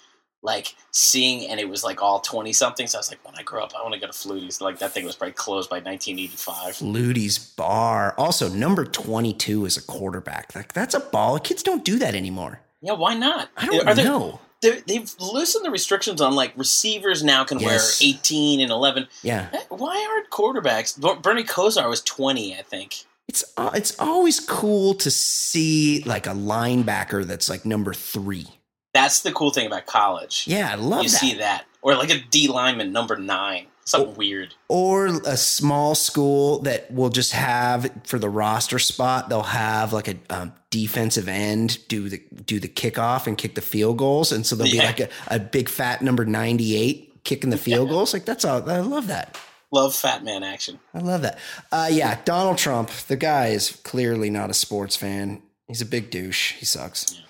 like 0.42 0.74
seeing, 0.90 1.48
and 1.50 1.61
it 1.61 1.68
was 1.68 1.85
like 1.85 2.03
all 2.03 2.20
twenty 2.20 2.53
something. 2.53 2.87
So 2.87 2.98
I 2.98 3.00
was 3.00 3.11
like, 3.11 3.24
when 3.24 3.35
I 3.37 3.42
grow 3.42 3.62
up, 3.62 3.72
I 3.79 3.83
want 3.83 3.94
to 3.94 4.00
go 4.00 4.07
to 4.07 4.12
Flutie's. 4.12 4.61
Like 4.61 4.79
that 4.79 4.92
thing 4.92 5.05
was 5.05 5.16
probably 5.16 5.33
closed 5.35 5.68
by 5.70 5.76
1985. 5.76 6.76
Flutie's 6.76 7.38
bar. 7.38 8.14
Also, 8.16 8.48
number 8.48 8.85
twenty-two 8.85 9.66
is 9.66 9.76
a 9.76 9.83
quarterback. 9.83 10.55
Like 10.55 10.72
that's 10.72 10.94
a 10.94 11.00
ball. 11.00 11.38
Kids 11.38 11.62
don't 11.62 11.85
do 11.85 11.98
that 11.98 12.14
anymore. 12.14 12.61
Yeah, 12.83 12.92
why 12.94 13.14
not? 13.14 13.50
I 13.57 13.66
don't 13.66 13.88
Are 13.88 13.94
know. 13.94 14.40
they're- 14.62 14.83
They've 14.87 15.11
loosened 15.18 15.64
the 15.64 15.70
restrictions 15.70 16.20
on 16.20 16.35
like 16.35 16.53
receivers 16.57 17.22
now 17.24 17.44
can 17.44 17.59
Yes. 17.61 18.00
wear 18.00 18.09
18 18.11 18.61
and 18.61 18.70
11. 18.70 19.09
Yeah, 19.22 19.48
Eh, 19.55 19.59
Why 19.70 20.07
aren't 20.11 20.31
quarterbacks? 20.31 20.98
Bernie 21.22 21.44
Kosar 21.44 21.88
was 21.88 22.03
20, 22.03 22.55
I 22.59 22.62
think. 22.62 23.05
it's 23.29 23.42
uh, 23.57 23.70
it's 23.74 23.98
always 23.98 24.38
cool 24.40 24.94
to 24.94 25.11
see 25.11 26.03
like 26.05 26.26
a 26.26 26.31
linebacker 26.35 27.24
that's 27.26 27.48
like 27.48 27.64
number 27.64 27.94
three. 27.94 28.46
That's 28.94 29.20
the 29.20 29.33
cool 29.33 29.50
thing 29.50 29.66
about 29.66 29.87
college. 29.87 30.44
Yeah, 30.46 30.70
I 30.72 30.74
love 30.74 31.03
you 31.05 31.09
that. 31.11 31.16
see 31.18 31.35
that, 31.35 31.64
or 31.83 31.94
like 31.96 32.11
a 32.11 32.18
D 32.31 32.48
lineman 32.48 32.92
number 32.92 33.16
nine, 33.16 33.66
something 33.85 34.14
weird. 34.16 34.55
or 34.68 35.07
a 35.07 35.37
small 35.37 35.94
school 35.94 36.61
that 36.62 36.90
will 36.92 37.09
just 37.11 37.33
have 37.33 37.90
for 38.05 38.18
the 38.18 38.29
roster 38.29 38.79
spot 38.79 39.29
they'll 39.29 39.42
have 39.42 39.92
like 39.92 40.09
a 40.09 40.14
um, 40.31 40.53
defensive 40.70 41.29
end 41.29 41.79
do 41.88 42.09
the 42.09 42.22
do 42.44 42.61
the 42.61 42.68
kickoff 42.68 43.26
and 43.26 43.37
kick 43.38 43.55
the 43.57 43.61
field 43.61 43.96
goals 43.98 44.31
and 44.33 44.46
so 44.46 44.55
there'll 44.57 44.72
Yeah. 44.72 44.81
be 44.83 44.87
like 44.87 45.00
a, 45.00 45.09
a 45.29 45.38
big 45.40 45.68
fat 45.68 46.03
number 46.03 46.24
98 46.24 47.24
kicking 47.24 47.50
the 47.50 47.57
field 47.57 47.88
goals 47.88 48.12
like 48.12 48.24
that's 48.24 48.44
all 48.44 48.68
i 48.70 48.79
love 48.79 49.07
that 49.09 49.37
Love 49.72 49.94
fat 49.94 50.22
man 50.24 50.42
action. 50.44 50.79
i 50.94 50.98
love 50.98 51.22
that 51.22 51.38
uh, 51.72 51.88
yeah 51.90 52.20
donald 52.24 52.59
trump 52.59 52.90
the 53.09 53.16
guy 53.16 53.48
is 53.48 53.70
clearly 53.83 54.31
not 54.31 54.50
a 54.50 54.55
sports 54.55 54.94
fan 54.96 55.42
he's 55.66 55.81
a 55.83 55.87
big 55.87 56.11
douche 56.11 56.53
he 56.55 56.64
sucks 56.64 57.05
Terrible. 57.07 57.30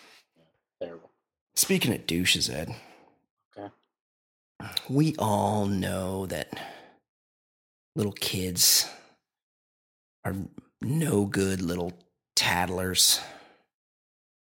Speaking 1.60 1.92
of 1.92 2.06
douches 2.06 2.48
ed 2.48 2.74
Okay. 3.56 3.68
we 4.88 5.14
all 5.18 5.66
know 5.66 6.26
that 6.26 6.48
little 7.96 8.12
kids 8.12 8.88
are 10.24 10.34
no 10.80 11.26
good 11.26 11.60
little 11.60 11.92
tattlers. 12.34 13.20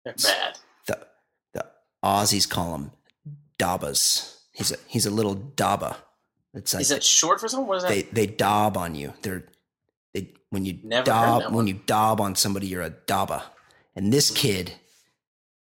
They're 0.03 0.13
bad. 0.13 0.57
The 0.87 1.07
the 1.53 1.65
Aussies 2.03 2.49
call 2.49 2.73
them 2.73 2.91
dabbas. 3.57 4.37
He's 4.51 4.71
a 4.71 4.77
he's 4.87 5.05
a 5.05 5.11
little 5.11 5.35
dabba. 5.35 5.95
It's 6.53 6.73
like 6.73 6.81
Is 6.81 6.89
that 6.89 7.03
short 7.03 7.39
for 7.39 7.47
something? 7.47 7.67
What 7.67 7.77
is 7.77 7.83
that? 7.83 7.89
they 7.89 8.01
they 8.03 8.27
daub 8.27 8.77
on 8.77 8.95
you. 8.95 9.13
They're 9.21 9.45
they 10.13 10.33
when 10.49 10.65
you 10.65 10.79
Never 10.83 11.05
daub 11.05 11.53
when 11.53 11.67
you 11.67 11.79
daub 11.85 12.21
on 12.21 12.35
somebody, 12.35 12.67
you're 12.67 12.81
a 12.81 12.91
dabba. 12.91 13.43
And 13.95 14.11
this 14.11 14.29
hmm. 14.29 14.35
kid, 14.35 14.73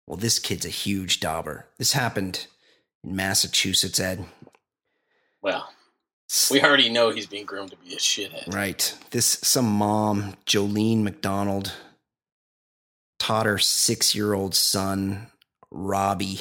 well, 0.07 0.17
this 0.17 0.39
kid's 0.39 0.65
a 0.65 0.69
huge 0.69 1.19
dauber. 1.19 1.65
This 1.77 1.93
happened 1.93 2.47
in 3.03 3.15
Massachusetts, 3.15 3.99
Ed. 3.99 4.25
well, 5.41 5.69
we 6.51 6.61
already 6.61 6.89
know 6.89 7.09
he's 7.11 7.27
being 7.27 7.45
groomed 7.45 7.71
to 7.71 7.77
be 7.77 7.93
a 7.93 7.97
shithead. 7.97 8.53
Right. 8.53 8.93
This 9.11 9.39
some 9.43 9.65
mom, 9.71 10.35
Jolene 10.45 11.03
McDonald, 11.03 11.71
taught 13.19 13.45
her 13.45 13.57
six 13.57 14.13
year 14.15 14.33
old 14.33 14.53
son, 14.55 15.27
Robbie, 15.71 16.39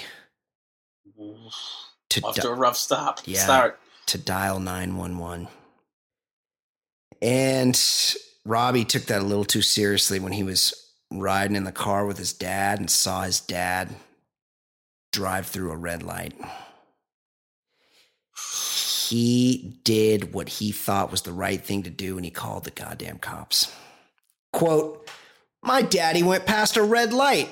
to 2.10 2.20
Off 2.22 2.34
di- 2.34 2.42
to 2.42 2.48
a 2.48 2.54
rough 2.54 2.76
stop. 2.76 3.20
Yeah. 3.26 3.44
Start. 3.44 3.78
to 4.06 4.18
dial 4.18 4.58
911. 4.60 5.48
And 7.22 7.80
Robbie 8.44 8.84
took 8.84 9.04
that 9.04 9.22
a 9.22 9.24
little 9.24 9.44
too 9.44 9.62
seriously 9.62 10.18
when 10.20 10.32
he 10.32 10.42
was 10.42 10.85
riding 11.10 11.56
in 11.56 11.64
the 11.64 11.72
car 11.72 12.06
with 12.06 12.18
his 12.18 12.32
dad 12.32 12.78
and 12.78 12.90
saw 12.90 13.22
his 13.22 13.40
dad 13.40 13.94
drive 15.12 15.46
through 15.46 15.72
a 15.72 15.76
red 15.76 16.02
light. 16.02 16.34
He 19.08 19.80
did 19.84 20.34
what 20.34 20.48
he 20.48 20.72
thought 20.72 21.10
was 21.10 21.22
the 21.22 21.32
right 21.32 21.62
thing 21.62 21.84
to 21.84 21.90
do 21.90 22.16
and 22.16 22.24
he 22.24 22.30
called 22.30 22.64
the 22.64 22.70
goddamn 22.70 23.18
cops. 23.18 23.72
Quote, 24.52 25.08
My 25.62 25.82
daddy 25.82 26.22
went 26.22 26.46
past 26.46 26.76
a 26.76 26.82
red 26.82 27.12
light, 27.12 27.48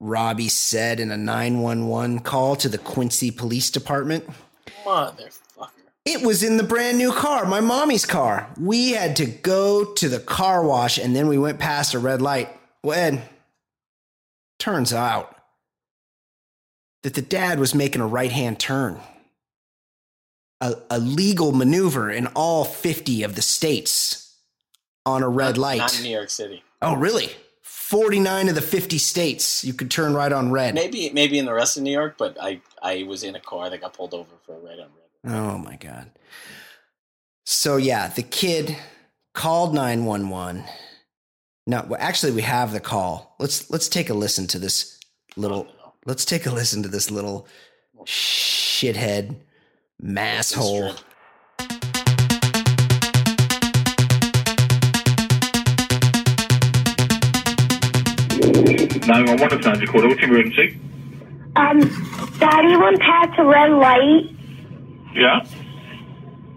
Robbie 0.00 0.48
said 0.48 1.00
in 1.00 1.10
a 1.10 1.16
911 1.16 2.20
call 2.20 2.56
to 2.56 2.68
the 2.68 2.78
Quincy 2.78 3.30
Police 3.30 3.70
Department. 3.70 4.24
Motherfucker. 4.84 5.70
It 6.04 6.24
was 6.24 6.42
in 6.42 6.56
the 6.56 6.62
brand 6.62 6.98
new 6.98 7.12
car, 7.12 7.44
my 7.46 7.60
mommy's 7.60 8.06
car. 8.06 8.48
We 8.58 8.92
had 8.92 9.16
to 9.16 9.26
go 9.26 9.92
to 9.94 10.08
the 10.08 10.20
car 10.20 10.64
wash 10.64 10.98
and 10.98 11.16
then 11.16 11.26
we 11.26 11.36
went 11.36 11.58
past 11.58 11.94
a 11.94 11.98
red 11.98 12.22
light. 12.22 12.48
Well, 12.86 12.96
Ed, 12.96 13.28
turns 14.60 14.92
out 14.92 15.34
that 17.02 17.14
the 17.14 17.20
dad 17.20 17.58
was 17.58 17.74
making 17.74 18.00
a 18.00 18.06
right 18.06 18.30
hand 18.30 18.60
turn. 18.60 19.00
A, 20.60 20.76
a 20.88 21.00
legal 21.00 21.50
maneuver 21.50 22.12
in 22.12 22.28
all 22.28 22.64
50 22.64 23.24
of 23.24 23.34
the 23.34 23.42
states 23.42 24.36
on 25.04 25.24
a 25.24 25.28
red 25.28 25.56
Not- 25.56 25.58
light. 25.58 25.78
Not 25.78 25.98
in 25.98 26.04
New 26.04 26.10
York 26.10 26.30
City. 26.30 26.62
oh, 26.80 26.94
really? 26.94 27.30
49 27.62 28.50
of 28.50 28.54
the 28.54 28.62
50 28.62 28.98
states 28.98 29.64
you 29.64 29.74
could 29.74 29.90
turn 29.90 30.14
right 30.14 30.32
on 30.32 30.52
red. 30.52 30.76
Maybe 30.76 31.10
maybe 31.10 31.40
in 31.40 31.44
the 31.44 31.54
rest 31.54 31.76
of 31.76 31.82
New 31.82 31.90
York, 31.90 32.14
but 32.16 32.36
I, 32.40 32.60
I 32.80 33.02
was 33.02 33.24
in 33.24 33.34
a 33.34 33.40
car 33.40 33.68
that 33.68 33.80
got 33.80 33.94
pulled 33.94 34.14
over 34.14 34.30
for 34.44 34.54
a 34.54 34.60
red 34.60 34.78
on 34.78 34.90
red. 35.24 35.34
Oh 35.34 35.58
my 35.58 35.74
god. 35.74 36.12
So 37.44 37.78
yeah, 37.78 38.06
the 38.06 38.22
kid 38.22 38.76
called 39.34 39.74
911. 39.74 40.64
No, 41.68 41.84
well, 41.88 41.98
actually 42.00 42.30
we 42.30 42.42
have 42.42 42.72
the 42.72 42.78
call. 42.78 43.34
Let's 43.40 43.68
let's 43.70 43.88
take 43.88 44.08
a 44.08 44.14
listen 44.14 44.46
to 44.48 44.58
this 44.60 45.00
little 45.36 45.66
let's 46.04 46.24
take 46.24 46.46
a 46.46 46.50
listen 46.52 46.84
to 46.84 46.88
this 46.88 47.10
little 47.10 47.48
shithead 48.04 49.34
masshole. 50.00 50.96
true. 50.96 51.06
Nine 59.08 59.26
one 59.26 59.40
one. 59.40 59.52
It's 59.52 59.66
Sanjay 59.66 59.88
Quarter. 59.88 60.06
What's 60.06 60.20
your 60.20 60.30
emergency? 60.30 60.80
Um, 61.56 61.80
daddy 62.38 62.76
went 62.76 63.00
past 63.00 63.38
a 63.40 63.44
red 63.44 63.72
light. 63.72 64.30
Yeah. 65.16 65.44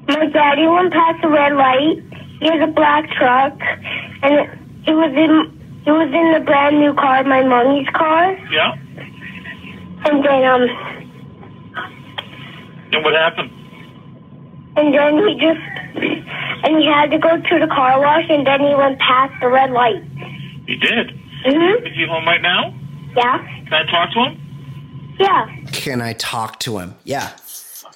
My 0.08 0.28
daddy 0.28 0.68
went 0.68 0.94
past 0.94 1.24
a 1.24 1.30
red 1.30 1.56
light. 1.56 2.04
He 2.42 2.48
has 2.48 2.62
a 2.62 2.72
black 2.72 3.10
truck, 3.12 3.58
and 4.22 4.69
it, 4.86 4.90
it 4.90 4.94
was 4.94 5.12
in 5.12 5.60
it 5.86 5.92
was 5.92 6.08
in 6.14 6.34
the 6.34 6.40
brand 6.46 6.80
new 6.80 6.94
car, 6.94 7.24
my 7.24 7.44
mommy's 7.44 7.88
car. 7.96 8.32
Yeah. 8.52 8.74
And 10.06 10.24
then 10.24 10.44
um, 10.46 10.68
And 12.92 13.04
what 13.04 13.14
happened? 13.14 13.52
and 14.78 14.94
then 14.94 15.18
he 15.28 15.34
just 15.36 15.60
and 16.64 16.78
he 16.80 16.86
had 16.86 17.12
to 17.12 17.18
go 17.20 17.38
to 17.38 17.60
the 17.60 17.68
car 17.68 18.00
wash, 18.00 18.26
and 18.30 18.46
then 18.46 18.60
he 18.62 18.76
went 18.76 19.00
past 19.00 19.34
the 19.42 19.48
red 19.50 19.72
light. 19.72 20.04
He 20.68 20.76
did. 20.76 21.12
Mhm. 21.46 21.88
Is 21.88 21.94
he 21.96 22.06
home 22.08 22.26
right 22.26 22.42
now? 22.42 22.74
Yeah. 23.16 23.38
Can 23.66 23.74
I 23.74 23.84
talk 23.90 24.12
to 24.14 24.20
him? 24.26 25.16
Yeah. 25.20 25.48
Can 25.72 26.02
I 26.02 26.14
talk 26.14 26.60
to 26.62 26.78
him? 26.80 26.96
Yeah. 27.04 27.30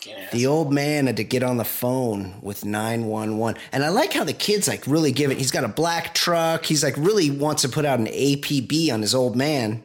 Fucking. 0.03 0.27
The 0.31 0.47
old 0.47 0.73
man 0.73 1.07
had 1.07 1.17
to 1.17 1.23
get 1.23 1.43
on 1.43 1.57
the 1.57 1.65
phone 1.65 2.35
with 2.41 2.65
911. 2.65 3.61
And 3.71 3.83
I 3.83 3.89
like 3.89 4.13
how 4.13 4.23
the 4.23 4.33
kid's 4.33 4.67
like 4.67 4.85
really 4.87 5.11
giving, 5.11 5.37
he's 5.37 5.51
got 5.51 5.63
a 5.63 5.69
black 5.69 6.13
truck. 6.13 6.65
He's 6.65 6.83
like 6.83 6.95
really 6.97 7.29
wants 7.29 7.61
to 7.61 7.69
put 7.69 7.85
out 7.85 7.99
an 7.99 8.07
APB 8.07 8.91
on 8.91 9.01
his 9.01 9.15
old 9.15 9.35
man. 9.35 9.83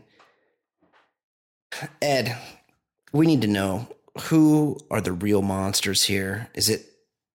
Ed, 2.03 2.37
we 3.13 3.27
need 3.27 3.43
to 3.43 3.49
know 3.49 3.87
who 4.23 4.79
are 4.91 5.01
the 5.01 5.13
real 5.13 5.43
monsters 5.43 6.05
here? 6.05 6.49
Is 6.55 6.69
it 6.69 6.87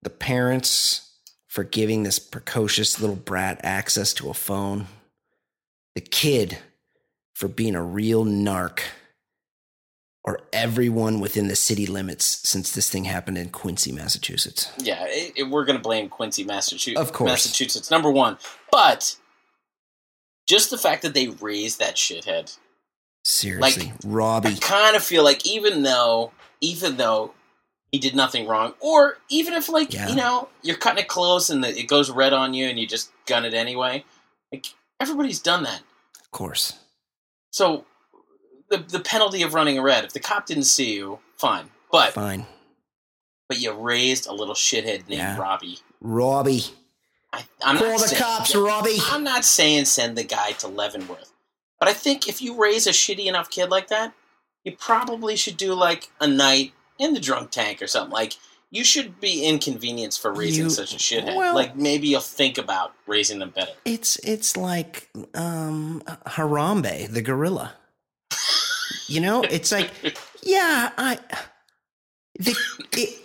the 0.02 0.10
parents 0.10 1.12
for 1.48 1.64
giving 1.64 2.04
this 2.04 2.20
precocious 2.20 3.00
little 3.00 3.16
brat 3.16 3.62
access 3.64 4.14
to 4.16 4.30
a 4.30 4.34
phone? 4.34 4.88
The 5.96 6.02
kid 6.02 6.58
for 7.34 7.48
being 7.48 7.76
a 7.76 7.84
real 7.84 8.26
narc? 8.26 8.80
Or 10.26 10.40
everyone 10.54 11.20
within 11.20 11.48
the 11.50 11.56
city 11.56 11.86
limits 11.86 12.26
since 12.48 12.72
this 12.72 12.90
thing 12.90 13.04
happened 13.06 13.38
in 13.38 13.50
Quincy, 13.50 13.92
Massachusetts. 13.92 14.72
Yeah, 14.78 15.04
it, 15.08 15.34
it- 15.36 15.44
we're 15.50 15.66
going 15.66 15.78
to 15.78 15.84
blame 15.84 16.08
Quincy, 16.10 16.44
Massachusetts. 16.44 17.00
Of 17.02 17.14
course. 17.14 17.30
Massachusetts, 17.30 17.92
number 17.92 18.10
one. 18.12 18.38
But 18.72 19.18
just 20.48 20.70
the 20.70 20.78
fact 20.78 21.02
that 21.04 21.14
they 21.14 21.28
raised 21.28 21.80
that 21.80 21.96
shithead, 21.96 22.58
Seriously, 23.26 23.92
I 23.94 23.96
Robbie. 24.08 24.50
I 24.50 24.56
kind 24.56 24.96
of 24.98 25.04
feel 25.04 25.24
like 25.24 25.46
even 25.48 25.84
though, 25.84 26.32
even 26.60 26.98
though 26.98 27.34
he 27.92 27.98
did 28.00 28.16
nothing 28.16 28.48
wrong, 28.48 28.74
or 28.82 29.18
even 29.30 29.54
if 29.54 29.70
like 29.70 29.94
Yeah. 29.94 30.10
you 30.10 30.16
know 30.16 30.50
you're 30.62 30.76
cutting 30.76 31.04
it 31.04 31.08
close 31.08 31.50
and 31.50 31.64
the, 31.64 31.70
it 31.70 31.88
goes 31.88 32.10
red 32.12 32.34
on 32.34 32.54
you 32.54 32.68
and 32.68 32.78
you 32.78 32.86
just 32.86 33.12
gun 33.26 33.46
it 33.46 33.54
anyway, 33.54 34.04
like 34.52 34.66
everybody's 35.00 35.40
done 35.40 35.64
that. 35.64 35.82
Of 36.22 36.32
course. 36.32 36.74
So 37.52 37.86
the 38.78 38.98
the 38.98 39.00
penalty 39.00 39.42
of 39.44 39.54
running 39.54 39.78
a 39.78 39.82
red, 39.82 40.04
if 40.06 40.14
the 40.14 40.20
cop 40.20 40.46
didn't 40.46 40.64
see 40.66 40.94
you, 40.96 41.20
fine. 41.38 41.70
But 41.92 42.14
Fine. 42.14 42.46
but 43.48 43.60
you 43.60 43.72
raised 43.74 44.28
a 44.28 44.34
little 44.34 44.56
shithead 44.56 45.08
named 45.08 45.20
Yeah. 45.22 45.38
Robbie. 45.38 45.80
Robbie. 46.02 46.64
I, 47.32 47.44
I'm 47.64 47.78
Call 47.78 47.88
not 47.92 48.00
the 48.02 48.08
saying- 48.10 48.22
cops, 48.22 48.56
Robbie. 48.56 48.98
I'm 49.10 49.24
not 49.24 49.46
saying 49.46 49.86
send 49.86 50.18
the 50.18 50.24
guy 50.24 50.52
to 50.54 50.68
Leavenworth, 50.68 51.32
but 51.80 51.88
I 51.90 51.94
think 51.94 52.28
if 52.28 52.42
you 52.42 52.60
raise 52.62 52.88
a 52.88 52.92
shitty 52.92 53.26
enough 53.26 53.50
kid 53.50 53.70
like 53.70 53.88
that, 53.90 54.14
you 54.64 54.76
probably 54.76 55.36
should 55.36 55.58
do 55.58 55.74
like 55.74 56.10
a 56.20 56.28
night 56.28 56.74
in 57.00 57.14
the 57.14 57.20
drunk 57.20 57.52
tank 57.52 57.82
or 57.82 57.88
something. 57.88 58.12
Like 58.12 58.34
you 58.72 58.84
should 58.84 59.20
be 59.20 59.46
inconvenienced 59.46 60.20
for 60.22 60.32
raising 60.34 60.64
You- 60.66 60.70
such 60.72 60.94
a 60.94 60.98
shithead. 60.98 61.36
well- 61.36 61.54
like 61.56 61.76
maybe 61.76 62.08
you'll 62.08 62.22
think 62.22 62.58
about 62.58 62.94
raising 63.08 63.38
them 63.40 63.50
better. 63.52 63.74
It's 63.86 64.16
it's 64.18 64.58
like 64.58 65.10
um 65.36 66.02
Harambe, 66.26 67.08
the 67.12 67.22
gorilla. 67.22 67.74
You 69.14 69.22
know, 69.22 69.44
it's 69.44 69.72
like 69.72 69.92
yeah, 70.42 70.92
I 70.98 71.20
the 72.40 72.56
it, 72.94 73.20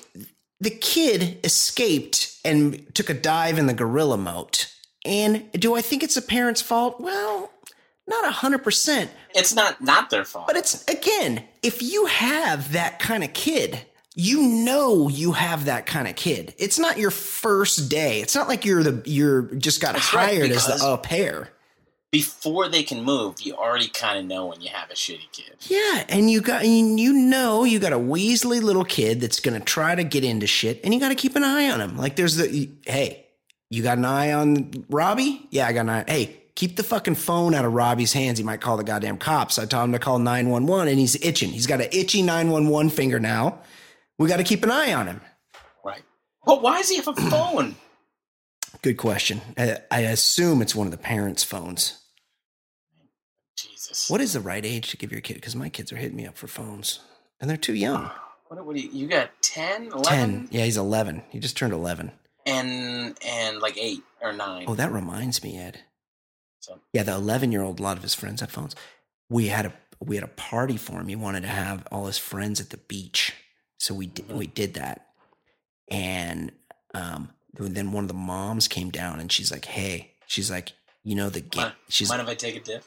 the 0.61 0.71
kid 0.71 1.39
escaped 1.45 2.37
and 2.45 2.85
took 2.95 3.09
a 3.09 3.15
dive 3.15 3.59
in 3.59 3.67
the 3.67 3.75
gorilla 3.75 4.19
moat 4.19 4.71
And 5.05 5.51
do 5.53 5.75
I 5.77 5.81
think 5.81 6.03
it's 6.03 6.17
a 6.17 6.23
parent's 6.23 6.61
fault? 6.61 7.01
Well, 7.01 7.51
not 8.07 8.27
a 8.27 8.31
hundred 8.31 8.65
percent. 8.65 9.11
It's 9.35 9.55
not 9.55 9.81
not 9.81 10.11
their 10.11 10.25
fault. 10.25 10.47
But 10.47 10.57
it's 10.57 10.85
again, 10.89 11.45
if 11.63 11.81
you 11.83 12.05
have 12.07 12.73
that 12.73 12.99
kind 12.99 13.25
of 13.25 13.33
kid, 13.33 13.81
you 14.15 14.43
know 14.43 15.09
you 15.09 15.33
have 15.33 15.65
that 15.67 15.87
kind 15.87 16.07
of 16.09 16.17
kid. 16.17 16.55
It's 16.59 16.79
not 16.79 16.99
your 16.99 17.11
first 17.11 17.89
day. 17.89 18.21
It's 18.21 18.35
not 18.35 18.47
like 18.49 18.65
you're 18.67 18.83
the 18.83 19.03
you're 19.07 19.43
just 19.57 19.81
got 19.81 19.95
That's 19.95 20.13
right, 20.13 20.35
hired 20.37 20.51
as 20.51 20.67
because- 20.67 20.81
the 20.81 20.87
au 20.87 20.97
pair. 20.99 21.49
Before 22.11 22.69
they 22.69 22.83
can 22.83 23.05
move, 23.05 23.43
you 23.43 23.55
already 23.55 23.89
kind 23.89 24.19
of 24.19 24.25
know 24.25 24.47
when 24.47 24.63
you 24.63 24.71
have 24.71 24.91
a 24.91 24.95
shitty 24.95 25.31
kid. 25.31 25.57
Yeah, 25.61 26.07
and 26.09 26.31
you 26.31 26.41
got 26.41 26.63
and 26.65 26.99
you 26.99 27.13
know 27.13 27.65
you 27.65 27.79
got 27.79 27.93
a 27.93 27.99
weaselly 27.99 28.63
little 28.63 28.85
kid 28.85 29.21
that's 29.21 29.41
gonna 29.41 29.61
try 29.61 29.95
to 29.95 30.05
get 30.05 30.25
into 30.25 30.47
shit, 30.47 30.81
and 30.85 30.95
you 30.95 31.01
got 31.01 31.11
to 31.11 31.15
keep 31.15 31.37
an 31.37 31.45
eye 31.45 31.69
on 31.69 31.83
him. 31.83 31.99
Like 31.99 32.17
there's 32.17 32.37
the 32.37 32.71
hey, 32.87 33.27
you 33.69 33.83
got 33.83 33.99
an 33.99 34.07
eye 34.07 34.33
on 34.33 34.87
Robbie? 34.89 35.47
Yeah, 35.51 35.67
I 35.67 35.73
got 35.73 35.81
an 35.83 35.91
eye. 35.91 36.05
Hey, 36.07 36.41
keep 36.55 36.77
the 36.77 36.83
fucking 36.83 37.15
phone 37.15 37.55
out 37.55 37.67
of 37.67 37.75
Robbie's 37.75 38.15
hands. 38.15 38.39
He 38.39 38.45
might 38.45 38.61
call 38.63 38.79
the 38.79 38.85
goddamn 38.85 39.19
cops. 39.19 39.59
I 39.59 39.67
told 39.67 39.85
him 39.85 39.93
to 39.93 39.99
call 39.99 40.19
nine 40.19 40.49
one 40.49 40.67
one, 40.67 40.89
and 40.89 40.99
he's 40.99 41.23
itching. 41.23 41.51
He's 41.51 41.67
got 41.67 41.81
an 41.81 41.89
itchy 41.93 42.23
nine 42.23 42.51
one 42.51 42.69
one 42.69 42.89
finger 42.89 43.21
now. 43.21 43.61
We 44.19 44.29
got 44.29 44.39
to 44.39 44.45
keep 44.45 44.63
an 44.63 44.71
eye 44.71 44.95
on 44.95 45.07
him. 45.07 45.21
Right. 45.85 46.03
But 46.45 46.63
why 46.63 46.79
does 46.79 46.89
he 46.89 46.97
have 46.97 47.09
a 47.09 47.15
phone? 47.15 47.77
Good 48.83 48.97
question. 48.97 49.41
I, 49.57 49.79
I 49.91 50.01
assume 50.01 50.63
it's 50.63 50.75
one 50.75 50.87
of 50.87 50.91
the 50.91 50.99
parents' 50.99 51.45
phones. 51.45 51.98
What 54.09 54.21
is 54.21 54.33
the 54.33 54.41
right 54.41 54.65
age 54.65 54.91
to 54.91 54.97
give 54.97 55.13
your 55.13 55.21
kid? 55.21 55.35
Because 55.35 55.57
my 55.57 55.69
kids 55.69 55.93
are 55.93 55.97
hitting 55.97 56.17
me 56.17 56.27
up 56.27 56.37
for 56.37 56.47
phones, 56.47 57.01
and 57.41 57.49
they're 57.49 57.57
too 57.57 57.75
young. 57.75 58.11
What, 58.49 58.65
what 58.65 58.77
do 58.77 58.83
you, 58.83 58.91
you 58.91 59.07
got 59.07 59.31
10, 59.43 59.87
11? 59.87 60.03
10. 60.05 60.49
Yeah, 60.51 60.65
he's 60.65 60.77
11. 60.77 61.23
He 61.31 61.39
just 61.39 61.57
turned 61.57 61.73
11. 61.73 62.13
And, 62.47 63.17
and 63.27 63.61
like 63.61 63.77
8 63.77 64.03
or 64.23 64.33
9. 64.33 64.65
Oh, 64.69 64.75
that 64.75 64.93
reminds 64.93 65.43
me, 65.43 65.59
Ed. 65.59 65.81
So, 66.61 66.81
Yeah, 66.93 67.03
the 67.03 67.15
11 67.15 67.53
year 67.53 67.63
old, 67.63 67.79
a 67.79 67.83
lot 67.83 67.97
of 67.97 68.03
his 68.03 68.15
friends 68.15 68.41
have 68.41 68.51
phones. 68.51 68.75
We 69.31 69.49
had 69.49 69.67
a 69.67 69.73
we 70.01 70.15
had 70.15 70.25
a 70.25 70.29
party 70.29 70.77
for 70.77 71.01
him. 71.01 71.09
He 71.09 71.17
wanted 71.17 71.43
to 71.43 71.49
have 71.49 71.87
all 71.91 72.07
his 72.07 72.19
friends 72.19 72.61
at 72.61 72.71
the 72.71 72.77
beach, 72.77 73.35
so 73.79 73.95
we 73.95 74.07
did 74.07 74.31
we 74.31 74.47
did 74.47 74.75
that. 74.75 75.07
And 75.91 76.53
um, 76.95 77.31
then 77.55 77.93
one 77.93 78.05
of 78.05 78.09
the 78.09 78.15
moms 78.15 78.69
came 78.69 78.91
down 78.91 79.21
and 79.21 79.31
she's 79.31 79.51
like, 79.51 79.65
"Hey," 79.65 80.13
she's 80.27 80.51
like, 80.51 80.73
"You 81.03 81.15
know 81.15 81.29
the 81.31 81.41
game." 81.41 81.73
She's 81.89 82.09
mind 82.09 82.23
if 82.23 82.29
I 82.29 82.35
take 82.35 82.57
a 82.57 82.61
dip? 82.61 82.85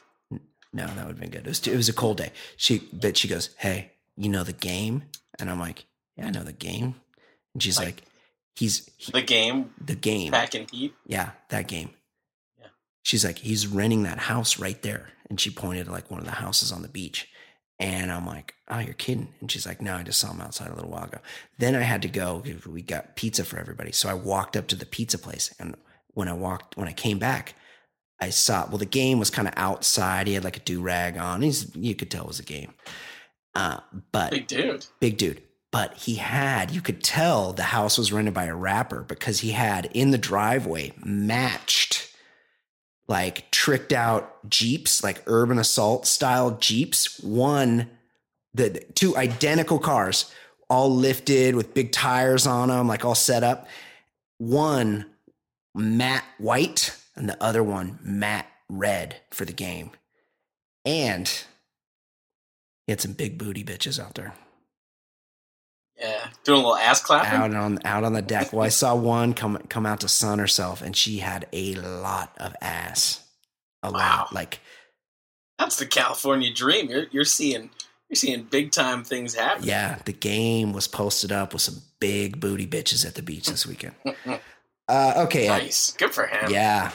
No, 0.72 0.86
that 0.86 0.96
would 1.06 1.16
have 1.16 1.20
been 1.20 1.30
good. 1.30 1.46
It 1.46 1.48
was 1.48 1.66
it 1.66 1.76
was 1.76 1.88
a 1.88 1.92
cold 1.92 2.16
day. 2.18 2.32
She 2.56 2.78
but 2.92 3.16
she 3.16 3.28
goes, 3.28 3.50
"Hey, 3.58 3.92
you 4.16 4.28
know 4.28 4.44
the 4.44 4.52
game?" 4.52 5.04
And 5.38 5.50
I'm 5.50 5.60
like, 5.60 5.84
"Yeah, 6.16 6.26
I 6.26 6.30
know 6.30 6.42
the 6.44 6.52
game." 6.52 6.94
And 7.54 7.62
she's 7.62 7.76
Like- 7.78 7.86
like, 7.86 8.02
"He's 8.56 8.88
he- 8.96 9.12
The 9.12 9.22
game, 9.22 9.72
the 9.84 9.94
game." 9.96 10.32
pack 10.32 10.54
and 10.54 10.70
heat? 10.70 10.94
Yeah, 11.06 11.30
that 11.50 11.68
game. 11.68 11.90
Yeah. 12.58 12.66
She's 13.02 13.24
like, 13.24 13.38
he's 13.38 13.66
renting 13.66 14.02
that 14.04 14.18
house 14.18 14.58
right 14.58 14.80
there. 14.82 15.10
And 15.28 15.40
she 15.40 15.50
pointed 15.50 15.86
to 15.86 15.92
like 15.92 16.10
one 16.10 16.20
of 16.20 16.26
the 16.26 16.32
houses 16.32 16.70
on 16.72 16.82
the 16.82 16.88
beach. 16.88 17.28
And 17.78 18.12
I'm 18.12 18.26
like, 18.26 18.54
oh, 18.68 18.78
you're 18.78 18.92
kidding. 18.94 19.34
And 19.40 19.50
she's 19.50 19.66
like, 19.66 19.80
no, 19.80 19.96
I 19.96 20.02
just 20.02 20.20
saw 20.20 20.30
him 20.30 20.40
outside 20.40 20.70
a 20.70 20.74
little 20.74 20.90
while 20.90 21.04
ago. 21.04 21.18
Then 21.58 21.74
I 21.74 21.80
had 21.80 22.02
to 22.02 22.08
go. 22.08 22.42
We 22.66 22.82
got 22.82 23.16
pizza 23.16 23.44
for 23.44 23.58
everybody. 23.58 23.90
So 23.92 24.08
I 24.08 24.14
walked 24.14 24.56
up 24.56 24.66
to 24.68 24.76
the 24.76 24.86
pizza 24.86 25.18
place. 25.18 25.52
And 25.58 25.74
when 26.14 26.28
I 26.28 26.32
walked, 26.34 26.76
when 26.76 26.86
I 26.86 26.92
came 26.92 27.18
back, 27.18 27.54
I 28.22 28.30
saw, 28.30 28.66
well, 28.68 28.78
the 28.78 28.86
game 28.86 29.18
was 29.18 29.30
kind 29.30 29.48
of 29.48 29.54
outside. 29.56 30.28
He 30.28 30.34
had 30.34 30.44
like 30.44 30.56
a 30.56 30.60
do 30.60 30.80
rag 30.80 31.18
on. 31.18 31.42
He's, 31.42 31.74
you 31.74 31.94
could 31.96 32.10
tell 32.10 32.22
it 32.24 32.28
was 32.28 32.38
a 32.38 32.44
game. 32.44 32.72
Uh, 33.54 33.80
but 34.12 34.30
Big 34.30 34.46
dude. 34.46 34.86
big 35.00 35.16
dude. 35.16 35.42
But 35.72 35.94
he 35.94 36.14
had, 36.16 36.70
you 36.70 36.80
could 36.80 37.02
tell 37.02 37.52
the 37.52 37.62
house 37.64 37.98
was 37.98 38.12
rented 38.12 38.32
by 38.34 38.44
a 38.44 38.54
rapper 38.54 39.02
because 39.02 39.40
he 39.40 39.50
had 39.52 39.86
in 39.92 40.10
the 40.12 40.18
driveway 40.18 40.92
matched, 41.04 42.14
like 43.08 43.50
tricked 43.50 43.92
out 43.92 44.48
Jeeps, 44.48 45.02
like 45.02 45.22
urban 45.26 45.58
assault 45.58 46.06
style 46.06 46.52
Jeeps. 46.52 47.18
One, 47.20 47.90
the 48.54 48.68
the 48.68 48.80
two 48.94 49.16
identical 49.16 49.78
cars, 49.78 50.30
all 50.70 50.94
lifted 50.94 51.56
with 51.56 51.74
big 51.74 51.90
tires 51.90 52.46
on 52.46 52.68
them, 52.68 52.86
like 52.86 53.04
all 53.04 53.14
set 53.14 53.42
up. 53.42 53.66
One 54.38 55.06
matte 55.74 56.24
white 56.38 56.96
and 57.16 57.28
the 57.28 57.42
other 57.42 57.62
one 57.62 57.98
matte 58.02 58.46
red 58.68 59.16
for 59.30 59.44
the 59.44 59.52
game. 59.52 59.90
And 60.84 61.28
he 62.86 62.92
had 62.92 63.00
some 63.00 63.12
big 63.12 63.38
booty 63.38 63.62
bitches 63.64 64.02
out 64.02 64.14
there. 64.14 64.34
Yeah. 65.98 66.28
Doing 66.44 66.60
a 66.60 66.62
little 66.62 66.76
ass 66.76 67.00
clapping? 67.00 67.38
out 67.38 67.54
on 67.54 67.78
out 67.84 68.02
on 68.04 68.12
the 68.12 68.22
deck. 68.22 68.52
Well, 68.52 68.64
I 68.64 68.68
saw 68.70 68.94
one 68.94 69.34
come 69.34 69.58
come 69.68 69.86
out 69.86 70.00
to 70.00 70.08
sun 70.08 70.38
herself, 70.38 70.82
and 70.82 70.96
she 70.96 71.18
had 71.18 71.46
a 71.52 71.74
lot 71.74 72.32
of 72.38 72.54
ass. 72.60 73.24
A 73.84 73.90
Wow. 73.90 73.98
lot, 73.98 74.32
like 74.32 74.60
That's 75.58 75.76
the 75.76 75.86
California 75.86 76.52
dream. 76.52 76.88
You're, 76.88 77.06
you're 77.10 77.24
seeing 77.24 77.70
you're 78.08 78.16
seeing 78.16 78.44
big 78.44 78.72
time 78.72 79.04
things 79.04 79.34
happen. 79.34 79.64
yeah. 79.64 79.98
The 80.04 80.12
game 80.12 80.72
was 80.72 80.86
posted 80.88 81.30
up 81.32 81.52
with 81.52 81.62
some 81.62 81.82
big 82.00 82.40
booty 82.40 82.66
bitches 82.66 83.06
at 83.06 83.14
the 83.14 83.22
beach 83.22 83.46
this 83.46 83.66
weekend. 83.66 83.94
Uh, 84.92 85.24
okay, 85.24 85.48
Nice. 85.48 85.92
Good 85.92 86.12
for 86.12 86.26
him. 86.26 86.50
yeah, 86.50 86.90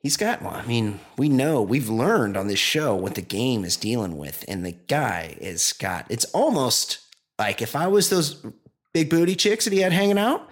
he's 0.00 0.16
got 0.16 0.42
one. 0.42 0.56
I 0.56 0.66
mean, 0.66 0.98
we 1.16 1.28
know 1.28 1.62
we've 1.62 1.88
learned 1.88 2.36
on 2.36 2.48
this 2.48 2.58
show 2.58 2.96
what 2.96 3.14
the 3.14 3.22
game 3.22 3.64
is 3.64 3.76
dealing 3.76 4.16
with, 4.18 4.44
and 4.48 4.66
the 4.66 4.72
guy 4.72 5.36
is 5.40 5.72
got. 5.72 6.06
It's 6.08 6.24
almost 6.26 6.98
like 7.38 7.62
if 7.62 7.76
I 7.76 7.86
was 7.86 8.10
those 8.10 8.44
big 8.92 9.08
booty 9.08 9.36
chicks 9.36 9.64
that 9.66 9.72
he 9.72 9.78
had 9.82 9.92
hanging 9.92 10.18
out, 10.18 10.50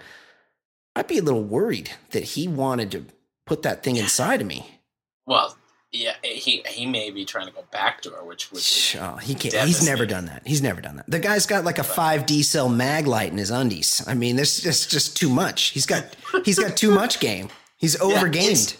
I'd 0.95 1.07
be 1.07 1.17
a 1.17 1.23
little 1.23 1.43
worried 1.43 1.91
that 2.11 2.23
he 2.23 2.47
wanted 2.47 2.91
to 2.91 3.05
put 3.45 3.63
that 3.63 3.83
thing 3.83 3.97
inside 3.97 4.39
of 4.39 4.47
me. 4.47 4.79
Well, 5.25 5.56
yeah, 5.91 6.13
eh, 6.23 6.33
he 6.33 6.63
he 6.69 6.85
may 6.85 7.09
be 7.11 7.23
trying 7.25 7.47
to 7.47 7.53
go 7.53 7.63
back 7.71 8.01
to 8.01 8.09
her, 8.11 8.23
which 8.23 8.51
would 8.51 8.61
Oh, 9.01 9.15
he 9.17 9.33
can't. 9.35 9.53
He's 9.67 9.85
never 9.85 10.05
done 10.05 10.25
that. 10.25 10.43
He's 10.45 10.61
never 10.61 10.81
done 10.81 10.97
that. 10.97 11.09
The 11.09 11.19
guy's 11.19 11.45
got 11.45 11.63
like 11.65 11.79
a 11.79 11.83
five 11.83 12.25
D 12.25 12.43
cell 12.43 12.69
mag 12.69 13.07
light 13.07 13.31
in 13.31 13.37
his 13.37 13.51
undies. 13.51 14.03
I 14.07 14.13
mean, 14.13 14.35
this 14.35 14.65
is 14.65 14.85
just 14.85 15.15
too 15.17 15.29
much. 15.29 15.69
He's 15.69 15.85
got 15.85 16.03
he's 16.45 16.59
got 16.59 16.75
too 16.77 16.91
much 16.91 17.19
game. 17.19 17.49
He's 17.77 17.99
over 18.01 18.27
gamed. 18.27 18.51
it's- 18.51 18.77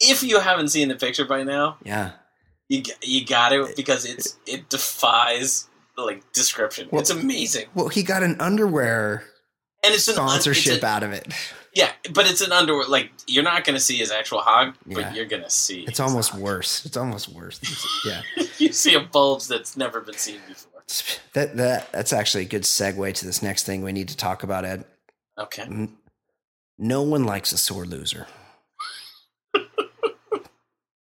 if 0.00 0.22
you 0.22 0.38
haven't 0.38 0.68
seen 0.68 0.86
the 0.88 0.94
picture 0.94 1.24
by 1.24 1.42
now, 1.42 1.76
Yeah. 1.84 2.12
you 2.68 2.82
you 3.02 3.24
got 3.26 3.48
to 3.48 3.64
eh, 3.64 3.72
because 3.76 4.04
it's 4.04 4.34
eh. 4.46 4.54
it 4.54 4.68
defies 4.68 5.66
like 5.96 6.22
description. 6.32 6.88
Well- 6.92 7.00
it's 7.00 7.10
amazing, 7.10 7.66
Well, 7.74 7.88
he 7.88 8.04
got 8.04 8.22
an 8.22 8.40
underwear 8.40 9.24
and 9.84 9.92
it's 9.92 10.06
an 10.06 10.14
sponsorship 10.14 10.74
it's 10.74 10.82
a- 10.84 10.86
out 10.86 11.02
of 11.02 11.12
it. 11.12 11.32
Yeah, 11.74 11.92
but 12.12 12.28
it's 12.30 12.40
an 12.40 12.52
underwear. 12.52 12.86
Like 12.88 13.10
you're 13.26 13.44
not 13.44 13.64
going 13.64 13.74
to 13.74 13.80
see 13.80 13.96
his 13.96 14.10
actual 14.10 14.40
hog, 14.40 14.74
but 14.86 14.98
Yeah. 14.98 15.14
you're 15.14 15.26
going 15.26 15.42
to 15.42 15.50
see. 15.50 15.84
It's 15.88 16.00
almost 16.00 16.30
hog. 16.30 16.40
worse. 16.40 16.84
It's 16.86 16.96
almost 16.96 17.28
worse. 17.28 17.60
Yeah. 18.04 18.22
you 18.58 18.72
see 18.72 18.94
a 18.94 19.00
bulge 19.00 19.46
that's 19.48 19.76
never 19.76 20.00
been 20.00 20.16
seen 20.16 20.40
before. 20.48 20.82
That 21.34 21.56
that 21.58 21.92
that's 21.92 22.12
actually 22.14 22.44
a 22.44 22.48
good 22.48 22.62
segue 22.62 23.12
to 23.14 23.26
this 23.26 23.42
next 23.42 23.64
thing 23.64 23.82
we 23.82 23.92
need 23.92 24.08
to 24.08 24.16
talk 24.16 24.42
about, 24.42 24.64
Ed. 24.64 24.84
Okay. 25.38 25.88
No 26.78 27.02
one 27.02 27.24
likes 27.24 27.52
a 27.52 27.58
sore 27.58 27.84
loser. 27.84 28.26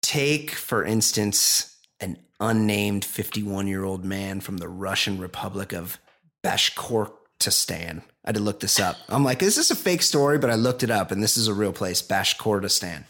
Take, 0.01 0.51
for 0.51 0.83
instance, 0.83 1.77
an 1.99 2.17
unnamed 2.39 3.03
51 3.05 3.67
year 3.67 3.83
old 3.83 4.05
man 4.05 4.39
from 4.41 4.57
the 4.57 4.69
Russian 4.69 5.17
Republic 5.19 5.73
of 5.73 5.99
Bashkortostan. 6.45 8.01
I 8.27 8.31
had 8.31 8.35
to 8.35 8.41
look 8.41 8.59
this 8.59 8.77
up. 8.77 8.97
I'm 9.07 9.23
like, 9.23 9.41
is 9.41 9.55
this 9.55 9.71
a 9.71 9.75
fake 9.75 10.01
story? 10.01 10.37
But 10.37 10.49
I 10.49 10.55
looked 10.55 10.83
it 10.83 10.91
up, 10.91 11.11
and 11.11 11.23
this 11.23 11.37
is 11.37 11.47
a 11.47 11.53
real 11.53 11.71
place, 11.71 12.01
Bashkortostan. 12.01 13.05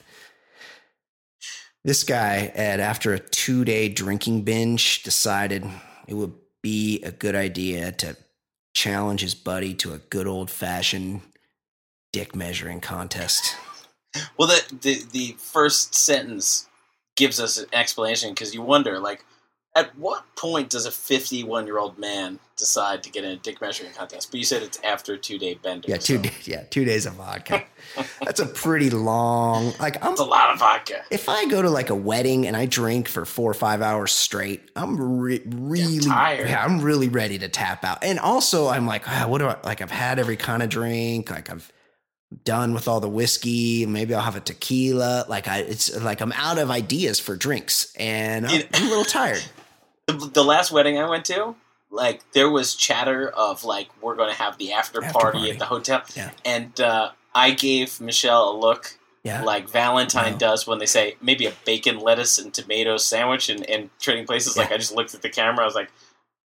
This 1.84 2.04
guy, 2.04 2.52
Ed, 2.54 2.80
after 2.80 3.16
a 3.16 3.20
two 3.20 3.66
day 3.66 3.90
drinking 3.90 4.44
binge, 4.44 5.02
decided 5.02 5.66
it 6.08 6.14
would 6.14 6.36
be 6.62 7.02
a 7.02 7.12
good 7.12 7.34
idea 7.34 7.92
to 7.94 8.16
challenge 8.76 9.22
his 9.22 9.34
buddy 9.34 9.74
to 9.74 9.94
a 9.94 9.98
good 9.98 10.28
old 10.28 10.52
fashioned 10.52 11.22
dick 12.14 12.36
measuring 12.36 12.80
contest. 12.80 13.56
Well, 14.38 14.48
the 14.48 14.78
the 14.82 15.04
the 15.12 15.36
first 15.40 15.96
sentence 15.96 16.68
gives 17.16 17.40
us 17.40 17.58
an 17.58 17.66
explanation 17.74 18.30
because 18.30 18.54
you 18.54 18.62
wonder, 18.62 19.00
like, 19.00 19.26
at 19.78 19.96
what 19.96 20.24
point 20.36 20.72
does 20.72 20.88
a 20.88 20.92
51 20.92 21.68
year 21.68 21.78
old 21.78 22.00
man 22.00 22.40
decide 22.58 23.04
to 23.04 23.12
get 23.12 23.24
in 23.24 23.30
a 23.30 23.36
dick 23.36 23.62
measuring 23.62 23.92
contest? 23.92 24.32
But 24.32 24.40
you 24.40 24.44
said 24.44 24.64
it's 24.64 24.80
after 24.84 25.14
a 25.14 25.18
two 25.18 25.38
day 25.38 25.54
bender. 25.54 25.88
Yeah, 25.88 25.98
two 25.98 26.16
so 26.16 26.22
days. 26.24 26.34
Yeah, 26.48 26.64
two 26.64 26.84
days 26.84 27.06
of 27.06 27.14
vodka. 27.14 27.64
That's 28.24 28.40
a 28.40 28.48
pretty 28.48 28.90
long. 28.90 29.74
Like, 29.80 30.04
I'm 30.04 30.14
It's 30.14 30.22
a 30.22 30.26
lot 30.26 30.52
of 30.52 30.60
vodka. 30.60 31.04
if 31.12 31.30
I 31.30 31.46
go 31.46 31.62
to 31.62 31.70
like 31.70 31.92
a 31.92 31.96
wedding 31.96 32.48
and 32.48 32.58
I 32.58 32.66
drink 32.66 33.08
for 33.08 33.24
four 33.24 33.52
or 33.52 33.54
five 33.54 33.84
hours 33.84 34.12
straight, 34.12 34.72
I'm 34.76 35.20
re- 35.20 35.44
really 35.46 36.00
tired. 36.00 36.50
Yeah, 36.50 36.66
I'm 36.66 36.82
really 36.82 37.08
ready 37.08 37.38
to 37.38 37.48
tap 37.48 37.86
out. 37.86 38.04
And 38.04 38.20
also, 38.20 38.68
I'm 38.68 38.88
like, 38.88 39.08
ah, 39.08 39.28
what 39.28 39.38
do 39.38 39.48
I 39.48 39.58
like? 39.64 39.82
I've 39.82 39.92
had 39.92 40.18
every 40.18 40.38
kind 40.38 40.64
of 40.64 40.70
drink. 40.70 41.30
Like 41.30 41.52
I've 41.52 41.72
done 42.44 42.74
with 42.74 42.88
all 42.88 43.00
the 43.00 43.10
whiskey. 43.10 43.86
Maybe 43.86 44.16
I'll 44.16 44.22
have 44.22 44.36
a 44.36 44.42
tequila. 44.42 45.26
Like 45.30 45.48
I, 45.48 45.60
it's 45.60 45.96
like 46.02 46.22
I'm 46.22 46.32
out 46.34 46.58
of 46.58 46.72
ideas 46.72 47.20
for 47.20 47.36
drinks, 47.36 47.94
and 47.96 48.48
I'm, 48.48 48.64
I'm 48.74 48.86
a 48.88 48.90
little 48.90 49.06
tired. 49.06 49.44
The, 50.08 50.14
the 50.34 50.44
last 50.44 50.72
wedding 50.72 50.98
I 50.98 51.08
went 51.10 51.26
to, 51.26 51.56
like, 51.92 52.32
there 52.32 52.50
was 52.50 52.76
chatter 52.76 53.28
of 53.30 53.64
like 53.66 53.90
we're 54.02 54.16
going 54.16 54.30
to 54.30 54.36
have 54.42 54.58
the 54.58 54.72
after, 54.74 55.04
After 55.04 55.20
party, 55.20 55.38
party. 55.40 55.52
at 55.52 55.60
the 55.60 55.66
hotel, 55.66 56.02
Yeah. 56.16 56.32
and 56.46 56.80
uh, 56.80 57.12
I 57.36 57.52
gave 57.52 58.00
Michelle 58.00 58.52
a 58.52 58.56
look, 58.58 58.98
Yeah. 59.24 59.44
like 59.44 59.68
Valentine 59.70 60.34
No. 60.34 60.38
does 60.38 60.66
when 60.66 60.80
they 60.80 60.86
say 60.86 61.18
maybe 61.22 61.46
a 61.46 61.52
bacon, 61.66 62.00
lettuce, 62.00 62.38
and 62.40 62.54
tomato 62.54 62.96
sandwich 62.98 63.50
in, 63.50 63.64
in 63.66 63.90
trading 64.00 64.26
places. 64.26 64.56
Like 64.58 64.72
I 64.72 64.78
just 64.78 64.96
looked 64.96 65.14
at 65.14 65.22
the 65.22 65.30
camera, 65.30 65.64
I 65.64 65.66
was 65.66 65.76
like, 65.76 65.92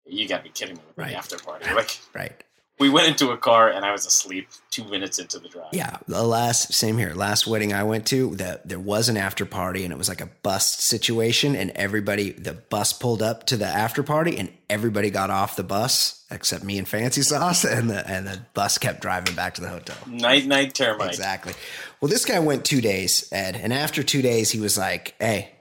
"You 0.05 0.27
got 0.29 0.39
to 0.39 0.43
be 0.43 0.51
kidding 0.51 0.75
me!" 0.77 0.83
Right. 0.97 1.11
the 1.11 1.17
after 1.17 1.39
party, 1.39 1.73
like 1.73 1.99
right. 2.13 2.43
We 2.79 2.89
went 2.89 3.07
into 3.07 3.31
a 3.31 3.37
car 3.37 3.71
and 3.71 3.85
I 3.85 3.93
was 3.93 4.05
asleep 4.05 4.49
two 4.71 4.85
minutes 4.85 5.21
into 5.21 5.39
the 5.39 5.49
drive. 5.49 5.69
Yeah, 5.73 5.99
the 6.09 6.25
last 6.25 6.73
same 6.73 6.99
here. 6.99 7.15
Last 7.15 7.47
wedding 7.47 7.73
I 7.73 7.85
went 7.85 8.07
to, 8.09 8.35
that 8.37 8.69
there 8.69 8.81
was 8.81 9.09
an 9.09 9.17
after 9.17 9.47
party 9.47 9.85
and 9.85 9.93
it 9.93 9.97
was 9.97 10.09
like 10.09 10.21
a 10.21 10.29
bus 10.43 10.67
situation, 10.67 11.55
and 11.55 11.71
everybody 11.73 12.33
the 12.33 12.55
bus 12.55 12.93
pulled 12.93 13.23
up 13.23 13.47
to 13.47 13.57
the 13.57 13.67
after 13.67 14.03
party, 14.03 14.37
and 14.37 14.53
everybody 14.69 15.11
got 15.11 15.31
off 15.31 15.55
the 15.55 15.63
bus 15.63 16.25
except 16.33 16.65
me 16.65 16.77
and 16.79 16.89
Fancy 16.89 17.23
Sauce, 17.23 17.65
and 17.65 17.89
the 17.89 18.09
and 18.11 18.27
the 18.27 18.41
bus 18.55 18.77
kept 18.79 19.01
driving 19.01 19.37
back 19.37 19.55
to 19.55 19.61
the 19.61 19.69
hotel. 19.69 19.97
Night 20.09 20.47
night 20.47 20.75
termite. 20.75 21.11
Exactly. 21.11 21.53
Well, 22.01 22.09
this 22.09 22.25
guy 22.25 22.41
went 22.41 22.65
two 22.65 22.81
days, 22.81 23.29
Ed, 23.31 23.55
and 23.55 23.73
after 23.73 24.03
two 24.03 24.21
days, 24.21 24.51
he 24.51 24.59
was 24.59 24.77
like, 24.77 25.15
"Hey, 25.21 25.53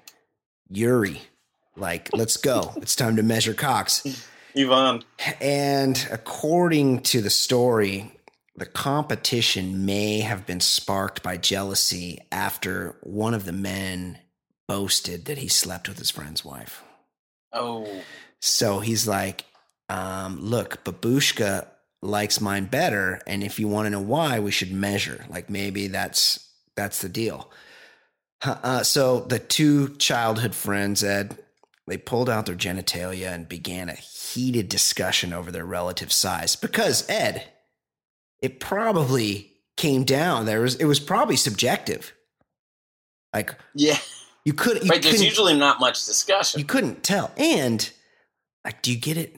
Yuri, 0.69 1.21
like, 1.75 2.09
let's 2.13 2.37
go. 2.37 2.73
It's 2.77 2.95
time 2.95 3.17
to 3.17 3.23
measure 3.23 3.53
cocks." 3.53 4.27
Yvonne. 4.55 5.03
And 5.41 6.07
according 6.11 7.01
to 7.01 7.21
the 7.21 7.29
story, 7.29 8.11
the 8.55 8.65
competition 8.65 9.85
may 9.85 10.19
have 10.19 10.45
been 10.45 10.59
sparked 10.59 11.23
by 11.23 11.37
jealousy 11.37 12.19
after 12.31 12.97
one 13.01 13.33
of 13.33 13.45
the 13.45 13.51
men 13.53 14.19
boasted 14.67 15.25
that 15.25 15.39
he 15.39 15.47
slept 15.47 15.89
with 15.89 15.97
his 15.97 16.11
friend's 16.11 16.45
wife. 16.45 16.83
Oh, 17.51 17.87
So 18.39 18.79
he's 18.79 19.07
like, 19.07 19.45
um, 19.89 20.39
look, 20.39 20.83
Babushka 20.83 21.67
likes 22.01 22.41
mine 22.41 22.65
better, 22.65 23.21
and 23.25 23.43
if 23.43 23.59
you 23.59 23.67
want 23.67 23.85
to 23.85 23.89
know 23.89 24.01
why, 24.01 24.39
we 24.39 24.51
should 24.51 24.71
measure. 24.71 25.25
Like 25.29 25.49
maybe 25.49 25.87
that's 25.87 26.49
that's 26.75 27.01
the 27.01 27.09
deal. 27.09 27.51
Uh, 28.43 28.83
so 28.83 29.21
the 29.21 29.39
two 29.39 29.95
childhood 29.95 30.53
friends, 30.53 31.03
Ed, 31.03 31.37
they 31.87 31.97
pulled 31.97 32.29
out 32.29 32.45
their 32.45 32.55
genitalia 32.55 33.33
and 33.33 33.49
began 33.49 33.89
a 33.89 33.93
heated 33.93 34.69
discussion 34.69 35.33
over 35.33 35.51
their 35.51 35.65
relative 35.65 36.11
size. 36.13 36.55
Because 36.55 37.07
Ed, 37.09 37.43
it 38.41 38.59
probably 38.59 39.51
came 39.75 40.03
down. 40.03 40.45
There 40.45 40.61
was 40.61 40.75
it 40.75 40.85
was 40.85 40.99
probably 40.99 41.35
subjective. 41.35 42.13
Like 43.33 43.55
yeah. 43.75 43.97
you 44.45 44.53
could 44.53 44.83
you 44.83 44.89
right. 44.89 45.01
There's 45.01 45.23
usually 45.23 45.57
not 45.57 45.79
much 45.79 46.05
discussion. 46.05 46.59
you 46.59 46.65
couldn't 46.65 47.03
tell. 47.03 47.31
And 47.35 47.89
like, 48.63 48.81
do 48.81 48.91
you 48.91 48.97
get 48.97 49.17
it? 49.17 49.37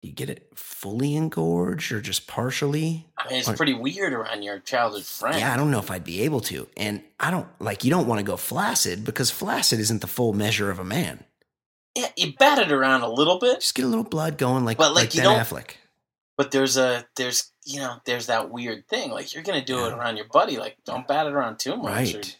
Do 0.00 0.06
you 0.06 0.14
get 0.14 0.30
it 0.30 0.48
fully 0.54 1.16
engorged 1.16 1.90
or 1.90 2.00
just 2.00 2.28
partially? 2.28 3.08
I 3.16 3.28
mean, 3.28 3.40
it's 3.40 3.48
Or- 3.48 3.56
pretty 3.56 3.74
weird 3.74 4.12
around 4.12 4.42
your 4.44 4.60
childhood 4.60 5.04
friend. 5.04 5.36
Yeah, 5.40 5.52
I 5.52 5.56
don't 5.56 5.72
know 5.72 5.80
if 5.80 5.90
I'd 5.90 6.04
be 6.04 6.20
able 6.22 6.40
to. 6.42 6.68
And 6.76 7.02
I 7.18 7.32
don't 7.32 7.48
like 7.60 7.82
you 7.82 7.90
don't 7.90 8.06
want 8.06 8.20
to 8.20 8.24
go 8.24 8.36
flaccid 8.36 9.04
because 9.04 9.30
flaccid 9.30 9.80
isn't 9.80 10.00
the 10.00 10.06
full 10.06 10.34
measure 10.34 10.70
of 10.70 10.78
a 10.78 10.84
man. 10.84 11.24
Yeah, 11.98 12.08
you 12.16 12.32
bat 12.38 12.58
it 12.58 12.72
around 12.72 13.02
a 13.02 13.08
little 13.10 13.38
bit, 13.38 13.60
Just 13.60 13.74
get 13.74 13.84
a 13.84 13.88
little 13.88 14.04
blood 14.04 14.38
going 14.38 14.64
like, 14.64 14.76
But, 14.78 14.94
like, 14.94 15.06
like 15.06 15.14
you 15.14 15.22
Ben 15.22 15.30
don't- 15.32 15.40
Affleck. 15.40 15.70
but 16.36 16.50
there's 16.50 16.76
a 16.76 17.04
there's 17.16 17.50
you 17.64 17.80
know 17.80 17.96
there's 18.06 18.26
that 18.26 18.50
weird 18.50 18.86
thing. 18.88 19.10
Like 19.10 19.34
you're 19.34 19.42
gonna 19.42 19.64
do 19.64 19.84
it 19.86 19.92
around 19.92 20.16
your 20.16 20.26
buddy. 20.32 20.56
Like 20.56 20.76
don't 20.84 21.06
bat 21.06 21.26
it 21.26 21.32
around 21.32 21.58
too 21.58 21.76
much. 21.76 22.14
or 22.14 22.18
Right. 22.18 22.36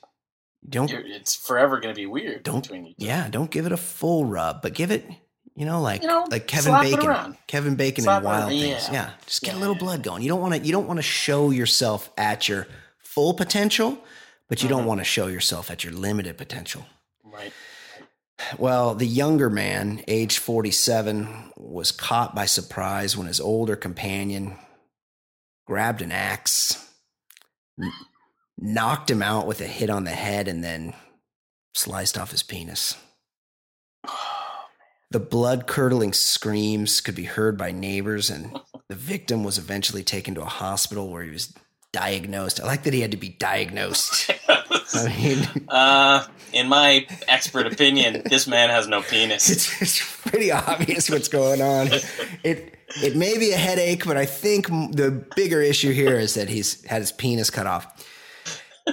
Don't 0.68 0.90
it's 0.90 1.34
forever 1.34 1.80
gonna 1.80 1.94
be 1.94 2.06
weird 2.06 2.42
Don't- 2.42 2.62
between 2.62 2.86
you. 2.86 2.94
two. 2.98 3.04
yeah, 3.06 3.28
don't 3.28 3.50
give 3.50 3.66
it 3.66 3.72
a 3.72 3.76
full 3.76 4.24
rub, 4.24 4.62
but 4.62 4.74
give 4.74 4.90
it 4.90 5.06
you 5.54 5.66
know, 5.66 5.80
like 5.80 6.02
You 6.02 6.08
know, 6.08 6.24
like 6.30 6.46
Kevin 6.46 6.72
Bacon. 6.80 7.36
Kevin 7.48 7.74
Bacon 7.74 8.04
Slap 8.04 8.18
and 8.18 8.24
Wild 8.24 8.48
Things. 8.50 8.62
yeah. 8.86 8.92
Yeah, 8.92 9.10
just 9.26 9.42
get 9.42 9.54
a 9.54 9.58
little 9.58 9.74
blood 9.74 10.04
going. 10.04 10.22
You 10.22 10.28
don't 10.28 10.40
want 10.40 10.54
to 10.54 10.60
you 10.60 10.70
don't 10.72 10.86
want 10.86 10.98
to 10.98 11.02
show 11.02 11.50
yourself 11.50 12.10
at 12.16 12.48
your 12.48 12.68
full 12.98 13.34
potential, 13.34 13.98
but 14.48 14.62
you 14.62 14.68
don't 14.68 14.84
Mhm. 14.84 14.86
want 14.86 15.00
to 15.00 15.04
show 15.04 15.26
yourself 15.26 15.68
at 15.70 15.82
your 15.82 15.92
limited 15.92 16.38
potential. 16.38 16.86
Right. 17.24 17.52
Well, 18.56 18.94
the 18.94 19.06
younger 19.06 19.50
man, 19.50 20.02
age 20.08 20.38
47, 20.38 21.52
was 21.56 21.92
caught 21.92 22.34
by 22.34 22.46
surprise 22.46 23.16
when 23.16 23.26
his 23.26 23.40
older 23.40 23.76
companion 23.76 24.56
grabbed 25.66 26.02
an 26.02 26.12
axe, 26.12 26.88
knocked 28.56 29.10
him 29.10 29.22
out 29.22 29.46
with 29.46 29.60
a 29.60 29.66
hit 29.66 29.90
on 29.90 30.04
the 30.04 30.10
head, 30.10 30.48
and 30.48 30.62
then 30.62 30.94
sliced 31.74 32.16
off 32.16 32.30
his 32.30 32.42
penis. 32.42 32.96
The 35.10 35.20
blood 35.20 35.66
curdling 35.66 36.12
screams 36.12 37.00
could 37.00 37.14
be 37.14 37.24
heard 37.24 37.56
by 37.56 37.72
neighbors, 37.72 38.28
and 38.28 38.54
the 38.90 38.94
victim 38.94 39.42
was 39.42 39.56
eventually 39.56 40.02
taken 40.02 40.34
to 40.34 40.42
a 40.42 40.44
hospital 40.44 41.08
where 41.08 41.22
he 41.22 41.30
was 41.30 41.54
diagnosed. 41.94 42.60
I 42.60 42.66
like 42.66 42.82
that 42.82 42.92
he 42.92 43.00
had 43.00 43.12
to 43.12 43.16
be 43.16 43.30
diagnosed. 43.30 44.30
I 44.94 45.08
mean, 45.22 45.68
uh, 45.68 46.26
in 46.52 46.68
my 46.68 47.06
expert 47.26 47.66
opinion, 47.66 48.22
this 48.26 48.46
man 48.46 48.70
has 48.70 48.88
no 48.88 49.02
penis. 49.02 49.50
it's, 49.50 49.82
it's 49.82 50.20
pretty 50.22 50.50
obvious 50.50 51.10
what's 51.10 51.28
going 51.28 51.60
on. 51.60 51.88
It 52.42 52.74
it 53.02 53.16
may 53.16 53.38
be 53.38 53.52
a 53.52 53.56
headache, 53.56 54.04
but 54.04 54.16
I 54.16 54.26
think 54.26 54.66
the 54.66 55.10
bigger 55.36 55.60
issue 55.60 55.92
here 55.92 56.18
is 56.18 56.34
that 56.34 56.48
he's 56.48 56.84
had 56.86 57.00
his 57.00 57.12
penis 57.12 57.50
cut 57.50 57.66
off. 57.66 58.06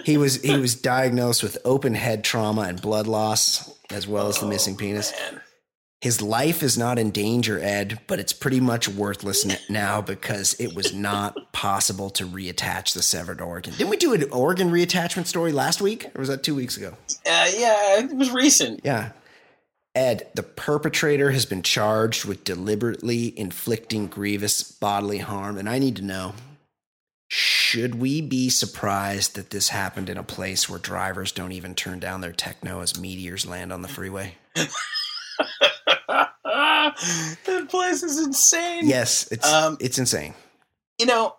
He 0.04 0.18
was 0.18 0.42
he 0.42 0.58
was 0.58 0.76
diagnosed 0.76 1.42
with 1.42 1.58
open 1.64 1.94
head 1.94 2.24
trauma 2.24 2.64
and 2.64 2.82
blood 2.82 3.08
loss, 3.08 3.74
as 3.90 4.08
well 4.08 4.28
as 4.28 4.40
the 4.40 4.48
missing 4.48 4.76
penis. 4.76 5.14
Man. 5.32 5.42
His 6.06 6.22
life 6.22 6.62
is 6.62 6.78
not 6.78 7.00
in 7.00 7.10
danger, 7.10 7.60
Ed, 7.60 8.00
but 8.06 8.20
it's 8.20 8.32
pretty 8.32 8.60
much 8.60 8.88
worthless 8.88 9.44
now 9.72 10.02
because 10.02 10.54
it 10.60 10.76
was 10.76 10.94
not 10.94 11.52
possible 11.52 12.12
to 12.12 12.28
reattach 12.28 12.94
the 12.94 13.02
severed 13.02 13.42
organ. 13.42 13.74
Didn't 13.74 13.90
we 13.90 13.98
do 13.98 14.14
an 14.14 14.30
organ 14.30 14.70
reattachment 14.70 15.26
story 15.26 15.52
last 15.52 15.82
week, 15.82 16.06
or 16.14 16.20
was 16.20 16.28
that 16.28 16.44
two 16.44 16.54
weeks 16.54 16.78
ago? 16.78 16.90
Uh, 17.26 17.50
yeah, 17.58 18.02
it 18.02 18.16
was 18.16 18.30
recent. 18.30 18.82
Yeah. 18.84 19.14
Ed, 19.96 20.28
the 20.36 20.44
perpetrator 20.44 21.32
has 21.32 21.48
been 21.48 21.64
charged 21.64 22.24
with 22.24 22.44
deliberately 22.44 23.34
inflicting 23.36 24.06
grievous 24.06 24.62
bodily 24.62 25.18
harm. 25.18 25.58
And 25.58 25.68
I 25.68 25.80
need 25.80 25.96
to 25.96 26.04
know 26.04 26.36
should 27.30 27.96
we 27.96 28.22
be 28.22 28.52
surprised 28.52 29.36
that 29.38 29.50
this 29.50 29.70
happened 29.70 30.12
in 30.12 30.20
a 30.20 30.24
place 30.24 30.70
where 30.70 30.78
drivers 30.78 31.32
don't 31.32 31.52
even 31.52 31.74
turn 31.74 31.98
down 31.98 32.22
their 32.22 32.32
techno 32.32 32.82
as 32.82 32.96
meteors 32.96 33.48
land 33.48 33.74
on 33.74 33.82
the 33.82 33.88
freeway? 33.88 34.36
that 36.44 37.66
place 37.70 38.04
is 38.04 38.20
insane. 38.26 38.88
Yes, 38.88 39.28
it's 39.32 39.52
Um, 39.52 39.78
it's 39.80 39.98
insane. 39.98 40.34
you 41.00 41.06
know, 41.06 41.36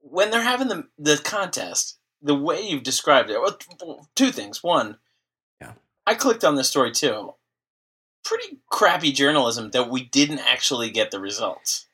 when 0.00 0.30
they're 0.30 0.42
having 0.42 0.68
the 0.68 0.88
the 0.98 1.16
contest, 1.18 1.98
the 2.22 2.34
way 2.34 2.60
you've 2.60 2.82
described 2.82 3.30
it, 3.30 3.38
well, 3.40 4.08
two 4.14 4.30
things. 4.30 4.62
One, 4.62 4.98
Yeah. 5.60 5.72
I 6.06 6.14
clicked 6.14 6.44
on 6.44 6.54
this 6.56 6.68
story 6.68 6.92
too. 6.92 7.34
Pretty 8.24 8.58
crappy 8.70 9.12
journalism 9.12 9.70
that 9.72 9.90
we 9.90 10.04
didn't 10.04 10.38
actually 10.38 10.90
get 10.90 11.10
the 11.10 11.20
results. 11.20 11.86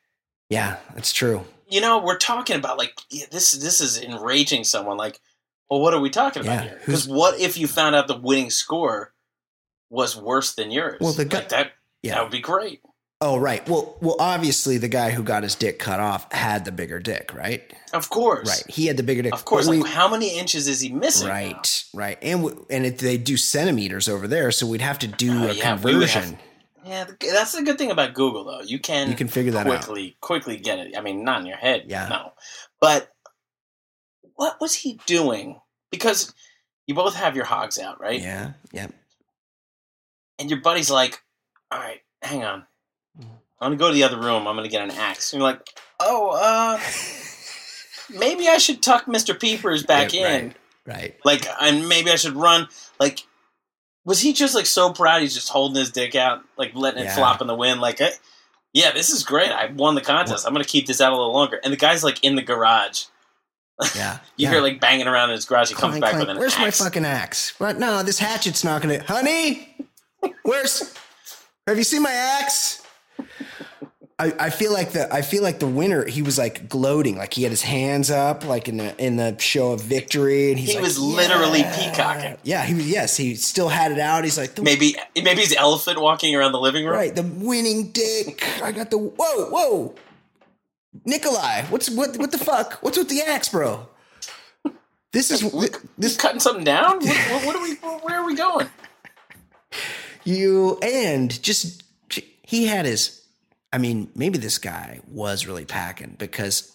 Yeah, 0.49 0.77
that's 0.93 1.11
true. 1.13 1.45
You 1.69 1.81
know, 1.81 1.99
we're 1.99 2.17
talking 2.17 2.55
about 2.57 2.77
like 2.77 2.99
yeah, 3.09 3.25
this. 3.31 3.51
This 3.53 3.81
is 3.81 3.97
enraging 4.01 4.63
someone. 4.65 4.97
Like, 4.97 5.19
well, 5.69 5.79
what 5.81 5.93
are 5.93 5.99
we 5.99 6.09
talking 6.09 6.43
about 6.43 6.63
Yeah, 6.63 6.69
here? 6.69 6.81
Because 6.85 7.07
what 7.07 7.39
if 7.39 7.57
you 7.57 7.67
found 7.67 7.95
out 7.95 8.07
the 8.07 8.17
winning 8.17 8.49
score 8.49 9.13
was 9.91 10.17
worse 10.17 10.55
than 10.55 10.71
yours? 10.71 10.97
Well, 10.99 11.13
the 11.13 11.25
guy- 11.25 11.39
Like, 11.39 11.49
that 11.49 11.71
that 12.03 12.21
would 12.23 12.31
be 12.31 12.39
great. 12.41 12.81
Oh, 13.23 13.37
right. 13.37 13.67
Well, 13.69 13.97
well, 14.01 14.15
obviously 14.19 14.79
the 14.79 14.87
guy 14.87 15.11
who 15.11 15.21
got 15.21 15.43
his 15.43 15.53
dick 15.53 15.77
cut 15.77 15.99
off 15.99 16.31
had 16.33 16.65
the 16.65 16.71
bigger 16.71 16.99
dick, 16.99 17.31
right? 17.35 17.71
Of 17.93 18.09
course, 18.09 18.47
Right. 18.49 18.63
He 18.75 18.87
had 18.87 18.97
the 18.97 19.03
bigger 19.03 19.21
dick. 19.21 19.33
Of 19.33 19.45
course. 19.45 19.67
We- 19.67 19.81
Like, 19.83 19.91
how 19.91 20.07
many 20.07 20.39
inches 20.39 20.67
is 20.67 20.81
he 20.81 20.89
missing? 20.89 21.27
now? 21.27 21.33
Right, 21.35 21.83
right, 21.93 22.17
and 22.23 22.41
w- 22.41 22.65
and 22.71 22.83
it, 22.87 22.97
they 22.97 23.17
do 23.19 23.37
centimeters 23.37 24.09
over 24.09 24.27
there, 24.27 24.49
so 24.51 24.65
we'd 24.65 24.81
have 24.81 24.97
to 24.99 25.07
do 25.07 25.29
Oh, 25.31 25.35
a 25.35 25.39
yeah, 25.39 25.51
we 25.51 25.59
have- 25.59 25.81
conversion. 25.83 26.39
Yeah, 26.83 27.05
that's 27.21 27.51
the 27.51 27.61
good 27.61 27.77
thing 27.77 27.91
about 27.91 28.15
Google, 28.15 28.43
though. 28.43 28.61
You 28.61 28.79
can 28.79 29.09
You 29.11 29.15
can 29.15 29.27
figure 29.27 29.51
that 29.51 29.67
out. 29.67 29.83
quickly 29.83 30.17
quickly 30.19 30.57
get 30.57 30.79
it. 30.79 30.97
I 30.97 31.01
mean, 31.01 31.23
not 31.23 31.41
in 31.41 31.45
your 31.45 31.57
head, 31.57 31.83
Yeah. 31.87 32.07
no. 32.07 32.31
But 32.79 33.11
what 34.33 34.59
was 34.59 34.73
he 34.73 34.99
doing? 35.05 35.59
Because 35.91 36.33
you 36.87 36.95
both 36.95 37.13
have 37.13 37.35
your 37.35 37.45
hogs 37.45 37.77
out, 37.77 38.01
right? 38.01 38.19
Yeah, 38.19 38.53
yeah. 38.71 38.87
And 40.41 40.49
your 40.49 40.59
buddy's 40.59 40.89
like, 40.91 41.21
"All 41.71 41.79
right, 41.79 42.01
hang 42.21 42.43
on. 42.43 42.65
I'm 43.19 43.27
gonna 43.59 43.75
go 43.77 43.87
to 43.89 43.93
the 43.93 44.03
other 44.03 44.17
room. 44.17 44.47
I'm 44.47 44.55
gonna 44.55 44.67
get 44.67 44.81
an 44.83 44.91
axe." 44.91 45.31
And 45.33 45.39
you're 45.41 45.51
like, 45.51 45.61
"Oh, 45.99 46.29
uh, 46.31 46.79
maybe 48.09 48.47
I 48.47 48.57
should 48.57 48.81
tuck 48.81 49.07
Mister 49.07 49.33
Peepers 49.33 49.83
back 49.83 50.13
Yeah, 50.13 50.27
in." 50.35 50.45
Right, 50.85 50.95
right. 50.97 51.15
Like, 51.23 51.47
and 51.61 51.87
maybe 51.87 52.11
I 52.11 52.15
should 52.15 52.35
run. 52.35 52.67
Like, 52.99 53.25
was 54.03 54.19
he 54.19 54.33
just 54.33 54.55
like 54.55 54.65
so 54.65 54.91
proud? 54.91 55.21
He's 55.21 55.33
just 55.35 55.49
holding 55.49 55.79
his 55.79 55.91
dick 55.91 56.15
out, 56.15 56.41
like 56.57 56.71
letting 56.73 57.01
it 57.01 57.05
Yeah. 57.05 57.15
flop 57.15 57.39
in 57.41 57.47
the 57.47 57.55
wind. 57.55 57.81
Like, 57.81 58.01
eh, 58.01 58.11
yeah, 58.73 58.91
this 58.91 59.09
is 59.11 59.23
great. 59.23 59.51
I 59.51 59.67
won 59.67 59.95
the 59.95 60.01
contest. 60.01 60.45
I'm 60.47 60.53
gonna 60.53 60.65
keep 60.65 60.87
this 60.87 60.99
out 61.01 61.11
a 61.13 61.15
little 61.15 61.33
longer. 61.33 61.59
And 61.63 61.71
the 61.71 61.77
guy's 61.77 62.03
like 62.03 62.23
in 62.23 62.35
the 62.35 62.41
garage. 62.41 63.03
Yeah. 63.95 64.17
You 64.37 64.45
yeah. 64.45 64.51
hear 64.53 64.61
like 64.61 64.79
banging 64.79 65.07
around 65.07 65.29
in 65.29 65.35
his 65.35 65.45
garage. 65.45 65.69
He 65.69 65.75
comes 65.75 65.99
back 65.99 66.11
clank. 66.13 66.27
with 66.27 66.29
an 66.29 66.37
axe. 66.43 66.57
Where's 66.57 66.59
my 66.59 66.71
fucking 66.85 67.05
axe? 67.05 67.59
What? 67.59 67.77
No, 67.77 68.01
this 68.01 68.17
hatchet's 68.17 68.63
not 68.63 68.81
gonna. 68.81 69.03
Honey, 69.03 69.75
where's? 70.43 70.93
Have 71.67 71.77
you 71.77 71.83
seen 71.83 72.01
my 72.03 72.11
axe? 72.11 72.81
I, 74.19 74.33
I 74.39 74.49
feel 74.51 74.71
like 74.71 74.91
the 74.91 75.11
I 75.11 75.23
feel 75.23 75.41
like 75.41 75.57
the 75.59 75.67
winner. 75.67 76.05
He 76.05 76.21
was 76.21 76.37
like 76.37 76.69
gloating, 76.69 77.17
like 77.17 77.33
he 77.33 77.41
had 77.41 77.51
his 77.51 77.63
hands 77.63 78.11
up, 78.11 78.45
like 78.45 78.67
in 78.67 78.77
the 78.77 78.95
in 79.03 79.15
the 79.15 79.35
show 79.39 79.71
of 79.71 79.81
victory, 79.81 80.51
and 80.51 80.59
he's 80.59 80.69
He 80.69 80.75
like, 80.75 80.83
was 80.83 80.99
literally 80.99 81.61
"Yeah." 81.61 81.89
peacocking. 81.91 82.37
Yeah, 82.43 82.63
he 82.63 82.75
was. 82.75 82.87
Yes, 82.87 83.17
he 83.17 83.33
still 83.35 83.69
had 83.69 83.91
it 83.91 83.97
out. 83.99 84.23
He's 84.23 84.37
like, 84.37 84.53
the, 84.53 84.61
Maybe 84.61 84.95
maybe 85.15 85.41
he's 85.41 85.55
elephant 85.55 85.99
walking 85.99 86.35
around 86.35 86.51
the 86.51 86.59
living 86.59 86.85
room. 86.85 86.93
right, 86.93 87.15
the 87.15 87.23
winning 87.23 87.91
dick. 87.91 88.43
I 88.61 88.71
got 88.71 88.91
the 88.91 88.99
whoa, 88.99 89.49
whoa, 89.49 89.95
Nikolai. 91.05 91.63
What's 91.69 91.89
what? 91.89 92.15
What 92.17 92.31
the 92.31 92.37
fuck? 92.37 92.73
What's 92.81 92.99
with 92.99 93.09
the 93.09 93.21
axe, 93.21 93.49
bro? 93.49 93.87
This 95.13 95.31
is 95.31 95.41
This 95.51 95.71
this 95.97 96.17
cutting 96.17 96.39
something 96.39 96.63
down? 96.63 96.99
What, 96.99 97.45
what 97.45 97.55
are 97.55 97.61
we? 97.63 97.73
Where 98.03 98.19
are 98.21 98.25
we 98.25 98.35
going? 98.35 98.67
You 100.23 100.77
and 100.81 101.41
just 101.41 101.83
he 102.43 102.65
had 102.65 102.85
his 102.85 103.25
i 103.73 103.77
mean 103.77 104.09
maybe 104.15 104.37
this 104.37 104.57
guy 104.57 104.99
was 105.07 105.45
really 105.47 105.65
packing 105.65 106.15
because 106.17 106.71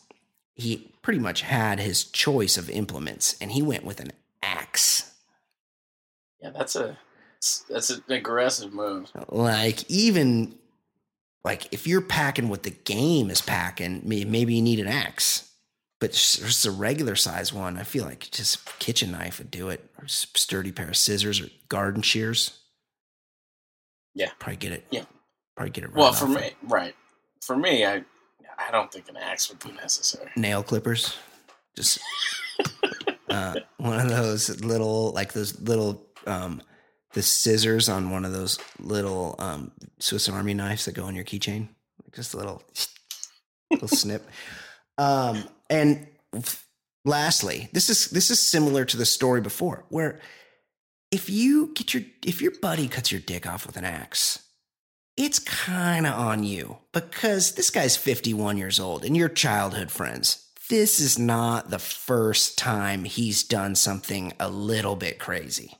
he 0.54 0.90
pretty 1.02 1.18
much 1.20 1.42
had 1.42 1.78
his 1.78 2.02
choice 2.02 2.56
of 2.56 2.68
implements 2.68 3.36
and 3.40 3.52
he 3.52 3.62
went 3.62 3.84
with 3.84 4.00
an 4.00 4.10
axe. 4.42 5.12
Yeah, 6.40 6.50
that's 6.50 6.74
a 6.74 6.98
that's 7.68 7.90
an 7.90 8.02
aggressive 8.08 8.72
move. 8.72 9.10
like 9.28 9.88
even 9.88 10.56
like 11.44 11.72
if 11.72 11.86
you're 11.86 12.00
packing 12.00 12.48
what 12.48 12.64
the 12.64 12.70
game 12.70 13.30
is 13.30 13.40
packing 13.40 14.02
may- 14.04 14.24
maybe 14.24 14.54
you 14.54 14.62
need 14.62 14.80
an 14.80 14.88
axe. 14.88 15.48
But 16.00 16.12
just 16.12 16.40
just 16.40 16.66
a 16.66 16.70
regular 16.70 17.14
size 17.16 17.52
one 17.52 17.78
i 17.78 17.82
feel 17.82 18.04
like 18.04 18.30
just 18.30 18.68
a 18.68 18.72
kitchen 18.78 19.12
knife 19.12 19.38
would 19.38 19.50
do 19.50 19.68
it. 19.68 19.88
Or 19.98 20.06
a 20.06 20.08
sturdy 20.08 20.72
pair 20.72 20.88
of 20.88 20.96
scissors 20.96 21.40
or 21.40 21.48
garden 21.68 22.02
shears 22.02 22.58
Yeah. 24.16 24.30
probably 24.40 24.56
get 24.56 24.72
it 24.72 24.86
Yeah. 24.90 25.04
probably 25.56 25.70
get 25.70 25.84
it 25.84 25.88
right 25.88 25.96
Well, 25.96 26.12
for 26.12 26.26
me, 26.26 26.50
right? 26.64 26.94
For 27.42 27.56
me, 27.56 27.84
I 27.86 28.02
I 28.58 28.70
don't 28.72 28.90
think 28.90 29.08
an 29.08 29.16
axe 29.18 29.48
would 29.50 29.58
be 29.62 29.70
necessary. 29.72 30.30
nail 30.36 30.62
clippers. 30.62 31.14
Just 31.76 32.00
uh, 33.28 33.54
one 33.76 34.00
of 34.00 34.08
those 34.08 34.62
little, 34.64 35.12
like 35.12 35.34
those 35.34 35.60
little, 35.60 36.06
um, 36.26 36.62
the 37.12 37.20
scissors 37.22 37.88
on 37.90 38.10
one 38.10 38.24
of 38.24 38.32
those 38.32 38.58
little 38.78 39.34
um, 39.38 39.72
Swiss 39.98 40.28
Army 40.30 40.54
knives 40.54 40.86
that 40.86 40.94
go 40.94 41.04
on 41.04 41.14
your 41.14 41.24
keychain. 41.24 41.68
Just 42.14 42.32
a 42.32 42.38
little, 42.38 42.62
little 43.70 43.88
snip. 44.02 44.26
Um, 44.96 45.44
and 45.68 46.06
lastly, 47.04 47.68
this 47.72 47.90
is 47.90 48.08
this 48.10 48.30
is 48.30 48.40
similar 48.40 48.86
to 48.86 48.96
the 48.96 49.04
story 49.06 49.42
before, 49.42 49.84
where 49.90 50.20
if 51.10 51.30
you 51.30 51.72
get 51.74 51.94
your 51.94 52.02
if 52.24 52.42
your 52.42 52.52
buddy 52.60 52.88
cuts 52.88 53.12
your 53.12 53.20
dick 53.20 53.46
off 53.46 53.66
with 53.66 53.76
an 53.76 53.84
axe, 53.84 54.42
it's 55.16 55.38
kind 55.38 56.06
of 56.06 56.14
on 56.14 56.44
you 56.44 56.78
because 56.92 57.52
this 57.52 57.70
guy's 57.70 57.96
51 57.96 58.58
years 58.58 58.78
old 58.80 59.04
and 59.04 59.16
your 59.16 59.28
childhood 59.28 59.90
friends. 59.90 60.42
This 60.68 60.98
is 60.98 61.18
not 61.18 61.70
the 61.70 61.78
first 61.78 62.58
time 62.58 63.04
he's 63.04 63.44
done 63.44 63.76
something 63.76 64.32
a 64.40 64.50
little 64.50 64.96
bit 64.96 65.18
crazy. 65.18 65.78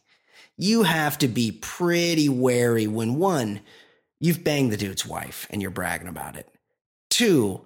You 0.57 0.85
have 0.85 1.19
to 1.19 1.29
be 1.29 1.51
pretty 1.51 2.29
wary 2.29 2.87
when 2.87 3.17
one, 3.17 3.61
you've 4.21 4.45
banged 4.45 4.73
the 4.73 4.77
dude's 4.77 5.05
wife 5.05 5.47
and 5.51 5.61
you're 5.61 5.73
bragging 5.73 6.09
about 6.09 6.37
it. 6.37 6.49
Two, 7.11 7.63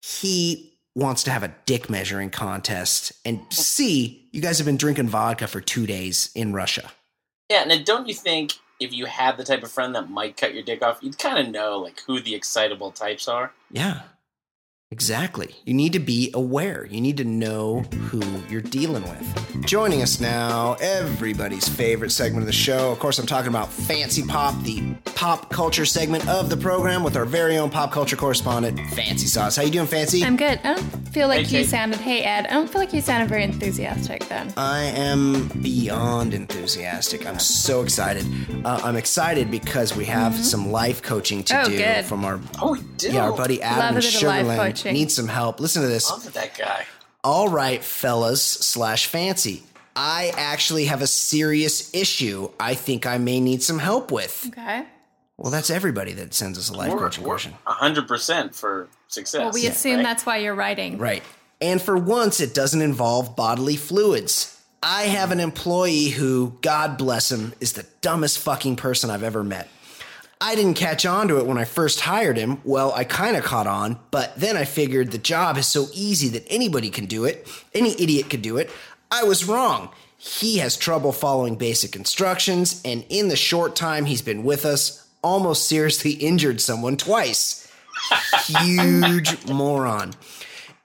he 0.00 0.69
wants 1.00 1.22
to 1.24 1.30
have 1.30 1.42
a 1.42 1.52
dick 1.64 1.88
measuring 1.88 2.30
contest. 2.30 3.12
And 3.24 3.40
C, 3.50 4.28
you 4.32 4.40
guys 4.40 4.58
have 4.58 4.66
been 4.66 4.76
drinking 4.76 5.08
vodka 5.08 5.48
for 5.48 5.60
two 5.60 5.86
days 5.86 6.30
in 6.34 6.52
Russia. 6.52 6.92
Yeah, 7.48 7.64
and 7.66 7.84
don't 7.84 8.06
you 8.06 8.14
think 8.14 8.52
if 8.78 8.92
you 8.92 9.06
had 9.06 9.36
the 9.36 9.44
type 9.44 9.62
of 9.62 9.70
friend 9.70 9.94
that 9.94 10.10
might 10.10 10.36
cut 10.36 10.54
your 10.54 10.62
dick 10.62 10.82
off, 10.82 10.98
you'd 11.02 11.18
kind 11.18 11.38
of 11.38 11.52
know 11.52 11.78
like 11.78 12.00
who 12.06 12.20
the 12.20 12.34
excitable 12.34 12.92
types 12.92 13.26
are? 13.26 13.52
Yeah, 13.70 14.02
exactly. 14.92 15.54
You 15.64 15.74
need 15.74 15.92
to 15.92 15.98
be 16.00 16.30
aware. 16.34 16.84
You 16.86 17.00
need 17.00 17.16
to 17.18 17.24
know 17.24 17.80
who 18.10 18.20
you're 18.48 18.60
dealing 18.60 19.02
with. 19.04 19.64
Joining 19.66 20.02
us 20.02 20.20
now, 20.20 20.76
everybody's 20.80 21.68
favorite 21.68 22.10
segment 22.10 22.42
of 22.42 22.46
the 22.46 22.52
show. 22.52 22.90
Of 22.90 22.98
course, 22.98 23.18
I'm 23.18 23.26
talking 23.26 23.48
about 23.50 23.68
Fancy 23.70 24.22
Pop, 24.24 24.60
the 24.64 24.82
pop 25.14 25.50
culture 25.50 25.84
segment 25.86 26.26
of 26.28 26.50
the 26.50 26.56
program 26.56 27.04
with 27.04 27.16
our 27.16 27.24
very 27.24 27.56
own 27.58 27.70
pop 27.70 27.92
culture 27.92 28.16
correspondent, 28.16 28.80
Fancy 28.90 29.26
Sauce. 29.26 29.54
How 29.56 29.62
you 29.62 29.70
doing, 29.70 29.86
Fancy? 29.86 30.24
I'm 30.24 30.36
good. 30.36 30.58
I 30.64 30.74
don't 30.74 30.82
feel 31.10 31.28
like 31.28 31.46
Hey, 31.46 31.58
you 31.58 31.64
Kate. 31.64 31.70
sounded. 31.70 32.00
Hey, 32.00 32.22
Ed. 32.22 32.46
I 32.46 32.52
don't 32.54 32.68
feel 32.68 32.80
like 32.80 32.92
you 32.92 33.00
sounded 33.00 33.28
very 33.28 33.44
enthusiastic 33.44 34.26
then. 34.28 34.52
I 34.56 34.82
am 34.84 35.48
beyond 35.62 36.34
enthusiastic. 36.34 37.26
I'm 37.26 37.38
so 37.38 37.82
excited. 37.82 38.24
Uh, 38.64 38.80
I'm 38.82 38.96
excited 38.96 39.50
because 39.50 39.94
we 39.94 40.04
have 40.06 40.34
some 40.34 40.72
life 40.72 41.02
coaching 41.02 41.42
to 41.44 41.60
Oh, 41.60 41.64
do 41.66 41.76
good. 41.76 42.04
from 42.06 42.24
our 42.24 42.40
Oh, 42.60 42.72
we 42.72 42.80
do. 42.96 43.12
yeah 43.12 43.24
our 43.24 43.36
buddy 43.36 43.62
Adam 43.62 43.78
Love 43.78 43.90
in 43.92 43.96
a 43.98 44.00
bit 44.00 44.14
of 44.16 44.22
life 44.22 44.46
Sugarland. 44.46 44.56
Coaching. 44.82 44.94
Needs 44.94 45.14
some 45.14 45.28
help. 45.28 45.60
Listen 45.60 45.82
to 45.82 45.88
this. 45.88 46.10
Love 46.10 46.32
that 46.32 46.56
guy. 46.56 46.86
All 47.22 47.48
right, 47.48 47.82
fellas 47.82 48.42
slash 48.42 49.06
fancy. 49.06 49.62
I 49.94 50.32
actually 50.36 50.86
have 50.86 51.02
a 51.02 51.06
serious 51.06 51.94
issue 51.94 52.50
I 52.58 52.74
think 52.74 53.06
I 53.06 53.18
may 53.18 53.40
need 53.40 53.62
some 53.62 53.78
help 53.78 54.10
with. 54.10 54.46
Okay. 54.48 54.84
Well, 55.36 55.50
that's 55.50 55.70
everybody 55.70 56.12
that 56.14 56.34
sends 56.34 56.58
us 56.58 56.70
a 56.70 56.74
life 56.74 56.92
We're 56.92 56.98
coaching 56.98 57.24
question. 57.24 57.54
hundred 57.64 58.06
percent 58.06 58.54
for 58.54 58.88
success. 59.08 59.40
Well, 59.40 59.52
we 59.52 59.66
assume 59.66 59.96
right? 59.96 60.02
that's 60.02 60.24
why 60.24 60.38
you're 60.38 60.54
writing. 60.54 60.98
Right. 60.98 61.22
And 61.60 61.80
for 61.80 61.96
once, 61.96 62.40
it 62.40 62.54
doesn't 62.54 62.80
involve 62.80 63.36
bodily 63.36 63.76
fluids. 63.76 64.56
I 64.82 65.04
have 65.04 65.30
an 65.30 65.40
employee 65.40 66.08
who, 66.08 66.56
God 66.62 66.96
bless 66.96 67.30
him, 67.30 67.52
is 67.60 67.74
the 67.74 67.84
dumbest 68.00 68.38
fucking 68.38 68.76
person 68.76 69.10
I've 69.10 69.22
ever 69.22 69.44
met. 69.44 69.68
I 70.42 70.54
didn't 70.54 70.74
catch 70.74 71.04
on 71.04 71.28
to 71.28 71.38
it 71.38 71.46
when 71.46 71.58
I 71.58 71.64
first 71.64 72.00
hired 72.00 72.38
him. 72.38 72.62
Well, 72.64 72.92
I 72.94 73.04
kind 73.04 73.36
of 73.36 73.44
caught 73.44 73.66
on, 73.66 73.98
but 74.10 74.34
then 74.40 74.56
I 74.56 74.64
figured 74.64 75.10
the 75.10 75.18
job 75.18 75.58
is 75.58 75.66
so 75.66 75.88
easy 75.92 76.28
that 76.28 76.46
anybody 76.48 76.88
can 76.88 77.04
do 77.04 77.26
it. 77.26 77.46
Any 77.74 77.90
idiot 78.00 78.30
could 78.30 78.40
do 78.40 78.56
it. 78.56 78.70
I 79.10 79.24
was 79.24 79.46
wrong. 79.46 79.90
He 80.16 80.58
has 80.58 80.78
trouble 80.78 81.12
following 81.12 81.56
basic 81.56 81.94
instructions, 81.94 82.80
and 82.84 83.04
in 83.10 83.28
the 83.28 83.36
short 83.36 83.76
time 83.76 84.06
he's 84.06 84.22
been 84.22 84.42
with 84.42 84.64
us, 84.64 85.06
almost 85.22 85.66
seriously 85.66 86.12
injured 86.20 86.60
someone 86.60 86.96
twice. 86.96 87.70
Huge 88.46 89.46
moron. 89.50 90.14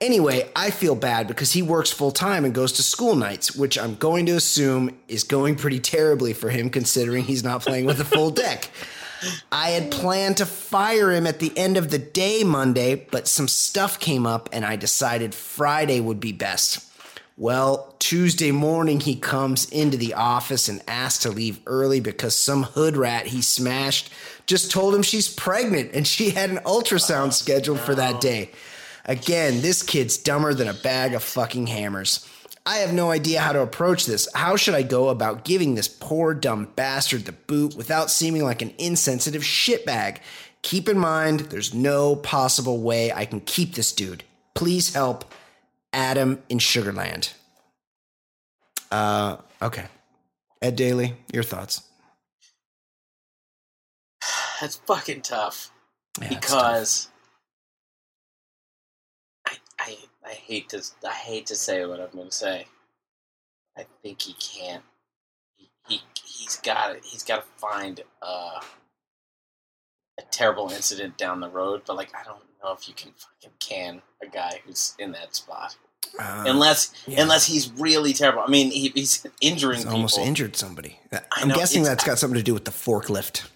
Anyway, 0.02 0.46
I 0.54 0.70
feel 0.70 0.94
bad 0.94 1.26
because 1.26 1.52
he 1.52 1.62
works 1.62 1.90
full 1.90 2.10
time 2.10 2.44
and 2.44 2.54
goes 2.54 2.72
to 2.72 2.82
school 2.82 3.16
nights, 3.16 3.56
which 3.56 3.78
I'm 3.78 3.94
going 3.94 4.26
to 4.26 4.32
assume 4.32 4.94
is 5.08 5.24
going 5.24 5.56
pretty 5.56 5.80
terribly 5.80 6.34
for 6.34 6.50
him 6.50 6.68
considering 6.68 7.24
he's 7.24 7.42
not 7.42 7.62
playing 7.62 7.86
with 7.86 7.98
a 8.00 8.04
full 8.04 8.30
deck. 8.30 8.68
I 9.50 9.70
had 9.70 9.90
planned 9.90 10.38
to 10.38 10.46
fire 10.46 11.12
him 11.12 11.26
at 11.26 11.38
the 11.38 11.56
end 11.56 11.76
of 11.76 11.90
the 11.90 11.98
day 11.98 12.44
Monday, 12.44 13.06
but 13.10 13.28
some 13.28 13.48
stuff 13.48 13.98
came 13.98 14.26
up 14.26 14.48
and 14.52 14.64
I 14.64 14.76
decided 14.76 15.34
Friday 15.34 16.00
would 16.00 16.20
be 16.20 16.32
best. 16.32 16.86
Well, 17.38 17.94
Tuesday 17.98 18.50
morning 18.50 19.00
he 19.00 19.14
comes 19.14 19.68
into 19.70 19.98
the 19.98 20.14
office 20.14 20.70
and 20.70 20.82
asks 20.88 21.22
to 21.24 21.30
leave 21.30 21.60
early 21.66 22.00
because 22.00 22.34
some 22.34 22.62
hood 22.62 22.96
rat 22.96 23.26
he 23.26 23.42
smashed 23.42 24.10
just 24.46 24.70
told 24.70 24.94
him 24.94 25.02
she's 25.02 25.28
pregnant 25.28 25.90
and 25.92 26.06
she 26.06 26.30
had 26.30 26.48
an 26.48 26.58
ultrasound 26.58 27.34
scheduled 27.34 27.80
for 27.80 27.94
that 27.94 28.22
day. 28.22 28.50
Again, 29.04 29.60
this 29.60 29.82
kid's 29.82 30.16
dumber 30.16 30.54
than 30.54 30.68
a 30.68 30.74
bag 30.74 31.12
of 31.12 31.22
fucking 31.22 31.66
hammers. 31.66 32.26
I 32.66 32.78
have 32.78 32.92
no 32.92 33.12
idea 33.12 33.40
how 33.40 33.52
to 33.52 33.60
approach 33.60 34.06
this. 34.06 34.28
How 34.34 34.56
should 34.56 34.74
I 34.74 34.82
go 34.82 35.08
about 35.08 35.44
giving 35.44 35.76
this 35.76 35.86
poor 35.86 36.34
dumb 36.34 36.68
bastard 36.74 37.24
the 37.24 37.32
boot 37.32 37.76
without 37.76 38.10
seeming 38.10 38.42
like 38.42 38.60
an 38.60 38.74
insensitive 38.76 39.42
shitbag? 39.42 40.18
Keep 40.62 40.88
in 40.88 40.98
mind, 40.98 41.40
there's 41.40 41.72
no 41.72 42.16
possible 42.16 42.80
way 42.80 43.12
I 43.12 43.24
can 43.24 43.40
keep 43.40 43.74
this 43.76 43.92
dude. 43.92 44.24
Please 44.54 44.94
help 44.94 45.32
Adam 45.92 46.42
in 46.48 46.58
Sugarland. 46.58 47.32
Uh, 48.90 49.36
okay. 49.62 49.86
Ed 50.60 50.74
Daly, 50.74 51.14
your 51.32 51.44
thoughts? 51.44 51.82
That's 54.60 54.74
fucking 54.76 55.22
tough 55.22 55.70
Yeah, 56.20 56.30
because 56.30 57.10
I 60.26 60.32
hate 60.32 60.68
to 60.70 60.82
I 61.08 61.12
hate 61.12 61.46
to 61.46 61.56
say 61.56 61.84
what 61.86 62.00
I'm 62.00 62.10
going 62.10 62.28
to 62.28 62.34
say. 62.34 62.66
I 63.78 63.86
think 64.02 64.22
he 64.22 64.34
can't. 64.34 64.82
He, 65.56 65.68
he 65.88 66.00
he's 66.24 66.56
got 66.56 66.96
it. 66.96 67.04
He's 67.04 67.22
got 67.22 67.36
to 67.42 67.60
find 67.60 68.00
uh, 68.22 68.60
a 70.18 70.22
terrible 70.30 70.70
incident 70.70 71.16
down 71.18 71.40
the 71.40 71.48
road. 71.48 71.82
But 71.86 71.96
like, 71.96 72.14
I 72.14 72.24
don't 72.24 72.40
know 72.62 72.72
if 72.72 72.88
you 72.88 72.94
can 72.94 73.12
fucking 73.12 73.56
can 73.60 74.02
a 74.22 74.26
guy 74.26 74.60
who's 74.66 74.94
in 74.98 75.12
that 75.12 75.34
spot 75.36 75.76
Uh, 76.18 76.44
unless 76.46 76.92
yeah. 77.06 77.22
unless 77.22 77.46
he's 77.46 77.70
really 77.72 78.12
terrible. 78.12 78.40
I 78.42 78.48
mean, 78.48 78.70
he, 78.70 78.88
he's 78.94 79.26
injuring 79.40 79.78
he's 79.78 79.86
almost 79.86 80.18
injured 80.18 80.56
somebody. 80.56 80.98
I 81.12 81.20
I'm 81.32 81.48
know, 81.48 81.54
guessing 81.54 81.82
that's 81.82 82.04
got 82.04 82.18
something 82.18 82.38
to 82.38 82.42
do 82.42 82.54
with 82.54 82.64
the 82.64 82.70
forklift. 82.72 83.46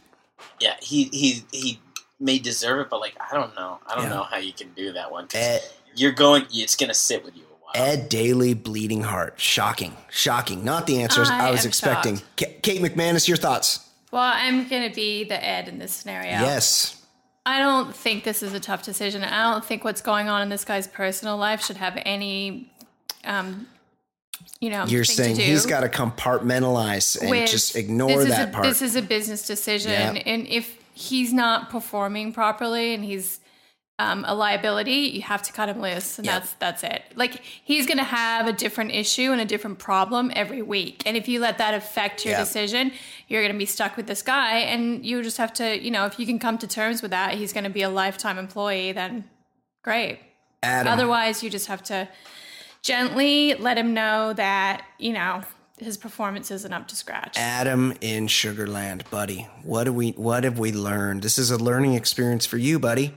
Yeah, 0.61 0.77
he 0.83 1.05
he 1.05 1.45
he 1.53 1.81
may 2.19 2.39
deserve 2.39 2.81
it, 2.81 2.91
but 2.91 3.01
like 3.01 3.17
I 3.19 3.35
don't 3.35 3.55
know. 3.57 3.79
I 3.87 3.95
don't 3.95 4.05
Yeah. 4.05 4.11
know 4.11 4.23
how 4.25 4.37
you 4.37 4.53
can 4.53 4.71
do 4.75 4.93
that 4.93 5.11
one. 5.11 5.27
Ed, 5.33 5.63
You're 5.95 6.13
going. 6.13 6.47
It's 6.53 6.77
gonna 6.77 6.95
sit 6.95 7.25
with 7.25 7.37
you 7.37 7.43
a 7.43 7.47
while. 7.65 7.73
Ed 7.75 8.09
Daly, 8.09 8.55
bleeding 8.55 9.03
heart. 9.03 9.35
Shocking. 9.39 9.97
Shocking. 10.11 10.65
Not 10.65 10.87
the 10.87 11.03
answers 11.03 11.31
I, 11.31 11.49
I 11.49 11.51
was 11.51 11.65
expecting. 11.65 12.17
shocked. 12.17 12.37
Ka- 12.37 12.47
Kate 12.63 12.81
McManus, 12.81 13.29
your 13.29 13.37
thoughts? 13.37 13.87
Well, 14.13 14.23
I'm 14.23 14.69
going 14.69 14.89
to 14.89 14.95
be 14.95 15.23
the 15.25 15.43
Ed 15.45 15.69
in 15.69 15.79
this 15.79 15.93
scenario. 15.93 16.31
Yes. 16.31 17.01
I 17.47 17.59
don't 17.61 17.95
think 17.95 18.25
this 18.25 18.43
is 18.43 18.53
a 18.55 18.61
tough 18.61 18.83
decision. 18.83 19.23
I 19.23 19.53
don't 19.53 19.65
think 19.65 19.85
what's 19.85 20.01
going 20.03 20.29
on 20.29 20.43
in 20.43 20.49
this 20.49 20.65
guy's 20.65 20.89
personal 20.89 21.37
life 21.37 21.65
should 21.65 21.77
have 21.77 21.97
any, 22.05 22.73
um, 23.25 23.69
you 24.61 24.69
know, 24.71 24.85
You're 24.87 25.05
thing 25.05 25.17
to 25.17 25.23
saying 25.23 25.37
do 25.37 25.43
he's 25.43 25.65
got 25.65 25.81
to 25.81 25.89
compartmentalize 25.89 27.21
and 27.21 27.31
with- 27.31 27.51
just 27.51 27.77
ignore 27.77 28.25
that 28.25 28.49
a, 28.49 28.53
part. 28.53 28.65
This 28.65 28.83
is 28.83 28.97
a 28.97 29.03
business 29.03 29.47
decision, 29.47 29.93
Yep. 30.17 30.23
and 30.27 30.47
if 30.49 30.77
he's 30.93 31.33
not 31.33 31.71
performing 31.71 32.33
properly 32.33 32.95
and 32.95 33.05
he's 33.05 33.41
um, 34.01 34.25
a 34.27 34.35
liability, 34.35 35.01
you 35.17 35.23
have 35.23 35.43
to 35.43 35.53
cut 35.53 35.69
him 35.69 35.81
loose, 35.81 36.19
and 36.19 36.25
Yep. 36.27 36.35
that's 36.35 36.53
that's 36.65 36.83
it. 36.95 37.03
Like 37.15 37.35
he's 37.71 37.85
going 37.87 37.99
to 37.99 38.11
have 38.25 38.47
a 38.47 38.53
different 38.65 38.91
issue 38.93 39.29
and 39.33 39.41
a 39.41 39.45
different 39.45 39.79
problem 39.79 40.33
every 40.35 40.63
week, 40.63 41.03
and 41.07 41.17
if 41.17 41.29
you 41.29 41.39
let 41.41 41.59
that 41.59 41.75
affect 41.75 42.25
your 42.25 42.33
Yep. 42.35 42.41
decision, 42.47 42.93
you're 43.29 43.43
going 43.43 43.53
to 43.53 43.59
be 43.59 43.67
stuck 43.67 43.97
with 43.99 44.07
this 44.07 44.23
guy, 44.23 44.59
and 44.73 45.05
you 45.05 45.23
just 45.23 45.37
have 45.39 45.53
to, 45.55 45.67
you 45.87 45.91
know, 45.91 46.07
if 46.07 46.19
you 46.19 46.27
can 46.27 46.39
come 46.39 46.57
to 46.59 46.67
terms 46.67 47.03
with 47.03 47.11
that, 47.11 47.35
he's 47.35 47.53
going 47.53 47.65
to 47.65 47.71
be 47.81 47.83
a 47.83 47.91
lifetime 47.91 48.39
employee. 48.39 48.93
Then 48.93 49.25
great. 49.83 50.19
Adam, 50.63 50.93
Otherwise, 50.93 51.43
you 51.43 51.51
just 51.51 51.69
have 51.69 51.83
to 51.85 52.09
gently 52.83 53.55
let 53.55 53.77
him 53.79 53.93
know 53.95 54.33
that 54.35 54.83
you 54.99 55.13
know 55.13 55.43
his 55.79 55.97
performance 55.97 56.51
isn't 56.51 56.73
up 56.73 56.87
to 56.89 56.97
scratch. 56.97 57.37
Adam 57.39 57.95
in 58.01 58.27
Sugarland, 58.27 59.09
buddy. 59.11 59.49
What 59.63 59.85
do 59.85 59.93
we 59.93 60.11
what 60.13 60.45
have 60.45 60.59
we 60.59 60.73
learned? 60.73 61.23
This 61.23 61.39
is 61.39 61.51
a 61.51 61.57
learning 61.59 61.95
experience 61.95 62.47
for 62.47 62.59
you, 62.59 62.79
buddy. 62.79 63.15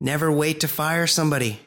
Never 0.00 0.30
wait 0.32 0.60
to 0.60 0.68
fire 0.68 1.06
somebody. 1.06 1.60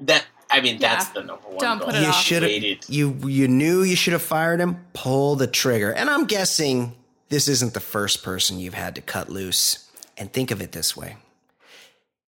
That 0.00 0.24
I 0.50 0.60
mean, 0.60 0.78
that's 0.78 1.08
the 1.08 1.20
number 1.22 1.48
one. 1.48 1.58
Don't 1.58 1.78
goal. 1.78 1.86
put 1.86 1.94
it 1.96 2.02
You 2.02 2.08
off. 2.08 2.22
should 2.22 2.42
have 2.42 2.50
Waited. 2.50 2.84
you 2.88 3.14
you 3.24 3.48
knew 3.48 3.82
you 3.82 3.96
should 3.96 4.12
have 4.12 4.22
fired 4.22 4.60
him. 4.60 4.84
Pull 4.92 5.36
the 5.36 5.46
trigger. 5.46 5.92
And 5.92 6.10
I'm 6.10 6.24
guessing 6.26 6.94
this 7.28 7.48
isn't 7.48 7.72
the 7.74 7.80
first 7.80 8.22
person 8.22 8.58
you've 8.58 8.74
had 8.74 8.94
to 8.96 9.00
cut 9.00 9.28
loose. 9.30 9.88
And 10.18 10.32
think 10.32 10.50
of 10.50 10.60
it 10.60 10.72
this 10.72 10.96
way. 10.96 11.16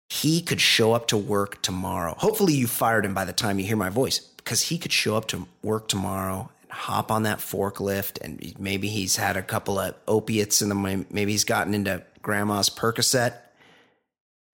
He 0.09 0.43
could 0.43 0.61
show 0.61 0.93
up 0.93 1.09
to 1.09 1.17
work 1.17 1.63
tomorrow. 1.63 2.15
Hopefully 2.19 2.53
you 2.53 2.67
fired 2.67 3.05
him 3.05 3.15
by 3.15 3.25
the 3.25 3.33
time 3.33 3.59
you 3.59 3.65
hear 3.67 3.77
my 3.77 3.89
voice 3.89 4.19
because 4.19 4.61
he 4.63 4.79
could 4.79 4.93
show 4.93 5.17
up 5.17 5.27
to 5.29 5.49
work 5.63 5.89
tomorrow 5.89 6.51
and 6.63 6.71
hop 6.71 7.11
on 7.11 7.23
that 7.23 7.39
forklift 7.39 8.21
and 8.23 8.55
maybe 8.59 8.89
he's 8.89 9.17
had 9.17 9.37
a 9.37 9.43
couple 9.43 9.79
of 9.79 9.95
opiates 10.07 10.61
in 10.63 10.69
the 10.69 10.75
maybe 11.11 11.33
he's 11.33 11.45
gotten 11.45 11.75
into 11.75 12.03
grandma's 12.21 12.69
Percocet 12.69 13.35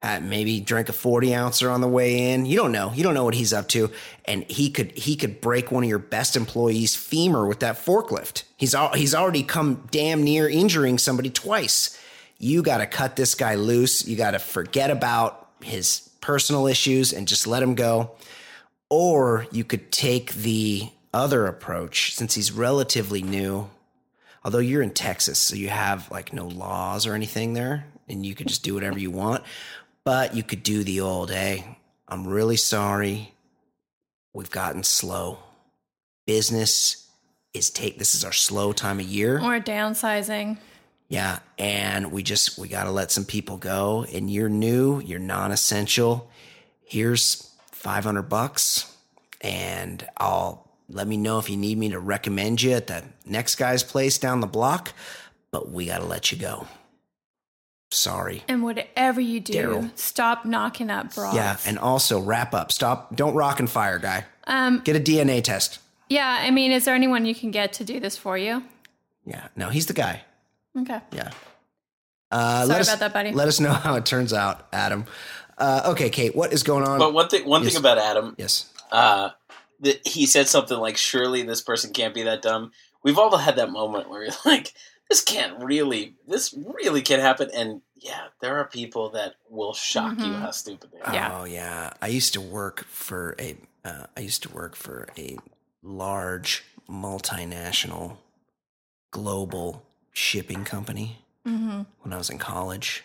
uh, 0.01 0.21
maybe 0.23 0.61
drank 0.61 0.89
a 0.89 0.93
40 0.93 1.35
ouncer 1.35 1.71
on 1.71 1.81
the 1.81 1.89
way 1.89 2.33
in. 2.33 2.47
You 2.47 2.57
don't 2.57 2.71
know. 2.71 2.93
You 2.95 3.03
don't 3.03 3.15
know 3.15 3.25
what 3.25 3.35
he's 3.35 3.53
up 3.53 3.69
to. 3.69 3.91
And 4.27 4.45
he 4.45 4.71
could 4.71 4.93
he 4.93 5.17
could 5.17 5.41
break 5.41 5.73
one 5.73 5.83
of 5.83 5.89
your 5.89 5.99
best 5.99 6.37
employees' 6.37 6.95
femur 6.95 7.47
with 7.47 7.61
that 7.61 7.77
forklift. 7.77 8.45
He's 8.57 8.75
al- 8.75 8.95
he's 8.95 9.15
already 9.15 9.43
come 9.43 9.89
damn 9.91 10.23
near 10.23 10.49
injuring 10.49 10.99
somebody 10.99 11.31
twice. 11.31 11.99
You 12.39 12.63
got 12.63 12.79
to 12.79 12.87
cut 12.87 13.17
this 13.17 13.35
guy 13.35 13.57
loose. 13.57 14.07
You 14.07 14.17
got 14.17 14.31
to 14.33 14.39
forget 14.39 14.91
about 14.91 15.49
his 15.61 16.09
personal 16.21 16.69
issues 16.69 17.13
and 17.13 17.27
just 17.27 17.49
let 17.49 17.63
him 17.63 17.75
go. 17.75 18.13
Or 18.91 19.47
you 19.51 19.65
could 19.65 19.91
take 19.91 20.33
the 20.33 20.89
other 21.13 21.47
approach 21.47 22.15
since 22.15 22.35
he's 22.35 22.53
relatively 22.53 23.23
new. 23.23 23.69
Although 24.45 24.59
you're 24.59 24.83
in 24.83 24.93
Texas, 24.93 25.41
so 25.41 25.57
you 25.57 25.69
have 25.69 26.09
like 26.13 26.33
no 26.33 26.47
laws 26.47 27.07
or 27.07 27.15
anything 27.15 27.55
there, 27.55 27.87
and 28.09 28.25
you 28.25 28.35
could 28.35 28.49
just 28.49 28.63
do 28.63 28.75
whatever 28.75 28.99
you 28.99 29.11
want. 29.11 29.43
But 30.09 30.35
you 30.35 30.43
could 30.43 30.63
do 30.63 30.85
the 30.85 31.03
old, 31.03 31.31
hey, 31.31 31.77
I'm 32.09 32.27
really 32.27 32.57
sorry. 32.57 33.35
We've 34.33 34.51
gotten 34.51 34.83
slow. 34.83 35.39
Business 36.27 37.11
is 37.53 37.69
take 37.69 37.99
this 37.99 38.15
is 38.15 38.25
our 38.25 38.33
slow 38.33 38.73
time 38.73 39.01
of 39.01 39.05
year. 39.05 39.37
or 39.37 39.61
downsizing. 39.61 40.57
Yeah, 41.11 41.41
and 41.59 42.11
we 42.11 42.23
just 42.23 42.59
we 42.59 42.69
got 42.69 42.85
to 42.85 42.91
let 42.91 43.11
some 43.11 43.27
people 43.27 43.59
go 43.59 44.07
and 44.11 44.31
you're 44.31 44.49
new, 44.49 45.01
you're 45.01 45.19
non-essential. 45.19 46.31
Here's 46.87 47.55
500 47.73 48.23
bucks 48.23 48.91
and 49.43 50.09
I'll 50.17 50.71
let 50.89 51.07
me 51.07 51.19
know 51.19 51.39
if 51.39 51.51
you 51.51 51.59
need 51.59 51.77
me 51.77 51.91
to 51.91 51.99
recommend 51.99 52.63
you 52.63 52.73
at 52.73 52.87
the 52.87 53.05
next 53.27 53.57
guy's 53.57 53.83
place 53.83 54.17
down 54.17 54.41
the 54.41 54.47
block, 54.47 54.95
but 55.51 55.71
we 55.71 55.85
got 55.85 55.99
to 55.99 56.07
let 56.07 56.33
you 56.33 56.39
go. 56.39 56.67
Sorry. 57.91 58.43
And 58.49 58.63
whatever 58.63 59.21
you 59.21 59.41
do, 59.41 59.53
Daryl. 59.55 59.99
stop 59.99 60.45
knocking 60.45 60.91
up 60.91 61.15
broads. 61.15 61.35
Yeah, 61.37 61.57
and 61.67 61.79
also 61.79 62.21
wrap 62.21 62.53
up. 62.55 62.71
Stop. 62.71 63.17
Don't 63.17 63.35
rock 63.35 63.61
and 63.61 63.69
fire, 63.71 63.99
guy. 63.99 64.25
um, 64.47 64.81
Get 64.85 64.97
a 64.97 65.01
DNA 65.01 65.43
test. 65.43 65.79
yeah. 66.11 66.39
I 66.41 66.51
mean, 66.51 66.71
is 66.73 66.85
there 66.85 66.95
anyone 66.95 67.25
you 67.25 67.35
can 67.35 67.51
get 67.51 67.73
to 67.75 67.85
do 67.85 67.99
this 67.99 68.17
for 68.17 68.37
you? 68.37 68.63
Yeah, 69.25 69.49
no, 69.57 69.69
he's 69.71 69.87
the 69.87 69.95
guy. 69.95 70.23
Okay. 70.79 71.01
Yeah. 71.13 71.31
Uh, 72.31 72.59
Sorry 72.61 72.69
let 72.69 72.81
us, 72.83 72.89
about 72.89 72.99
that, 73.01 73.13
buddy. 73.15 73.33
Let 73.33 73.49
us 73.49 73.59
know 73.59 73.73
how 73.73 73.95
it 73.97 74.05
turns 74.05 74.33
out, 74.35 74.67
Adam. 74.73 75.07
Uh, 75.57 75.83
okay, 75.87 76.11
Kate, 76.11 76.37
what 76.37 76.53
is 76.53 76.63
going 76.63 76.85
on? 76.85 76.99
But 76.99 77.15
one 77.15 77.29
thing, 77.29 77.47
one 77.49 77.63
Yes. 77.63 77.73
thing 77.73 77.81
about 77.81 77.99
Adam, 77.99 78.35
yes. 78.39 78.71
uh, 78.93 79.31
that 79.81 80.07
he 80.07 80.27
said 80.27 80.47
something 80.47 80.77
like, 80.79 80.97
"Surely 80.99 81.43
this 81.43 81.63
person 81.63 81.93
can't 81.93 82.15
be 82.15 82.23
that 82.25 82.43
dumb." 82.43 82.71
We've 83.03 83.19
all 83.19 83.37
had 83.39 83.57
that 83.57 83.71
moment 83.71 84.09
where 84.11 84.25
you're 84.25 84.33
like, 84.45 84.73
"This 85.09 85.23
can't 85.23 85.63
really, 85.63 86.15
this 86.27 86.53
really 86.55 87.03
can't 87.03 87.23
happen." 87.23 87.51
And 87.55 87.83
yeah, 87.97 88.29
there 88.41 88.57
are 88.59 88.65
people 88.65 89.11
that 89.11 89.35
will 89.49 89.75
shock 89.75 90.19
you 90.19 90.33
Mhm. 90.35 90.41
how 90.41 90.51
stupid 90.51 90.91
they 90.93 91.01
are. 91.01 91.15
Yeah. 91.15 91.39
Oh 91.41 91.45
yeah. 91.45 91.93
I 92.01 92.09
used 92.09 92.33
to 92.35 92.41
work 92.41 92.85
for 92.85 93.35
a. 93.39 93.57
Uh, 93.85 94.07
I 94.17 94.21
used 94.21 94.43
to 94.43 94.51
work 94.51 94.77
for 94.77 95.09
a 95.17 95.39
large 95.83 96.65
multinational, 96.89 98.17
global 99.11 99.85
shipping 100.13 100.65
company 100.65 101.25
hmm 101.45 101.83
when 102.03 102.13
I 102.13 102.17
was 102.19 102.29
in 102.31 102.39
college, 102.39 103.05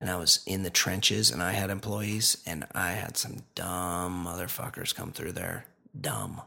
and 0.00 0.10
I 0.10 0.16
was 0.16 0.40
in 0.46 0.62
the 0.62 0.70
trenches, 0.70 1.30
and 1.30 1.42
I 1.42 1.52
had 1.52 1.70
employees, 1.70 2.36
and 2.46 2.66
I 2.74 2.92
had 2.92 3.16
some 3.16 3.44
dumb 3.54 4.24
motherfuckers 4.24 4.94
come 4.94 5.12
through 5.12 5.32
there. 5.32 5.64
Dumb, 5.98 6.42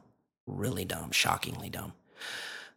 really 0.48 0.86
dumb, 0.86 1.12
shockingly 1.12 1.70
dumb. 1.70 1.94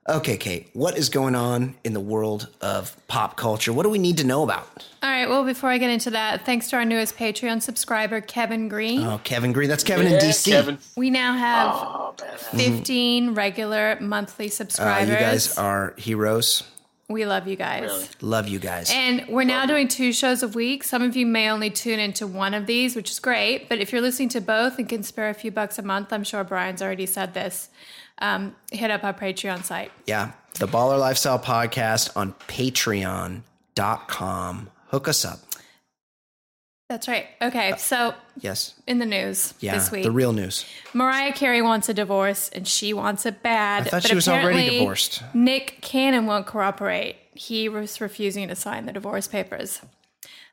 Okay, 0.09 0.37
Kate, 0.37 0.69
what 0.73 0.97
is 0.97 1.09
going 1.09 1.35
on 1.35 1.75
in 1.83 1.93
the 1.93 2.01
world 2.01 2.49
of 2.61 2.97
pop 3.09 3.37
culture? 3.37 3.73
What 3.73 3.83
do 3.83 3.89
we 3.89 3.99
need 3.99 4.19
to 4.19 4.25
know 4.25 4.45
about? 4.45 4.87
All 5.03 5.11
right. 5.11 5.29
Well, 5.29 5.45
before 5.45 5.69
I 5.69 5.79
get 5.79 5.91
into 5.91 6.11
that, 6.11 6.47
thanks 6.47 6.71
to 6.71 6.77
our 6.77 6.85
newest 6.85 7.17
Patreon 7.17 7.61
subscriber, 7.61 8.21
Kevin 8.21 8.69
Green, 8.69 9.03
Oh, 9.03 9.21
Kevin 9.25 9.53
Green. 9.53 9.69
That's 9.69 9.83
Kevin 9.83 10.07
in 10.07 10.13
DC. 10.21 10.49
Kevin. 10.53 10.79
we 10.97 11.11
now 11.11 11.37
have 11.37 11.71
Oh, 11.75 12.15
badass. 12.17 12.57
15 12.57 13.35
regular 13.35 13.99
monthly 14.01 14.47
Uh, 14.47 14.51
subscribers. 14.51 15.09
you 15.09 15.17
guys 15.17 15.59
are 15.59 15.93
heroes. 15.97 16.63
we 17.09 17.25
love 17.27 17.49
you 17.49 17.57
guys. 17.57 17.83
Really? 17.83 18.07
Love 18.21 18.47
you 18.49 18.59
guys. 18.61 18.91
And 18.93 19.25
we're 19.29 19.43
now 19.45 19.67
doing 19.67 19.89
two 19.89 20.13
shows 20.13 20.43
a 20.45 20.49
week. 20.49 20.85
Some 20.85 21.03
of 21.03 21.17
you 21.17 21.27
may 21.27 21.49
only 21.51 21.71
tune 21.71 21.99
into 21.99 22.29
one 22.29 22.55
of 22.55 22.67
these, 22.67 22.95
which 22.95 23.11
is 23.11 23.19
great. 23.19 23.69
But 23.69 23.79
if 23.81 23.91
you're 23.93 24.01
listening 24.03 24.29
to 24.31 24.41
both 24.41 24.79
and 24.79 24.89
can 24.89 25.03
spare 25.03 25.29
a 25.31 25.35
few 25.35 25.51
bucks 25.51 25.79
a 25.81 25.83
month, 25.83 26.13
I'm 26.13 26.23
sure 26.25 26.45
Brian's 26.45 26.81
already 26.83 27.07
said 27.07 27.35
this. 27.35 27.71
Um, 28.21 28.57
hit 28.73 28.91
up 28.91 29.05
our 29.05 29.15
Patreon 29.15 29.63
site. 29.65 29.93
yeah, 30.07 30.33
the 30.55 30.67
Baller 30.67 30.99
Lifestyle 30.99 31.39
Podcast 31.39 32.17
on 32.17 32.33
Patreon.com. 32.49 33.43
Hook 34.89 35.09
us 35.09 35.25
up. 35.25 35.39
That's 36.89 37.09
right. 37.09 37.27
Okay, 37.43 37.75
so 37.79 38.15
Yes. 38.39 38.75
in 38.87 39.01
the 39.01 39.07
news 39.07 39.55
Yeah, 39.59 39.75
this 39.75 39.91
week, 39.91 40.05
the 40.05 40.13
real 40.13 40.33
news. 40.33 40.65
Mariah 40.95 41.33
Carey 41.33 41.61
wants 41.61 41.89
a 41.89 41.95
divorce, 41.95 42.49
and 42.51 42.67
she 42.67 42.93
wants 42.95 43.27
it 43.27 43.43
bad. 43.43 43.89
I 43.89 43.91
thought 43.91 44.03
but 44.03 44.09
she 44.09 44.15
was 44.15 44.29
already 44.29 44.79
divorced. 44.79 45.23
Nick 45.35 45.79
Cannon 45.83 46.27
won't 46.27 46.47
cooperate. 46.47 47.17
He 47.35 47.69
was 47.69 48.01
refusing 48.01 48.47
to 48.49 48.55
sign 48.55 48.87
the 48.87 48.93
divorce 48.93 49.27
papers. 49.27 49.81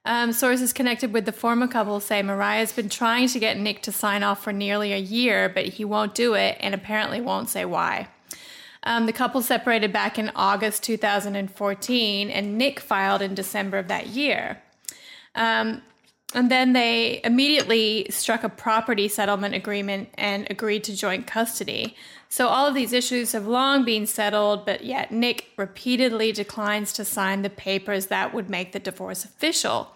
Um, 0.06 0.34
sources 0.34 0.74
connected 0.74 1.14
with 1.14 1.26
the 1.26 1.32
former 1.32 1.68
couple 1.68 2.00
say 2.02 2.22
Mariah's 2.22 2.74
been 2.74 2.90
trying 2.90 3.30
to 3.30 3.40
get 3.40 3.58
Nick 3.58 3.82
to 3.84 3.92
sign 3.92 4.22
off 4.22 4.44
for 4.44 4.52
nearly 4.52 4.92
a 4.92 4.98
year, 4.98 5.48
but 5.48 5.66
he 5.66 5.86
won't 5.86 6.14
do 6.14 6.34
it 6.34 6.58
and 6.60 6.76
apparently 6.76 7.22
won't 7.22 7.50
say 7.50 7.64
why. 7.64 8.10
Um, 8.84 9.06
the 9.06 9.14
couple 9.14 9.42
separated 9.42 9.94
back 9.94 10.20
in 10.20 10.30
August 10.36 10.84
2014, 10.84 12.30
and 12.30 12.58
Nick 12.58 12.82
filed 12.82 13.22
in 13.22 13.34
December 13.34 13.78
of 13.78 13.88
that 13.88 14.08
year. 14.08 14.62
Um, 15.36 15.82
and 16.34 16.50
then 16.52 16.74
they 16.74 17.22
immediately 17.24 18.08
struck 18.10 18.44
a 18.44 18.50
property 18.50 19.08
settlement 19.08 19.54
agreement 19.56 20.10
and 20.16 20.48
agreed 20.50 20.84
to 20.86 20.96
joint 20.96 21.28
custody. 21.28 21.96
So 22.30 22.48
all 22.48 22.66
of 22.68 22.74
these 22.74 22.94
issues 22.94 23.34
have 23.34 23.46
long 23.46 23.86
been 23.86 24.08
settled, 24.08 24.66
but 24.66 24.84
yet 24.84 25.12
Nick 25.12 25.50
repeatedly 25.58 26.32
declines 26.32 26.92
to 26.94 27.06
sign 27.06 27.44
the 27.44 27.50
papers 27.50 28.08
that 28.08 28.34
would 28.34 28.50
make 28.50 28.72
the 28.72 28.80
divorce 28.80 29.24
official. 29.24 29.90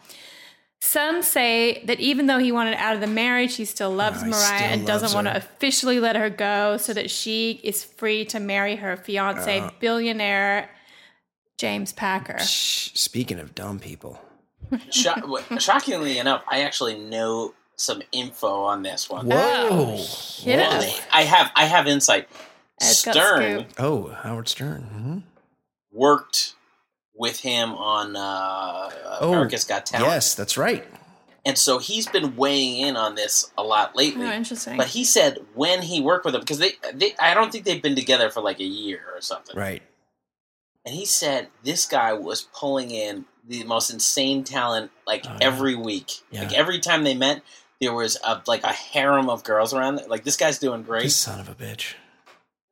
Some 0.80 1.24
say 1.24 1.84
that 1.86 2.00
even 2.00 2.28
though 2.28 2.38
he 2.38 2.52
wanted 2.52 2.76
out 2.76 2.94
of 2.94 3.02
the 3.02 3.08
marriage, 3.08 3.56
he 3.56 3.66
still 3.66 3.90
loves 3.90 4.22
Oh, 4.22 4.28
Mariah 4.28 4.58
still 4.60 4.68
and 4.74 4.86
doesn't 4.86 5.06
loves 5.08 5.16
want 5.16 5.28
to 5.28 5.36
officially 5.36 6.00
let 6.00 6.16
her 6.16 6.30
go 6.30 6.78
so 6.78 6.94
that 6.94 7.10
she 7.10 7.60
is 7.64 7.84
free 7.84 8.24
to 8.26 8.40
marry 8.40 8.76
her 8.76 8.96
fiance, 8.96 9.60
Uh. 9.60 9.72
billionaire 9.80 10.70
James 11.58 11.92
Packer. 11.94 12.38
Shh, 12.38 12.92
Speaking 12.94 13.40
of 13.40 13.56
dumb 13.56 13.80
people. 13.80 14.22
Sho- 14.92 15.40
shockingly 15.60 16.18
enough, 16.20 16.44
I 16.48 16.62
actually 16.62 16.98
know 16.98 17.54
some 17.76 18.02
info 18.12 18.64
on 18.64 18.82
this 18.84 19.10
one. 19.10 19.28
Whoa. 19.28 19.98
Hit 20.40 20.58
Well, 20.58 20.80
us. 20.80 21.02
I 21.14 21.24
have 21.24 21.52
I 21.56 21.66
have 21.66 21.88
insight. 21.88 22.28
Ed's 22.82 22.98
Stern. 22.98 23.66
Oh, 23.78 24.08
Howard 24.10 24.48
Stern. 24.48 24.82
hmm 24.84 25.18
worked 25.92 26.54
with 27.16 27.40
him 27.40 27.72
on 27.74 28.16
uh, 28.16 28.90
Oh, 29.22 29.30
America's 29.34 29.64
Got 29.64 29.86
Talent. 29.88 30.12
Yes, 30.12 30.36
that's 30.36 30.58
right. 30.58 30.86
And 31.44 31.58
so 31.58 31.80
he's 31.80 32.08
been 32.08 32.36
weighing 32.36 32.78
in 32.86 32.96
on 32.98 33.16
this 33.16 33.50
a 33.58 33.64
lot 33.64 33.96
lately. 33.96 34.28
Oh, 34.28 34.32
interesting. 34.32 34.78
But 34.78 34.88
he 34.88 35.04
said 35.04 35.40
when 35.56 35.82
he 35.82 36.02
worked 36.02 36.26
with 36.26 36.36
him, 36.36 36.42
because 36.42 36.60
they, 36.60 36.74
they, 36.94 37.16
I 37.20 37.34
don't 37.34 37.52
think 37.52 37.64
they've 37.66 37.82
been 37.82 37.96
together 37.96 38.30
for 38.30 38.42
like 38.42 38.60
a 38.60 38.66
year 38.66 39.00
or 39.16 39.22
something. 39.22 39.56
Right. 39.56 39.82
And 40.86 40.94
he 40.94 41.06
said 41.06 41.48
this 41.64 41.86
guy 41.88 42.14
was 42.14 42.48
pulling 42.54 42.92
in 42.92 43.26
the 43.48 43.64
most 43.64 43.90
insane 43.90 44.44
talent 44.44 44.92
like 45.06 45.24
Oh, 45.26 45.32
yeah. 45.32 45.38
every 45.48 45.76
week. 45.76 46.12
Yeah. 46.32 46.42
Like 46.44 46.54
every 46.54 46.80
time 46.80 47.04
they 47.04 47.16
met, 47.16 47.42
there 47.82 47.94
was 47.94 48.18
a, 48.26 48.42
like 48.48 48.64
a 48.64 48.74
harem 48.74 49.30
of 49.30 49.44
girls 49.44 49.74
around. 49.74 50.02
Like 50.08 50.24
this 50.24 50.38
guy's 50.38 50.60
doing 50.60 50.84
great. 50.84 51.04
This 51.04 51.16
son 51.16 51.40
of 51.40 51.48
a 51.50 51.56
bitch. 51.56 51.94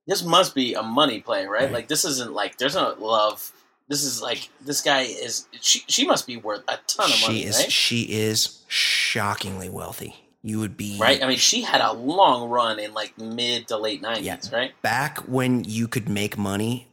This 0.07 0.23
must 0.23 0.53
be 0.53 0.73
a 0.76 0.84
money 0.84 1.19
play, 1.21 1.45
right? 1.45 1.63
Right. 1.63 1.71
Like 1.71 1.88
this 1.88 2.05
isn't 2.05 2.34
like 2.34 2.57
there's 2.57 2.76
no 2.76 2.95
love. 2.99 3.51
This 3.88 4.03
is 4.03 4.21
like 4.21 4.49
this 4.61 4.82
guy 4.82 5.01
is. 5.01 5.47
She 5.61 5.84
she 5.88 6.05
must 6.07 6.26
be 6.28 6.38
worth 6.38 6.63
a 6.67 6.78
ton 6.88 7.05
of 7.05 7.11
She 7.15 7.28
money, 7.28 7.43
is 7.43 7.57
right? 7.59 7.71
she 7.71 8.01
is 8.03 8.63
shockingly 8.67 9.69
wealthy. 9.69 10.15
You 10.43 10.59
would 10.59 10.78
be 10.78 10.97
right? 10.99 11.23
I 11.23 11.28
mean, 11.28 11.38
she 11.38 11.61
had 11.61 11.82
a 11.82 11.91
long 11.93 12.49
run 12.49 12.78
in 12.80 12.93
like 12.93 13.17
mid 13.17 13.67
to 13.69 13.78
late 13.78 14.01
nineties, 14.01 14.26
Yeah. 14.26 14.38
right? 14.51 14.82
back 14.84 15.17
when 15.28 15.63
you 15.63 15.88
could 15.88 16.07
make 16.09 16.38
money 16.38 16.88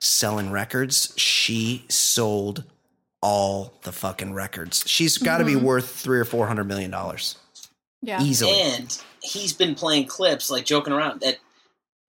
selling 0.00 0.50
records, 0.50 1.14
she 1.16 1.84
sold 1.88 2.64
all 3.22 3.72
the 3.82 3.92
fucking 3.92 4.34
records. 4.34 4.84
She's 4.86 5.18
got 5.18 5.38
to 5.38 5.44
be 5.44 5.54
mm-hmm. 5.54 5.64
worth 5.64 5.90
three 5.90 6.18
or 6.18 6.24
four 6.24 6.46
hundred 6.46 6.64
million 6.64 6.90
dollars 6.90 7.36
yeah. 8.02 8.22
easily. 8.22 8.52
And 8.52 9.02
he's 9.22 9.52
been 9.52 9.74
playing 9.74 10.06
clips, 10.06 10.50
like 10.50 10.64
joking 10.64 10.92
around 10.92 11.20
that 11.20 11.38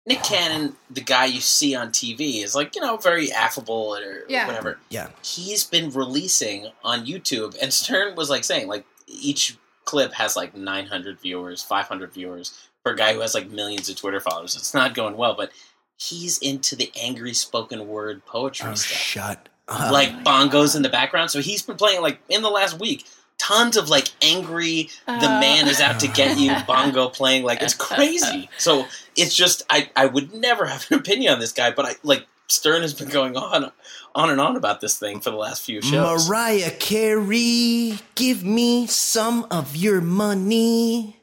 Nick 0.05 0.23
Cannon, 0.23 0.75
the 0.89 1.01
guy 1.01 1.25
you 1.25 1.41
see 1.41 1.75
on 1.75 1.89
TV, 1.89 2.43
is 2.43 2.55
like 2.55 2.75
you 2.75 2.81
know 2.81 2.97
very 2.97 3.31
affable 3.31 3.95
or 3.97 4.23
Yeah. 4.29 4.47
whatever. 4.47 4.79
yeah, 4.89 5.09
He's 5.21 5.63
been 5.63 5.89
releasing 5.91 6.67
on 6.83 7.05
YouTube, 7.05 7.57
and 7.61 7.73
Stern 7.73 8.15
was 8.15 8.29
like 8.29 8.43
saying 8.43 8.67
like 8.67 8.85
each 9.07 9.57
clip 9.85 10.13
has 10.13 10.35
like 10.35 10.55
900 10.55 11.19
viewers, 11.19 11.61
500 11.63 12.13
viewers 12.13 12.67
for 12.83 12.91
a 12.91 12.95
guy 12.95 13.13
who 13.13 13.21
has 13.21 13.33
like 13.33 13.49
millions 13.49 13.89
of 13.89 13.95
Twitter 13.95 14.19
followers. 14.19 14.55
It's 14.55 14.73
not 14.73 14.93
going 14.93 15.17
well, 15.17 15.33
but 15.33 15.51
he's 15.97 16.37
into 16.39 16.75
the 16.75 16.91
angry 16.99 17.33
spoken 17.33 17.87
word 17.87 18.25
poetry 18.25 18.69
oh, 18.69 18.75
stuff 18.75 18.97
shut 18.97 19.49
up. 19.67 19.91
like 19.91 20.23
bongos 20.23 20.75
in 20.75 20.81
the 20.81 20.89
background. 20.89 21.31
So 21.31 21.39
he's 21.41 21.61
been 21.61 21.75
playing 21.77 22.01
like 22.01 22.19
in 22.29 22.41
the 22.41 22.49
last 22.49 22.79
week, 22.79 23.05
tons 23.37 23.77
of 23.77 23.89
like 23.89 24.11
angry. 24.21 24.89
The 25.05 25.13
Uh. 25.13 25.39
man 25.39 25.67
is 25.67 25.79
out 25.81 25.99
to 26.01 26.07
get 26.07 26.37
you. 26.37 26.53
Bongo 26.67 27.09
playing 27.09 27.43
like 27.43 27.61
it's 27.61 27.73
crazy. 27.73 28.49
So 28.57 28.85
it's 29.15 29.35
just 29.35 29.63
I 29.69 29.89
I 29.95 30.05
would 30.05 30.33
never 30.33 30.65
have 30.65 30.85
an 30.91 30.97
opinion 30.99 31.33
on 31.33 31.39
this 31.39 31.51
guy, 31.53 31.71
but 31.71 31.85
I 31.85 31.95
like 32.03 32.25
Stern 32.47 32.81
has 32.81 32.93
been 32.93 33.09
going 33.09 33.35
on 33.35 33.71
on 34.15 34.29
and 34.29 34.39
on 34.41 34.55
about 34.55 34.79
this 34.81 34.97
thing 34.97 35.19
for 35.19 35.29
the 35.31 35.35
last 35.35 35.63
few 35.63 35.81
shows. 35.81 36.27
Mariah 36.29 36.71
Carey, 36.71 37.99
give 38.15 38.43
me 38.43 38.87
some 38.87 39.45
of 39.51 39.75
your 39.75 40.01
money. 40.01 41.19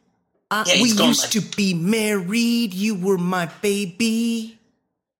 I, 0.50 0.62
Yeah, 0.66 0.82
we 0.82 0.90
used 0.90 1.22
like- 1.22 1.30
to 1.30 1.40
be 1.56 1.74
married. 1.74 2.74
You 2.74 2.94
were 2.94 3.18
my 3.18 3.46
baby. 3.62 4.58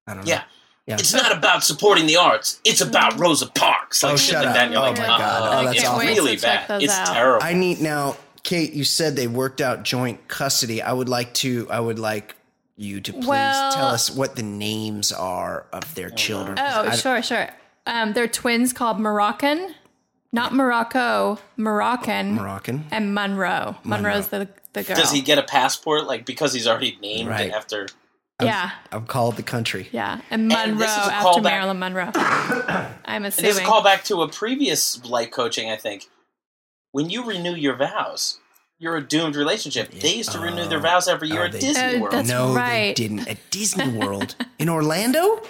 I 0.07 0.14
don't 0.14 0.25
know. 0.27 0.31
Yeah. 0.31 0.43
Yeah. 0.87 0.97
It's 0.99 1.14
not 1.14 1.35
about 1.37 1.64
supporting 1.64 2.07
the 2.07 2.16
arts. 2.16 2.61
It's 2.64 2.80
about 2.82 3.18
Rosa 3.18 3.47
Parks. 3.47 4.03
Like 4.03 4.12
Oh, 4.12 4.16
shit 4.16 4.32
shut 4.32 4.41
like 4.45 4.49
up. 4.49 4.55
that. 4.55 4.64
And 4.64 4.72
you're 4.74 4.82
Oh 4.82 4.87
like, 4.91 4.99
my 4.99 5.05
oh, 5.05 5.18
God. 5.18 5.43
Oh, 5.43 5.57
like, 5.57 5.64
that's 5.66 5.78
it's 5.78 5.89
awful. 5.89 6.01
really 6.07 6.37
bad. 6.37 6.82
It's 6.82 6.93
out. 6.93 7.07
terrible. 7.07 7.43
I 7.47 7.53
need 7.55 7.80
now, 7.80 8.16
Kate. 8.43 8.74
You 8.74 8.85
said 8.85 9.16
they 9.16 9.26
worked 9.26 9.61
out 9.62 9.82
joint 9.82 10.28
custody. 10.28 10.82
I 10.82 10.93
would 10.93 11.09
like 11.09 11.32
to. 11.35 11.66
I 11.70 11.80
would 11.80 11.99
like 11.99 12.35
you 12.76 13.01
to 13.01 13.12
please 13.12 13.26
Well- 13.26 13.72
tell 13.72 13.87
us 13.87 14.11
what 14.11 14.37
the 14.37 14.43
names 14.43 15.11
are 15.11 15.66
of 15.72 15.95
their 15.95 16.11
children. 16.11 16.59
Oh, 16.59 16.82
I- 16.89 16.97
sure, 16.97 17.22
sure. 17.22 17.49
Um, 17.87 18.12
they're 18.12 18.28
twins 18.28 18.72
called 18.74 18.99
Moroccan, 19.01 19.74
not 20.32 20.53
Morocco, 20.55 21.39
Moroccan, 21.57 22.35
Moroccan. 22.35 22.87
and 22.91 23.14
Monroe. 23.14 23.76
Monroe's 23.85 24.28
the 24.28 24.49
the 24.74 24.82
girl. 24.82 24.97
Does 24.97 25.12
he 25.12 25.20
get 25.22 25.39
a 25.39 25.43
passport 25.45 26.05
like 26.07 26.26
because 26.26 26.53
he's 26.53 26.66
already 26.66 26.99
named 27.01 27.28
Right. 27.30 27.51
after? 27.53 27.87
Yeah, 28.43 28.70
I'm 28.93 29.07
called 29.07 29.37
the 29.37 29.43
country. 29.43 29.89
yeah, 29.93 30.20
and 30.30 30.49
Monroe 30.49 30.78
this 30.78 30.91
is 30.91 30.97
a 31.09 31.12
after 31.12 31.41
callback- 31.41 31.43
Marilyn 31.45 31.78
Monroe. 31.78 32.11
I'm 32.14 32.95
And 33.05 33.24
this 33.26 33.39
assuming. 33.39 33.64
call 33.66 33.82
back 33.82 34.05
to 34.05 34.22
a 34.22 34.28
previous 34.28 35.05
life 35.05 35.30
coaching, 35.30 35.70
I 35.70 35.76
think. 35.76 36.07
When 36.93 37.11
you 37.11 37.24
renew 37.24 37.55
your 37.55 37.76
vows, 37.76 38.39
you're 38.78 38.97
a 38.97 39.01
doomed 39.07 39.37
relationship. 39.37 39.91
They 39.91 40.14
used 40.14 40.32
to 40.32 40.39
renew 40.41 40.66
their 40.68 40.78
oh, 40.78 40.82
vows 40.82 41.07
every 41.09 41.28
year 41.28 41.43
Oh, 41.43 41.47
at 41.47 41.53
they- 41.53 41.61
Disney 41.61 41.97
Oh, 41.97 42.01
World. 42.01 42.12
that's 42.12 42.28
no, 42.28 42.55
they 42.55 42.93
didn't. 42.97 43.28
At 43.28 43.39
Disney 43.51 43.89
World 43.99 44.35
in 44.59 44.68
Orlando. 44.68 45.43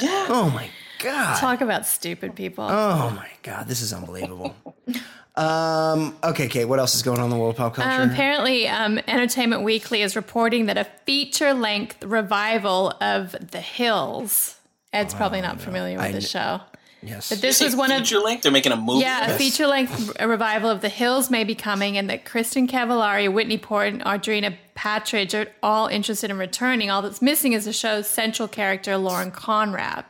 yeah. 0.00 0.26
Oh 0.28 0.50
my 0.54 0.68
god. 1.00 1.38
Talk 1.40 1.60
about 1.60 1.86
stupid 1.86 2.34
people. 2.36 2.64
Oh 2.64 3.10
my 3.10 3.28
god, 3.42 3.66
this 3.68 3.80
is 3.82 3.92
unbelievable. 3.92 4.54
um. 5.36 6.16
Okay, 6.22 6.48
Kate. 6.48 6.64
What 6.64 6.78
else 6.78 6.94
is 6.94 7.02
going 7.02 7.18
on 7.18 7.24
in 7.24 7.30
the 7.30 7.36
world 7.36 7.54
of 7.54 7.56
pop 7.58 7.74
culture? 7.74 7.90
Um, 7.90 8.10
apparently, 8.10 8.68
um, 8.68 8.98
Entertainment 9.08 9.62
Weekly 9.62 10.02
is 10.02 10.14
reporting 10.16 10.66
that 10.66 10.76
a 10.78 10.84
feature-length 11.06 12.04
revival 12.04 12.92
of 13.00 13.34
The 13.50 13.60
Hills. 13.60 14.56
Ed's 14.92 15.12
probably 15.14 15.40
not 15.40 15.60
familiar 15.60 15.96
with 15.96 16.04
I 16.04 16.12
the 16.12 16.20
kn- 16.20 16.22
show. 16.22 16.60
yes. 17.02 17.30
But 17.30 17.40
this 17.40 17.58
Say 17.58 17.64
was 17.64 17.74
one 17.74 17.90
of 17.90 17.98
feature 17.98 18.20
length. 18.20 18.44
They're 18.44 18.52
making 18.52 18.70
a 18.70 18.76
movie. 18.76 19.00
Yeah, 19.00 19.32
a 19.32 19.36
feature 19.36 19.66
length 19.66 20.20
revival 20.22 20.70
of 20.70 20.82
The 20.82 20.88
Hills 20.88 21.30
may 21.30 21.42
be 21.42 21.56
coming, 21.56 21.98
and 21.98 22.08
that 22.10 22.24
Kristin 22.24 22.68
Cavallari, 22.70 23.32
Whitney 23.32 23.58
Port, 23.58 23.88
and 23.88 24.02
Audrina 24.04 24.56
Patridge 24.76 25.34
are 25.34 25.50
all 25.64 25.88
interested 25.88 26.30
in 26.30 26.38
returning. 26.38 26.90
All 26.90 27.02
that's 27.02 27.20
missing 27.20 27.54
is 27.54 27.64
the 27.64 27.72
show's 27.72 28.06
central 28.06 28.46
character, 28.46 28.96
Lauren 28.96 29.32
Conrad. 29.32 30.04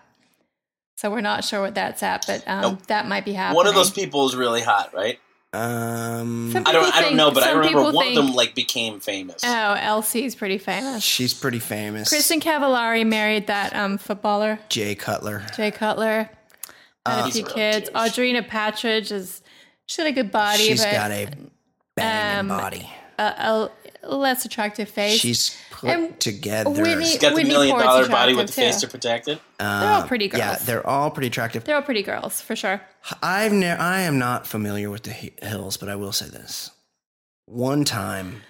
So 0.96 1.10
we're 1.10 1.20
not 1.20 1.44
sure 1.44 1.60
what 1.60 1.74
that's 1.74 2.02
at, 2.02 2.24
but 2.26 2.42
um, 2.46 2.60
Nope. 2.62 2.86
that 2.86 3.06
might 3.08 3.24
be 3.24 3.32
happening. 3.32 3.56
One 3.56 3.66
of 3.66 3.74
those 3.74 3.90
people 3.90 4.26
is 4.26 4.36
really 4.36 4.60
hot, 4.62 4.92
right? 4.94 5.18
um. 5.52 6.50
Some 6.52 6.64
I 6.66 6.72
don't. 6.72 6.84
people 6.84 6.98
I 6.98 7.00
don't 7.00 7.02
think- 7.10 7.16
know, 7.16 7.30
but 7.30 7.42
I 7.44 7.46
some 7.50 7.58
remember 7.58 7.78
people 7.78 7.92
one 7.92 8.06
of 8.08 8.12
think- 8.14 8.26
them 8.26 8.34
like 8.34 8.54
became 8.54 9.00
famous. 9.00 9.42
Oh, 9.44 9.48
LC's 9.78 10.34
pretty 10.34 10.58
famous. 10.58 11.02
She's 11.04 11.32
pretty 11.32 11.60
famous. 11.60 12.12
Kristin 12.12 12.40
Cavallari 12.40 13.06
married 13.06 13.46
that 13.46 13.74
um, 13.74 13.98
footballer, 13.98 14.58
Jay 14.68 14.94
Cutler. 14.94 15.44
Jay 15.56 15.70
Cutler. 15.70 16.28
Had 17.06 17.28
a 17.28 17.30
few 17.30 17.44
a 17.44 17.48
kids. 17.48 17.88
douche. 17.90 17.96
Audrina 17.96 18.46
Patridge 18.48 19.12
is 19.12 19.42
she 19.86 20.00
had 20.02 20.08
a 20.08 20.12
good 20.12 20.32
body, 20.32 20.62
She's 20.64 20.82
but 20.82 20.92
got 20.92 21.10
a 21.10 21.28
banging 21.96 22.40
um, 22.40 22.48
body. 22.48 22.90
a, 23.18 23.22
a 23.22 23.70
less 24.08 24.44
attractive 24.44 24.88
face. 24.88 25.18
She's 25.18 25.56
put 25.70 25.90
and 25.90 26.20
together. 26.20 26.70
Whitney- 26.70 27.04
She's 27.04 27.18
got 27.18 27.30
the 27.30 27.34
Whitney 27.36 27.50
million 27.50 27.74
Port's 27.74 27.86
dollar 27.86 28.08
body 28.08 28.34
with 28.34 28.46
the 28.46 28.52
attractive, 28.52 28.74
face 28.74 28.80
to 28.80 28.88
protect 28.88 29.28
it. 29.28 29.40
Uh, 29.58 29.80
they're 29.80 29.90
all 29.90 30.02
pretty 30.08 30.28
girls. 30.28 30.40
Yeah, 30.40 30.56
they're 30.56 30.86
all 30.86 31.10
pretty 31.10 31.28
attractive. 31.28 31.64
They're 31.64 31.76
all 31.76 31.82
pretty 31.82 32.02
girls 32.02 32.40
for 32.40 32.56
sure. 32.56 32.80
I've 33.22 33.52
ne- 33.52 33.70
I 33.70 34.00
am 34.00 34.18
not 34.18 34.46
familiar 34.46 34.90
with 34.90 35.02
the 35.02 35.12
Hills, 35.42 35.76
but 35.76 35.88
I 35.88 35.96
will 35.96 36.12
say 36.12 36.28
this: 36.28 36.70
one 37.46 37.84
time, 37.84 38.42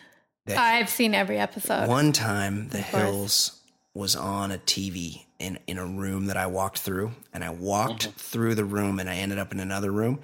the 0.47 0.57
I've 0.57 0.89
seen 0.89 1.15
every 1.15 1.39
episode. 1.39 1.89
one 1.89 2.13
time 2.13 2.69
the 2.69 2.79
Hills 2.79 3.61
was 3.95 4.17
on 4.17 4.51
a 4.51 4.59
TV 4.59 5.25
in 5.39 5.59
in 5.67 5.79
a 5.79 5.87
room 5.87 6.27
that 6.27 6.37
I 6.37 6.47
walked 6.47 6.79
through, 6.79 7.13
and 7.33 7.45
I 7.45 7.51
walked 7.51 8.09
mm-hmm. 8.09 8.19
through 8.19 8.55
the 8.55 8.65
room, 8.65 8.99
and 8.99 9.09
I 9.09 9.17
ended 9.17 9.39
up 9.39 9.53
in 9.53 9.61
another 9.61 9.91
room, 9.91 10.21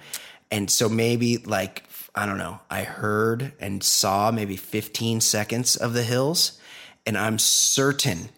and 0.49 0.69
so 0.69 0.89
maybe 0.89 1.37
like 1.37 1.87
I 2.13 2.25
don't 2.25 2.37
know, 2.37 2.59
I 2.69 2.83
heard 2.83 3.53
and 3.59 3.83
saw 3.83 4.31
maybe 4.31 4.57
15 4.57 5.21
seconds 5.21 5.75
of 5.75 5.93
the 5.93 6.03
Hills, 6.03 6.59
and 7.05 7.17
I'm 7.17 7.39
certain 7.39 8.29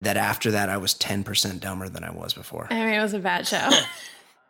that 0.00 0.16
after 0.16 0.50
that 0.50 0.68
I 0.68 0.76
was 0.76 0.94
10% 0.94 1.60
dumber 1.60 1.88
than 1.88 2.04
I 2.04 2.10
was 2.10 2.34
before. 2.34 2.66
I 2.70 2.74
mean, 2.74 2.94
it 2.94 3.02
was 3.02 3.14
a 3.14 3.18
bad 3.18 3.46
show. 3.46 3.70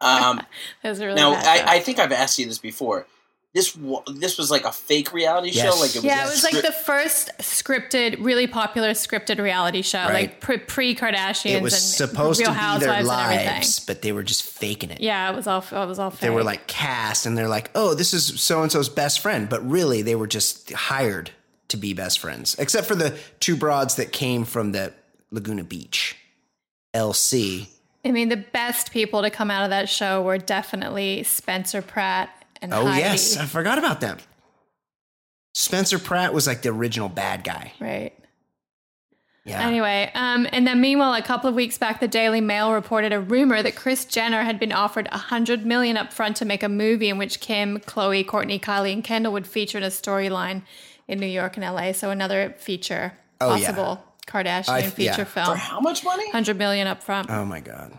Um, 0.01 0.41
It 0.85 0.89
was 0.91 1.01
a 1.01 1.07
really 1.07 1.16
now, 1.21 1.33
bad 1.33 1.59
show. 1.59 1.64
I, 1.66 1.75
I 1.75 1.81
think 1.81 1.99
I've 1.99 2.12
asked 2.12 2.39
you 2.39 2.47
this 2.47 2.61
before. 2.61 3.09
This 3.55 3.76
this 4.14 4.36
was 4.36 4.51
like 4.51 4.64
a 4.64 4.72
fake 4.72 5.12
reality 5.12 5.49
Yes. 5.51 5.64
show. 5.74 5.80
Like 5.80 5.90
it 5.90 5.96
was 5.96 6.05
yeah, 6.05 6.26
it 6.26 6.30
was 6.30 6.44
like 6.44 6.61
the 6.62 6.70
first 6.70 7.30
scripted, 7.38 8.22
really 8.22 8.46
popular 8.46 8.90
scripted 8.90 9.38
reality 9.42 9.80
show, 9.80 10.01
Right. 10.05 10.38
like 10.42 10.66
pre 10.66 10.94
Kardashians. 10.94 11.53
it 11.55 11.62
was 11.62 11.72
and 11.72 11.82
supposed 11.82 12.40
Real 12.40 12.49
to 12.51 12.53
be 12.53 12.59
their 12.59 12.62
Housewives 12.62 13.09
and 13.09 13.20
everything. 13.32 13.55
lives, 13.55 13.80
but 13.80 14.03
they 14.03 14.12
were 14.12 14.22
just 14.22 14.42
faking 14.42 14.90
it. 14.90 15.01
Yeah, 15.01 15.30
it 15.30 15.34
was 15.34 15.46
all. 15.46 15.61
It 15.62 15.86
was 15.86 15.99
all. 15.99 16.11
Fake. 16.11 16.20
They 16.20 16.30
were 16.30 16.44
like 16.44 16.66
cast, 16.66 17.24
and 17.24 17.38
they're 17.38 17.49
like, 17.49 17.70
"Oh, 17.74 17.94
this 17.94 18.12
is 18.12 18.38
so 18.40 18.62
and 18.62 18.70
so's 18.70 18.90
best 18.90 19.20
friend," 19.20 19.49
but 19.49 19.66
really, 19.68 20.03
they 20.03 20.14
were 20.14 20.26
just 20.28 20.70
hired 20.72 21.30
to 21.68 21.78
be 21.78 21.94
best 21.94 22.18
friends. 22.18 22.55
Except 22.59 22.86
for 22.86 22.94
the 22.94 23.16
two 23.40 23.57
broads 23.57 23.94
that 23.96 24.12
came 24.12 24.44
from 24.44 24.72
the 24.72 24.92
Laguna 25.30 25.64
Beach, 25.64 26.16
LC. 26.94 27.68
I 28.05 28.11
mean, 28.11 28.28
the 28.28 28.36
best 28.36 28.90
people 28.92 29.22
to 29.22 29.30
come 29.30 29.51
out 29.51 29.64
of 29.64 29.70
that 29.70 29.88
show 29.88 30.22
were 30.22 30.38
definitely 30.38 31.22
Spencer 31.24 31.82
Pratt 31.82 32.30
and 32.63 32.73
Oh 32.75 32.87
Heidi. 32.87 33.01
yes, 33.01 33.37
I 33.37 33.47
forgot 33.47 33.79
about 33.79 34.01
them. 34.01 34.19
Spencer 35.55 35.99
Pratt 35.99 36.33
was 36.33 36.47
like 36.47 36.63
the 36.63 36.69
original 36.71 37.09
bad 37.09 37.45
guy. 37.45 37.73
right. 37.81 38.13
Yeah. 39.45 39.67
Anyway, 39.67 40.11
um, 40.15 40.47
and 40.53 40.67
then 40.67 40.79
meanwhile, 40.79 41.15
a 41.15 41.23
couple 41.23 41.49
of 41.49 41.55
weeks 41.55 41.79
back, 41.79 42.01
the 42.01 42.09
Daily 42.09 42.43
Mail 42.43 42.71
reported 42.73 43.15
a 43.15 43.21
rumor 43.21 43.63
that 43.63 43.77
Kris 43.77 44.05
Jenner 44.05 44.43
had 44.43 44.61
been 44.61 44.73
offered 44.73 45.09
a 45.11 45.17
hundred 45.17 45.65
million 45.65 45.97
up 45.97 46.13
front 46.13 46.37
to 46.37 46.45
make 46.45 46.63
a 46.63 46.69
movie 46.69 47.09
in 47.09 47.17
which 47.17 47.41
Kim, 47.41 47.79
Khloé, 47.79 48.27
Kourtney, 48.27 48.61
Kylie, 48.61 48.93
and 48.93 49.03
Kendall 49.03 49.33
would 49.33 49.47
feature 49.47 49.79
in 49.79 49.85
a 49.85 49.89
storyline 49.89 50.65
in 51.07 51.19
New 51.19 51.27
York 51.27 51.57
and 51.57 51.65
LA. 51.65 51.93
So 51.93 52.11
another 52.11 52.55
feature, 52.59 53.15
Oh, 53.41 53.55
yeah. 53.55 53.69
possible 53.69 54.05
Kardashian 54.27 54.69
I- 54.69 54.83
feature 54.83 55.05
yeah. 55.05 55.25
for 55.25 55.25
film. 55.25 55.57
how 55.57 55.81
much 55.81 56.05
money? 56.05 56.31
Hundred 56.31 56.59
million 56.59 56.87
up 56.87 57.03
front. 57.03 57.31
oh 57.31 57.47
my 57.47 57.61
god. 57.61 57.97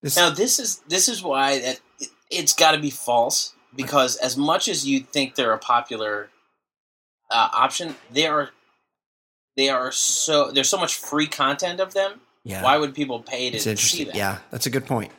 This, 0.00 0.16
Now 0.16 0.30
this 0.30 0.60
is 0.60 0.76
this 0.86 1.08
is 1.08 1.24
why 1.24 1.58
that 1.58 1.80
it, 1.98 2.08
it's 2.30 2.52
got 2.54 2.72
to 2.72 2.78
be 2.78 2.90
false 2.90 3.52
because 3.78 4.16
as 4.16 4.36
much 4.36 4.68
as 4.68 4.86
you 4.86 5.00
think 5.00 5.36
they're 5.36 5.54
a 5.54 5.58
popular 5.58 6.28
uh, 7.30 7.48
option, 7.54 7.94
they 8.12 8.26
are 8.26 8.50
they 9.56 9.70
are 9.70 9.90
so 9.90 10.50
there's 10.50 10.68
so 10.68 10.76
much 10.78 10.96
free 10.96 11.26
content 11.26 11.80
of 11.80 11.94
them. 11.94 12.20
yeah, 12.44 12.62
Why 12.62 12.76
would 12.76 12.94
people 12.94 13.20
pay 13.22 13.50
to 13.50 13.58
see 13.58 13.70
interesting. 13.70 14.06
that? 14.08 14.16
Yeah, 14.16 14.38
that's 14.50 14.66
a 14.66 14.70
good 14.70 14.84
point. 14.86 15.10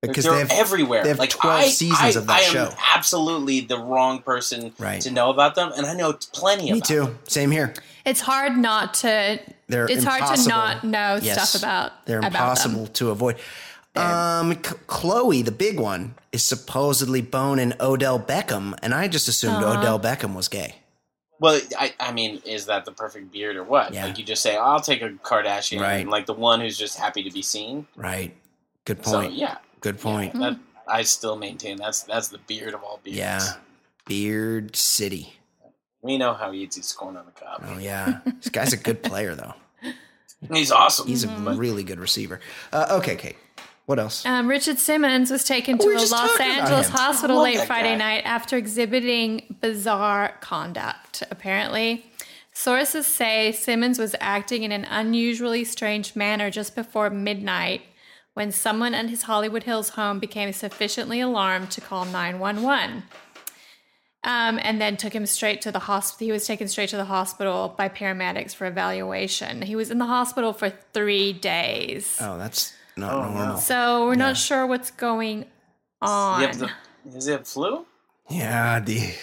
They're- 0.00 0.10
Because 0.10 0.24
they're 0.24 0.34
they 0.34 0.38
have 0.40 0.50
everywhere. 0.52 1.02
they 1.02 1.08
have 1.10 1.18
like 1.18 1.30
12 1.30 1.60
I, 1.60 1.68
seasons 1.68 2.16
I, 2.16 2.20
of 2.20 2.26
that 2.28 2.40
I 2.40 2.40
am 2.42 2.52
show. 2.52 2.70
absolutely 2.94 3.60
the 3.60 3.78
wrong 3.78 4.22
person 4.22 4.72
Right. 4.78 5.00
to 5.02 5.10
know 5.10 5.28
about 5.30 5.54
them, 5.56 5.72
and 5.76 5.84
I 5.86 5.94
know 5.94 6.12
plenty 6.32 6.70
of 6.70 6.78
them. 6.88 6.96
Me 6.96 7.00
about 7.02 7.06
too. 7.10 7.12
them. 7.14 7.18
Same 7.28 7.50
here. 7.50 7.74
It's 8.06 8.20
hard 8.20 8.56
not 8.56 8.94
to. 8.94 9.40
They're 9.66 9.90
it's 9.90 10.04
hard 10.04 10.36
to 10.38 10.48
not 10.48 10.84
know 10.84 11.18
Yes. 11.20 11.50
stuff 11.50 11.60
about. 11.62 12.06
They're 12.06 12.18
about 12.20 12.32
them. 12.32 12.40
impossible 12.42 12.86
to 12.86 13.10
avoid. 13.10 13.36
Um, 13.98 14.52
C- 14.52 14.58
Khloé, 14.86 15.44
the 15.44 15.50
big 15.52 15.78
one, 15.80 16.14
is 16.32 16.42
supposedly 16.44 17.20
boning 17.22 17.72
Odell 17.80 18.18
Beckham, 18.20 18.78
and 18.82 18.94
I 18.94 19.08
just 19.08 19.28
assumed 19.28 19.56
Uh-huh. 19.64 19.78
Odell 19.80 19.98
Beckham 20.00 20.34
was 20.34 20.48
gay. 20.48 20.76
Well, 21.40 21.60
I, 21.78 21.94
I 22.00 22.12
mean, 22.12 22.42
is 22.44 22.66
that 22.66 22.84
the 22.84 22.90
perfect 22.92 23.30
beard 23.30 23.56
or 23.56 23.62
what? 23.62 23.94
Yeah. 23.94 24.06
Like 24.06 24.18
you 24.18 24.24
just 24.24 24.42
say, 24.42 24.56
oh, 24.56 24.60
I'll 24.62 24.80
take 24.80 25.02
a 25.02 25.10
Kardashian, 25.10 25.80
Right. 25.80 26.06
like 26.08 26.26
the 26.26 26.34
one 26.34 26.60
who's 26.60 26.76
just 26.76 26.98
happy 26.98 27.22
to 27.22 27.30
be 27.30 27.42
seen. 27.42 27.86
Right. 27.96 28.34
Good 28.84 29.04
So 29.06 29.20
point. 29.20 29.34
yeah, 29.34 29.58
Good 29.80 30.00
point. 30.00 30.34
that 30.34 30.58
I 30.88 31.02
still 31.02 31.36
maintain 31.36 31.76
that's 31.76 32.02
that's 32.02 32.28
the 32.28 32.38
beard 32.38 32.74
of 32.74 32.82
all 32.82 32.98
beards. 33.04 33.18
Yeah. 33.18 33.40
Beard 34.06 34.74
City. 34.74 35.34
we 36.02 36.16
know 36.18 36.32
how 36.34 36.50
he 36.52 36.62
eats 36.62 36.76
his 36.76 36.92
corn 36.92 37.16
on 37.16 37.26
the 37.26 37.32
cob. 37.32 37.62
Oh 37.66 37.78
yeah, 37.78 38.20
this 38.24 38.48
guy's 38.48 38.72
a 38.72 38.76
good 38.78 39.02
player 39.02 39.34
though. 39.34 39.54
He's 40.52 40.70
awesome. 40.72 41.06
He's 41.06 41.24
a 41.24 41.28
Mm-hmm. 41.28 41.56
really 41.58 41.82
good 41.84 41.98
receiver. 42.00 42.40
Uh, 42.72 42.98
okay, 43.00 43.16
Kate. 43.16 43.36
What 43.88 43.98
else? 43.98 44.26
Um, 44.26 44.48
Richard 44.48 44.78
Simmons 44.78 45.30
was 45.30 45.44
taken 45.44 45.78
to 45.78 45.86
we 45.86 45.94
a 45.94 45.98
Los 46.00 46.38
Angeles 46.38 46.90
hospital 46.90 47.40
late 47.40 47.62
Friday 47.62 47.92
guy. 47.92 48.16
night 48.16 48.22
after 48.26 48.58
exhibiting 48.58 49.56
bizarre 49.62 50.34
conduct, 50.42 51.22
apparently. 51.30 52.04
Sources 52.52 53.06
say 53.06 53.50
Simmons 53.50 53.98
was 53.98 54.14
acting 54.20 54.62
in 54.62 54.72
an 54.72 54.84
unusually 54.84 55.64
strange 55.64 56.14
manner 56.14 56.50
just 56.50 56.74
before 56.74 57.08
midnight 57.08 57.80
when 58.34 58.52
someone 58.52 58.92
at 58.92 59.08
his 59.08 59.22
Hollywood 59.22 59.62
Hills 59.62 59.88
home 59.88 60.18
became 60.18 60.52
sufficiently 60.52 61.20
alarmed 61.20 61.70
to 61.70 61.80
call 61.80 62.04
911. 62.04 63.04
Um, 64.22 64.60
and 64.62 64.78
then 64.78 64.98
took 64.98 65.14
him 65.14 65.24
straight 65.24 65.62
to 65.62 65.72
the 65.72 65.78
hospital. 65.78 66.26
He 66.26 66.32
was 66.32 66.46
taken 66.46 66.68
straight 66.68 66.90
to 66.90 66.98
the 66.98 67.06
hospital 67.06 67.74
by 67.78 67.88
paramedics 67.88 68.54
for 68.54 68.66
evaluation. 68.66 69.62
He 69.62 69.74
was 69.74 69.90
in 69.90 69.96
the 69.96 70.04
hospital 70.04 70.52
for 70.52 70.68
three 70.92 71.32
days. 71.32 72.18
Oh, 72.20 72.36
that's 72.36 72.74
not 72.98 73.12
Oh, 73.14 73.22
normal. 73.22 73.46
no. 73.54 73.56
So 73.58 74.06
we're 74.06 74.14
not 74.16 74.36
sure 74.36 74.66
what's 74.66 74.90
going 74.90 75.46
on. 76.02 76.40
You 76.42 76.46
have 76.48 76.58
the, 76.58 76.70
is 77.16 77.26
it 77.26 77.46
flu? 77.46 77.86
Yeah, 78.28 78.80
the 78.80 79.14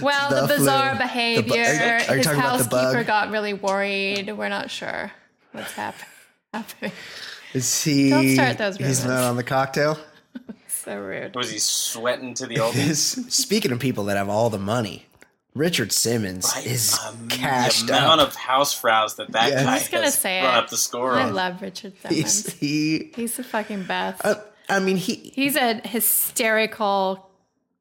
well, 0.00 0.30
the 0.30 0.42
the, 0.46 0.54
bizarre 0.58 0.90
flu. 0.90 0.98
The 0.98 1.04
bu- 1.04 1.04
behavior. 1.04 1.62
are 1.64 1.64
you 1.64 2.16
His 2.18 2.26
talking 2.26 2.40
about 2.40 2.58
the 2.70 2.76
housekeeper 2.76 2.92
bug? 2.98 3.06
got 3.06 3.30
really 3.30 3.52
worried. 3.54 4.30
We're 4.36 4.48
not 4.48 4.70
sure 4.70 5.10
what's 5.52 5.72
hap- 5.72 5.96
happening. 6.52 6.92
is 7.52 7.82
he? 7.82 8.10
Don't 8.10 8.28
start 8.34 8.58
those 8.58 8.78
rumors. 8.78 8.98
He's 8.98 9.06
not 9.06 9.24
on 9.24 9.36
the 9.36 9.44
cocktail. 9.44 9.98
So 10.68 10.98
rude. 10.98 11.36
Was 11.36 11.48
he 11.48 11.60
sweating 11.60 12.34
to 12.34 12.46
the 12.48 12.56
oldies? 12.56 13.30
Speaking 13.30 13.70
of 13.70 13.78
people 13.78 14.02
that 14.06 14.16
have 14.16 14.28
all 14.28 14.50
the 14.50 14.58
money, 14.58 15.06
Richard 15.54 15.92
Simmons 15.92 16.50
Right. 16.54 16.66
is 16.66 16.98
Um, 17.06 17.28
cashed 17.28 17.86
the 17.86 17.96
amount 17.98 18.20
up. 18.22 18.28
of 18.28 18.36
housefrause 18.36 19.16
that 19.16 19.32
that 19.32 19.50
Yeah. 19.50 19.64
guy 19.64 19.70
I 19.72 19.74
was 19.78 19.88
gonna 19.88 20.04
has 20.04 20.18
say 20.18 20.42
run 20.42 20.54
it. 20.54 20.58
up 20.58 20.70
the 20.70 20.76
score 20.78 21.14
I 21.14 21.24
on. 21.24 21.34
love 21.34 21.60
Richard 21.60 21.92
He's 22.08 22.32
Simmons. 22.44 22.54
he. 22.58 23.12
He's 23.14 23.36
the 23.36 23.44
fucking 23.44 23.82
best. 23.84 24.24
Uh, 24.24 24.36
I 24.68 24.78
mean, 24.78 24.96
he. 24.96 25.32
He's 25.34 25.56
a 25.56 25.74
hysterical 25.86 27.28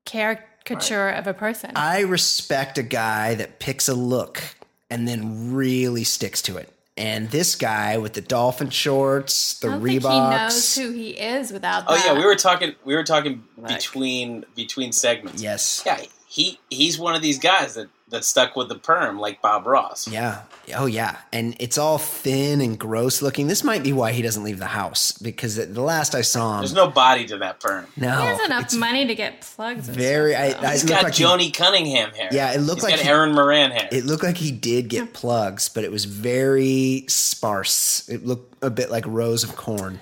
caricature 0.06 1.10
of 1.10 1.28
a 1.28 1.34
person. 1.34 1.72
I 1.76 2.02
respect 2.02 2.78
a 2.78 2.84
guy 2.84 3.36
that 3.36 3.60
picks 3.60 3.88
a 3.88 3.94
look 3.94 4.42
and 4.90 5.08
then 5.08 5.54
really 5.54 6.04
sticks 6.04 6.42
to 6.44 6.58
it. 6.58 6.70
And 6.98 7.32
this 7.32 7.56
guy 7.56 7.98
with 7.98 8.14
the 8.14 8.22
dolphin 8.22 8.70
shorts, 8.70 9.58
the 9.60 9.70
I 9.70 9.72
don't 9.72 9.82
think 9.82 10.02
he 10.04 10.10
knows 10.10 10.76
who 10.76 10.92
he 10.92 11.12
is 11.12 11.52
without 11.54 11.86
Oh 11.88 11.96
that. 11.96 12.06
yeah, 12.06 12.14
we 12.14 12.26
were 12.26 12.36
talking. 12.36 12.76
We 12.84 12.96
were 12.96 13.04
talking 13.06 13.46
Like- 13.58 13.78
between 13.78 14.46
between 14.56 14.92
segments. 14.92 15.42
yes. 15.42 15.82
Yeah, 15.86 16.02
he 16.32 16.60
he's 16.70 16.98
one 16.98 17.14
of 17.14 17.22
these 17.22 17.38
guys 17.40 17.74
that 17.76 17.90
that 18.08 18.24
stuck 18.24 18.56
with 18.56 18.70
the 18.70 18.76
perm 18.76 19.20
like 19.20 19.42
Bob 19.42 19.66
Ross. 19.66 20.06
Yeah. 20.08 20.44
Oh, 20.76 20.86
yeah. 20.86 21.18
And 21.32 21.56
it's 21.62 21.78
all 21.78 21.98
thin 21.98 22.60
and 22.60 22.78
gross 22.78 23.22
looking. 23.22 23.48
This 23.48 23.64
might 23.64 23.84
be 23.84 23.94
why 23.94 24.12
he 24.12 24.22
doesn't 24.22 24.44
leave 24.44 24.60
the 24.60 24.66
house 24.66 25.14
because 25.14 25.56
the 25.56 25.66
the 25.66 25.82
last 25.82 26.14
I 26.16 26.22
saw 26.22 26.56
him, 26.56 26.60
There's 26.62 26.74
no 26.74 26.90
body 26.90 27.26
to 27.28 27.38
that 27.40 27.60
perm. 27.62 27.88
no, 27.98 28.10
He 28.22 28.26
has 28.28 28.42
enough 28.46 28.74
money 28.76 29.08
to 29.08 29.16
get 29.16 29.42
plugs. 29.42 29.88
Very. 29.90 30.36
I, 30.36 30.50
stuff. 30.52 30.64
I 30.64 30.72
He's 30.72 30.84
it 30.84 30.88
got 30.88 30.94
looked 30.96 31.04
like 31.04 31.14
he- 31.16 31.24
Joanie 31.24 31.52
Cunningham 31.52 32.12
hair. 32.12 32.30
Yeah, 32.32 32.52
it 32.54 32.60
looked 32.60 32.82
He's 32.82 32.84
like 32.92 32.96
got 32.96 33.04
he- 33.04 33.10
Erin 33.10 33.34
Moran 33.34 33.72
hair. 33.72 33.90
It 33.92 34.06
looked 34.06 34.24
like 34.24 34.38
he 34.38 34.52
did 34.52 34.88
get 34.90 35.14
plugs, 35.14 35.68
but 35.70 35.84
it 35.86 35.92
was 35.92 36.06
very 36.06 37.06
sparse. 37.08 38.08
It 38.10 38.26
looked 38.26 38.62
a 38.64 38.70
bit 38.70 38.90
like 38.92 39.06
rows 39.08 39.44
of 39.46 39.56
corn. 39.56 40.00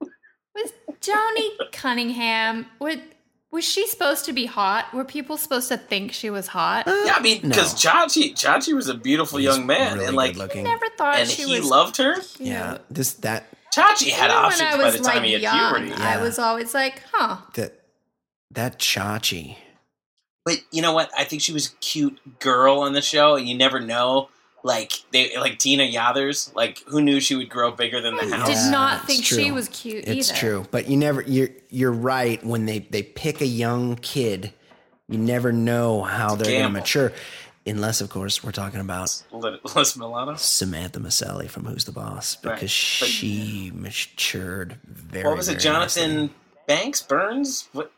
Was 0.00 0.72
Joanie 1.00 1.50
Cunningham? 1.72 2.66
Was, 2.80 2.96
was 3.52 3.64
she 3.64 3.86
supposed 3.86 4.24
to 4.24 4.32
be 4.32 4.46
hot? 4.46 4.92
Were 4.92 5.04
people 5.04 5.36
supposed 5.36 5.68
to 5.68 5.76
think 5.76 6.12
she 6.12 6.30
was 6.30 6.48
hot? 6.48 6.88
Uh, 6.88 7.02
yeah, 7.06 7.14
I 7.16 7.20
mean, 7.22 7.40
No. 7.42 7.50
because 7.50 7.74
Chachi 7.74 8.32
Chachi 8.32 8.74
was 8.74 8.88
a 8.88 8.94
beautiful 8.94 9.38
He's 9.38 9.46
young 9.46 9.66
man, 9.66 9.94
really 9.94 10.06
and 10.06 10.16
like, 10.16 10.32
good 10.32 10.38
looking. 10.38 10.64
Never 10.64 10.86
thought 10.98 11.18
and 11.18 11.28
she 11.28 11.44
he 11.44 11.60
was. 11.60 11.68
loved 11.70 11.98
her. 11.98 12.14
cute. 12.14 12.40
yeah, 12.40 12.78
this 12.90 13.12
that 13.14 13.44
Chachi 13.76 14.10
had 14.10 14.30
Even 14.30 14.36
options 14.44 14.60
when 14.62 14.70
I 14.72 14.76
by 14.78 14.84
was 14.84 14.96
the 14.98 15.04
time 15.04 15.16
like 15.16 15.24
he 15.24 15.32
had 15.34 15.42
young, 15.42 15.74
puberty. 15.84 16.02
I 16.02 16.20
was 16.20 16.38
always 16.38 16.74
like, 16.74 17.02
huh. 17.12 17.36
that 17.54 17.74
that 18.50 18.78
Chachi. 18.78 19.56
But 20.44 20.56
you 20.72 20.82
know 20.82 20.92
what? 20.92 21.08
I 21.16 21.22
think 21.24 21.40
she 21.40 21.52
was 21.52 21.68
a 21.68 21.76
cute 21.76 22.18
girl 22.40 22.80
on 22.80 22.94
the 22.94 23.00
show, 23.02 23.36
and 23.36 23.48
you 23.48 23.54
never 23.56 23.78
know. 23.78 24.28
Like 24.64 24.92
they, 25.12 25.36
like 25.38 25.58
Tina 25.58 25.82
Yothers, 25.84 26.52
like 26.54 26.78
who 26.86 27.00
knew 27.02 27.18
she 27.20 27.34
would 27.34 27.48
grow 27.48 27.72
bigger 27.72 28.00
than 28.00 28.16
the 28.16 28.36
house? 28.36 28.46
Did 28.46 28.70
not 28.70 28.98
it's 28.98 29.06
think 29.06 29.24
she 29.24 29.50
was 29.50 29.68
cute 29.68 30.04
It's 30.06 30.30
either. 30.30 30.38
true, 30.38 30.66
but 30.70 30.88
you 30.88 30.96
never. 30.96 31.22
You're 31.22 31.48
you're 31.68 31.90
right. 31.92 32.44
When 32.44 32.66
they 32.66 32.78
they 32.78 33.02
pick 33.02 33.40
a 33.40 33.46
young 33.46 33.96
kid, 33.96 34.52
you 35.08 35.18
never 35.18 35.50
know 35.52 36.02
how 36.02 36.36
they're 36.36 36.52
going 36.52 36.62
to 36.62 36.68
mature, 36.68 37.12
unless 37.66 38.00
of 38.00 38.08
course 38.10 38.44
we're 38.44 38.52
talking 38.52 38.78
about 38.78 39.22
Liz 39.32 39.96
Milano. 39.96 40.36
Samantha 40.36 41.00
Micelli 41.00 41.48
from 41.50 41.64
Who's 41.64 41.84
the 41.84 41.92
Boss 41.92 42.36
Right, 42.44 42.54
because 42.54 42.60
but- 43.00 43.08
she 43.08 43.72
matured 43.74 44.78
very. 44.84 45.24
What 45.26 45.36
was 45.38 45.48
it, 45.48 45.60
very 45.60 45.74
nicely. 45.74 46.02
Jonathan 46.02 46.30
Banks 46.68 47.02
Burns? 47.02 47.68
What 47.72 47.90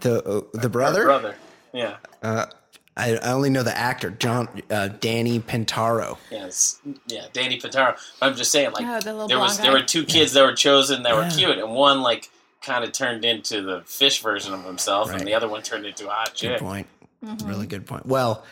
The 0.00 0.22
uh, 0.22 0.40
the 0.52 0.60
her 0.60 0.68
brother. 0.68 1.04
brother. 1.04 1.34
Yeah. 1.72 1.96
Uh, 2.22 2.46
I, 2.96 3.16
I 3.16 3.32
only 3.32 3.48
know 3.50 3.62
the 3.62 3.76
actor 3.76 4.10
John 4.10 4.48
uh, 4.70 4.88
Danny 4.88 5.40
Pintauro. 5.40 6.18
Yes, 6.30 6.78
yeah, 7.06 7.24
Danny 7.32 7.58
Pintauro. 7.58 7.96
I'm 8.20 8.34
just 8.36 8.52
saying, 8.52 8.72
like 8.72 8.84
Oh, 8.86 9.00
the 9.00 9.26
there 9.26 9.38
was 9.38 9.56
blonde 9.56 9.64
there 9.64 9.72
were 9.72 9.86
two 9.86 10.04
kids 10.04 10.32
that 10.34 10.42
were 10.44 10.54
chosen 10.54 11.02
that 11.04 11.14
were 11.14 11.28
cute, 11.30 11.58
and 11.58 11.72
one 11.74 12.02
like 12.02 12.28
kind 12.60 12.84
of 12.84 12.92
turned 12.92 13.24
into 13.24 13.62
the 13.62 13.82
fish 13.86 14.20
version 14.22 14.52
of 14.54 14.64
himself, 14.64 15.08
Right. 15.08 15.18
and 15.18 15.26
the 15.26 15.34
other 15.34 15.48
one 15.48 15.62
turned 15.62 15.86
into 15.86 16.06
a 16.06 16.10
hot 16.10 16.38
Good 16.38 16.60
point. 16.60 16.86
Mm-hmm. 17.24 17.48
Really 17.48 17.66
good 17.66 17.86
point. 17.86 18.04
Well, 18.06 18.44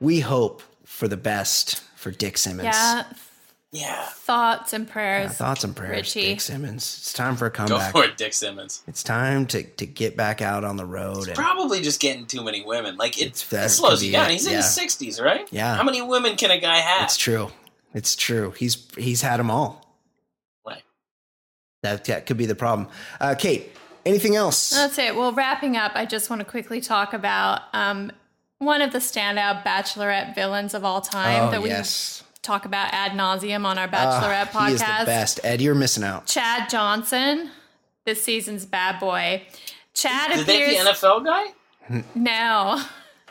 we 0.00 0.20
hope 0.20 0.62
for 0.84 1.06
the 1.08 1.16
best 1.16 1.82
for 1.94 2.10
Dick 2.10 2.38
Simmons. 2.38 2.64
Yeah. 2.64 3.04
Yeah, 3.76 4.06
Thoughts 4.06 4.72
and 4.72 4.88
prayers. 4.88 5.32
Uh, 5.32 5.34
thoughts 5.34 5.64
and 5.64 5.76
prayers, 5.76 6.14
Richie. 6.14 6.28
Dick 6.28 6.40
Simmons. 6.40 6.96
It's 6.98 7.12
time 7.12 7.36
for 7.36 7.46
a 7.46 7.50
go 7.50 7.66
comeback. 7.66 7.92
for 7.92 8.04
it, 8.04 8.16
Dick 8.16 8.32
Simmons. 8.32 8.82
It's 8.86 9.02
time 9.02 9.46
to, 9.48 9.62
to 9.62 9.86
get 9.86 10.16
back 10.16 10.40
out 10.40 10.64
on 10.64 10.76
the 10.76 10.84
road. 10.86 11.26
And, 11.26 11.36
Probably 11.36 11.82
just 11.82 12.00
getting 12.00 12.26
too 12.26 12.42
many 12.42 12.64
women. 12.64 12.96
Like 12.96 13.18
it, 13.18 13.26
It's- 13.26 13.52
it 13.52 13.68
slows 13.68 14.02
you 14.02 14.12
down. 14.12 14.30
it, 14.30 14.32
He's 14.32 14.46
in 14.46 14.54
his 14.54 14.72
sixties, 14.74 15.20
right? 15.20 15.46
Yeah. 15.50 15.76
How 15.76 15.82
many 15.82 16.00
women 16.00 16.36
can 16.36 16.50
a 16.50 16.58
guy 16.58 16.78
have? 16.78 17.04
it's 17.04 17.16
true. 17.16 17.50
It's 17.92 18.16
true. 18.16 18.52
He's 18.56 18.86
he's 18.96 19.22
had 19.22 19.38
them 19.38 19.50
all. 19.50 19.94
Right. 20.66 20.82
That, 21.82 22.04
that 22.06 22.26
could 22.26 22.36
be 22.36 22.46
the 22.46 22.54
problem. 22.54 22.88
Uh, 23.20 23.34
Kate, 23.38 23.70
anything 24.04 24.36
else? 24.36 24.70
That's 24.70 24.98
it. 24.98 25.14
Well, 25.16 25.32
wrapping 25.32 25.76
up, 25.76 25.92
I 25.94 26.06
just 26.06 26.30
want 26.30 26.40
to 26.40 26.46
quickly 26.46 26.80
talk 26.80 27.12
about 27.12 27.62
um, 27.72 28.10
one 28.58 28.80
of 28.82 28.92
the 28.92 28.98
standout 28.98 29.62
Bachelorette 29.64 30.34
villains 30.34 30.74
of 30.74 30.84
all 30.84 31.00
time 31.00 31.48
oh, 31.48 31.50
that 31.50 31.62
we 31.62 31.68
yes. 31.68 32.22
Talk 32.46 32.64
about 32.64 32.92
ad 32.92 33.12
nauseum 33.12 33.64
on 33.64 33.78
our 33.78 33.88
Ah, 33.92 34.20
Bachelorette 34.52 34.66
He 34.68 34.72
is 34.74 34.78
the 34.80 34.84
podcast. 34.86 35.06
best. 35.06 35.40
Ed, 35.44 35.60
you're 35.60 35.74
missing 35.74 36.04
out. 36.04 36.26
Chad 36.26 36.68
Johnson, 36.70 37.50
this 38.04 38.22
season's 38.22 38.64
bad 38.66 38.98
boy. 39.00 39.42
Chad 39.94 40.32
Did 40.36 40.46
they 40.46 40.62
appears 40.74 40.84
the 40.84 40.90
NFL 41.08 41.24
guy? 41.24 42.04
no, 42.14 42.82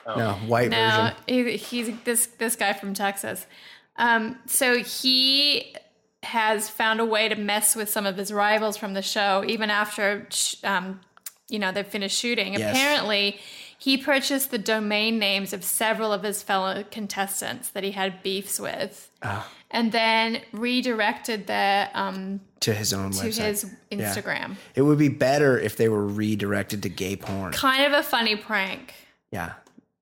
No, 0.07 0.34
white 0.47 0.70
no, 0.72 1.11
version. 1.28 1.47
he, 1.47 1.57
he's 1.57 1.91
this 2.03 2.28
this 2.38 2.55
guy 2.55 2.74
from 2.74 2.93
Texas. 2.93 3.45
Um, 3.97 4.38
so 4.45 4.78
he 4.84 5.76
has 6.24 6.70
found 6.70 6.99
a 6.99 7.05
way 7.05 7.30
to 7.30 7.36
mess 7.36 7.76
with 7.76 7.89
some 7.89 8.05
of 8.05 8.18
his 8.18 8.32
rivals 8.34 8.78
from 8.78 8.93
the 8.93 9.01
show, 9.01 9.43
even 9.47 9.70
after 9.70 10.28
sh- 10.32 10.55
um, 10.63 10.99
you 11.49 11.59
know 11.59 11.72
they've 11.72 11.86
finished 11.88 12.18
shooting. 12.18 12.53
Yes. 12.53 12.76
Apparently, 12.76 13.39
he 13.78 13.97
purchased 13.97 14.51
the 14.51 14.57
domain 14.57 15.19
names 15.19 15.53
of 15.53 15.63
several 15.63 16.11
of 16.13 16.23
his 16.23 16.41
fellow 16.41 16.84
contestants 16.91 17.69
that 17.71 17.84
he 17.84 17.91
had 17.91 18.23
beefs 18.23 18.59
with. 18.59 19.11
Ah. 19.21 19.49
and 19.71 19.91
then 19.91 20.41
redirected 20.51 21.47
their 21.47 21.89
um, 21.93 22.39
to 22.59 22.73
his 22.73 22.93
own 22.93 23.11
to 23.11 23.17
website. 23.28 23.38
his 23.38 23.65
Yeah. 23.89 23.97
Instagram. 24.13 24.55
It 24.76 24.84
would 24.84 24.99
be 24.99 25.09
better 25.09 25.59
if 25.59 25.78
they 25.78 25.89
were 25.89 26.05
redirected 26.05 26.84
to 26.84 26.89
gay 26.89 27.15
porn. 27.15 27.51
Kind 27.53 27.86
of 27.86 27.93
a 27.99 28.03
funny 28.03 28.36
prank. 28.36 28.93
Yeah. 29.32 29.53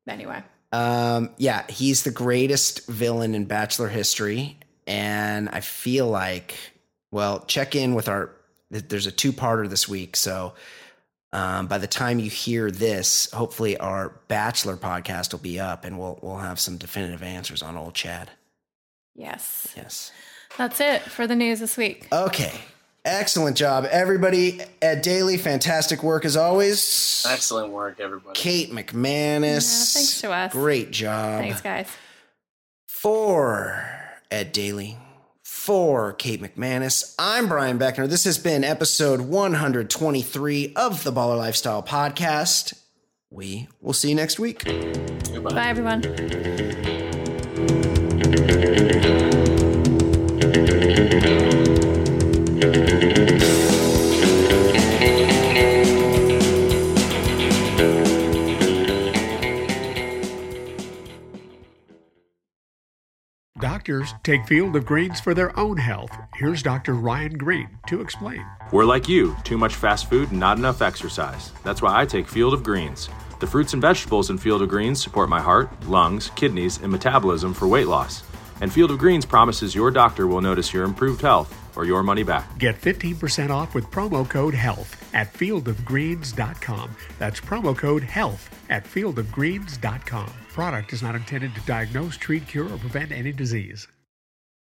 Anyway, 0.07 0.43
Um, 0.73 1.29
yeah, 1.37 1.63
he's 1.69 2.03
the 2.03 2.11
greatest 2.11 2.87
villain 2.87 3.33
in 3.35 3.45
Bachelor 3.45 3.87
history. 3.87 4.57
And 4.85 5.47
I 5.49 5.61
feel 5.61 6.07
like, 6.09 6.55
well, 7.11 7.45
check 7.47 7.73
in 7.75 7.95
with 7.95 8.09
our, 8.09 8.31
there's 8.69 9.07
a 9.07 9.11
two 9.11 9.31
parter 9.31 9.69
this 9.69 9.87
week. 9.87 10.15
So 10.17 10.53
um, 11.33 11.67
by 11.67 11.77
the 11.79 11.87
time 11.87 12.19
you 12.19 12.29
hear 12.29 12.71
this, 12.71 13.29
hopefully 13.31 13.75
our 13.77 14.13
Bachelor 14.29 14.77
podcast 14.77 15.33
will 15.33 15.39
be 15.39 15.59
up 15.59 15.83
and 15.83 15.99
we'll, 15.99 16.17
we'll 16.21 16.37
have 16.37 16.59
some 16.59 16.77
definitive 16.77 17.21
answers 17.23 17.61
on 17.61 17.75
old 17.75 17.93
Chad. 17.95 18.29
yes, 19.15 19.67
Yes. 19.75 20.11
that's 20.57 20.79
it 20.79 21.01
for 21.01 21.27
the 21.27 21.35
news 21.35 21.59
this 21.59 21.75
week. 21.75 22.07
Okay. 22.13 22.51
Excellent 23.05 23.57
job, 23.57 23.85
everybody 23.91 24.61
at 24.81 25.03
Daily. 25.03 25.35
Fantastic 25.35 26.01
work 26.03 26.23
as 26.23 26.37
always. 26.37 27.25
Excellent 27.29 27.73
work, 27.73 27.99
everybody. 27.99 28.39
Kate 28.39 28.71
McManus. 28.71 29.41
Yeah, 29.43 29.99
thanks 29.99 30.21
to 30.21 30.31
us. 30.31 30.53
Great 30.53 30.91
job. 30.91 31.41
Thanks, 31.41 31.59
guys. 31.59 31.87
For 32.87 33.85
at 34.31 34.53
Daly, 34.53 34.97
for 35.63 36.11
Kate 36.11 36.41
McManus, 36.41 37.15
I'm 37.17 37.47
Brian 37.47 37.79
Beckner. 37.79 38.09
This 38.09 38.25
has 38.25 38.37
been 38.37 38.65
episode 38.65 39.21
123 39.21 40.73
of 40.75 41.05
the 41.05 41.11
Baller 41.13 41.37
Lifestyle 41.37 41.81
Podcast. 41.81 42.73
We 43.29 43.69
will 43.79 43.93
see 43.93 44.09
you 44.09 44.15
next 44.15 44.39
week. 44.39 44.65
Goodbye. 44.65 45.53
Bye, 45.53 45.67
everyone. 45.69 46.01
Doctors 63.83 64.13
take 64.23 64.45
Field 64.45 64.77
of 64.77 64.85
Greens 64.85 65.19
for 65.19 65.33
their 65.33 65.59
own 65.59 65.75
health. 65.75 66.09
Here's 66.35 66.63
Dr. 66.63 66.93
Ryan 66.93 67.37
Green 67.37 67.67
to 67.87 67.99
explain. 67.99 68.45
We're 68.71 68.85
like 68.85 69.09
you, 69.09 69.35
too 69.43 69.57
much 69.57 69.75
fast 69.75 70.09
food 70.09 70.31
not 70.31 70.57
enough 70.57 70.81
exercise. 70.81 71.51
That's 71.65 71.81
why 71.81 71.99
I 71.99 72.05
take 72.05 72.29
Field 72.29 72.53
of 72.53 72.63
Greens. 72.63 73.09
The 73.41 73.47
fruits 73.47 73.73
and 73.73 73.81
vegetables 73.81 74.29
in 74.29 74.37
Field 74.37 74.61
of 74.61 74.69
Greens 74.69 75.03
support 75.03 75.27
my 75.27 75.41
heart, 75.41 75.69
lungs, 75.85 76.31
kidneys, 76.33 76.77
and 76.77 76.89
metabolism 76.93 77.53
for 77.53 77.67
weight 77.67 77.87
loss. 77.87 78.23
And 78.61 78.71
Field 78.71 78.89
of 78.89 78.99
Greens 78.99 79.25
promises 79.25 79.75
your 79.75 79.91
doctor 79.91 80.27
will 80.27 80.39
notice 80.39 80.71
your 80.71 80.85
improved 80.85 81.21
health 81.21 81.53
or 81.75 81.85
your 81.85 82.03
money 82.03 82.23
back. 82.23 82.57
Get 82.57 82.79
15% 82.79 83.49
off 83.49 83.75
with 83.75 83.85
promo 83.85 84.27
code 84.27 84.53
HEALTH 84.53 85.13
at 85.13 85.31
fieldofgreens.com. 85.33 86.95
That's 87.19 87.39
promo 87.39 87.77
code 87.77 88.03
HEALTH 88.03 88.49
at 88.69 88.83
fieldofgreens.com. 88.85 90.33
Product 90.49 90.93
is 90.93 91.01
not 91.01 91.15
intended 91.15 91.55
to 91.55 91.61
diagnose, 91.61 92.17
treat, 92.17 92.47
cure, 92.47 92.65
or 92.65 92.77
prevent 92.77 93.11
any 93.11 93.31
disease. 93.31 93.87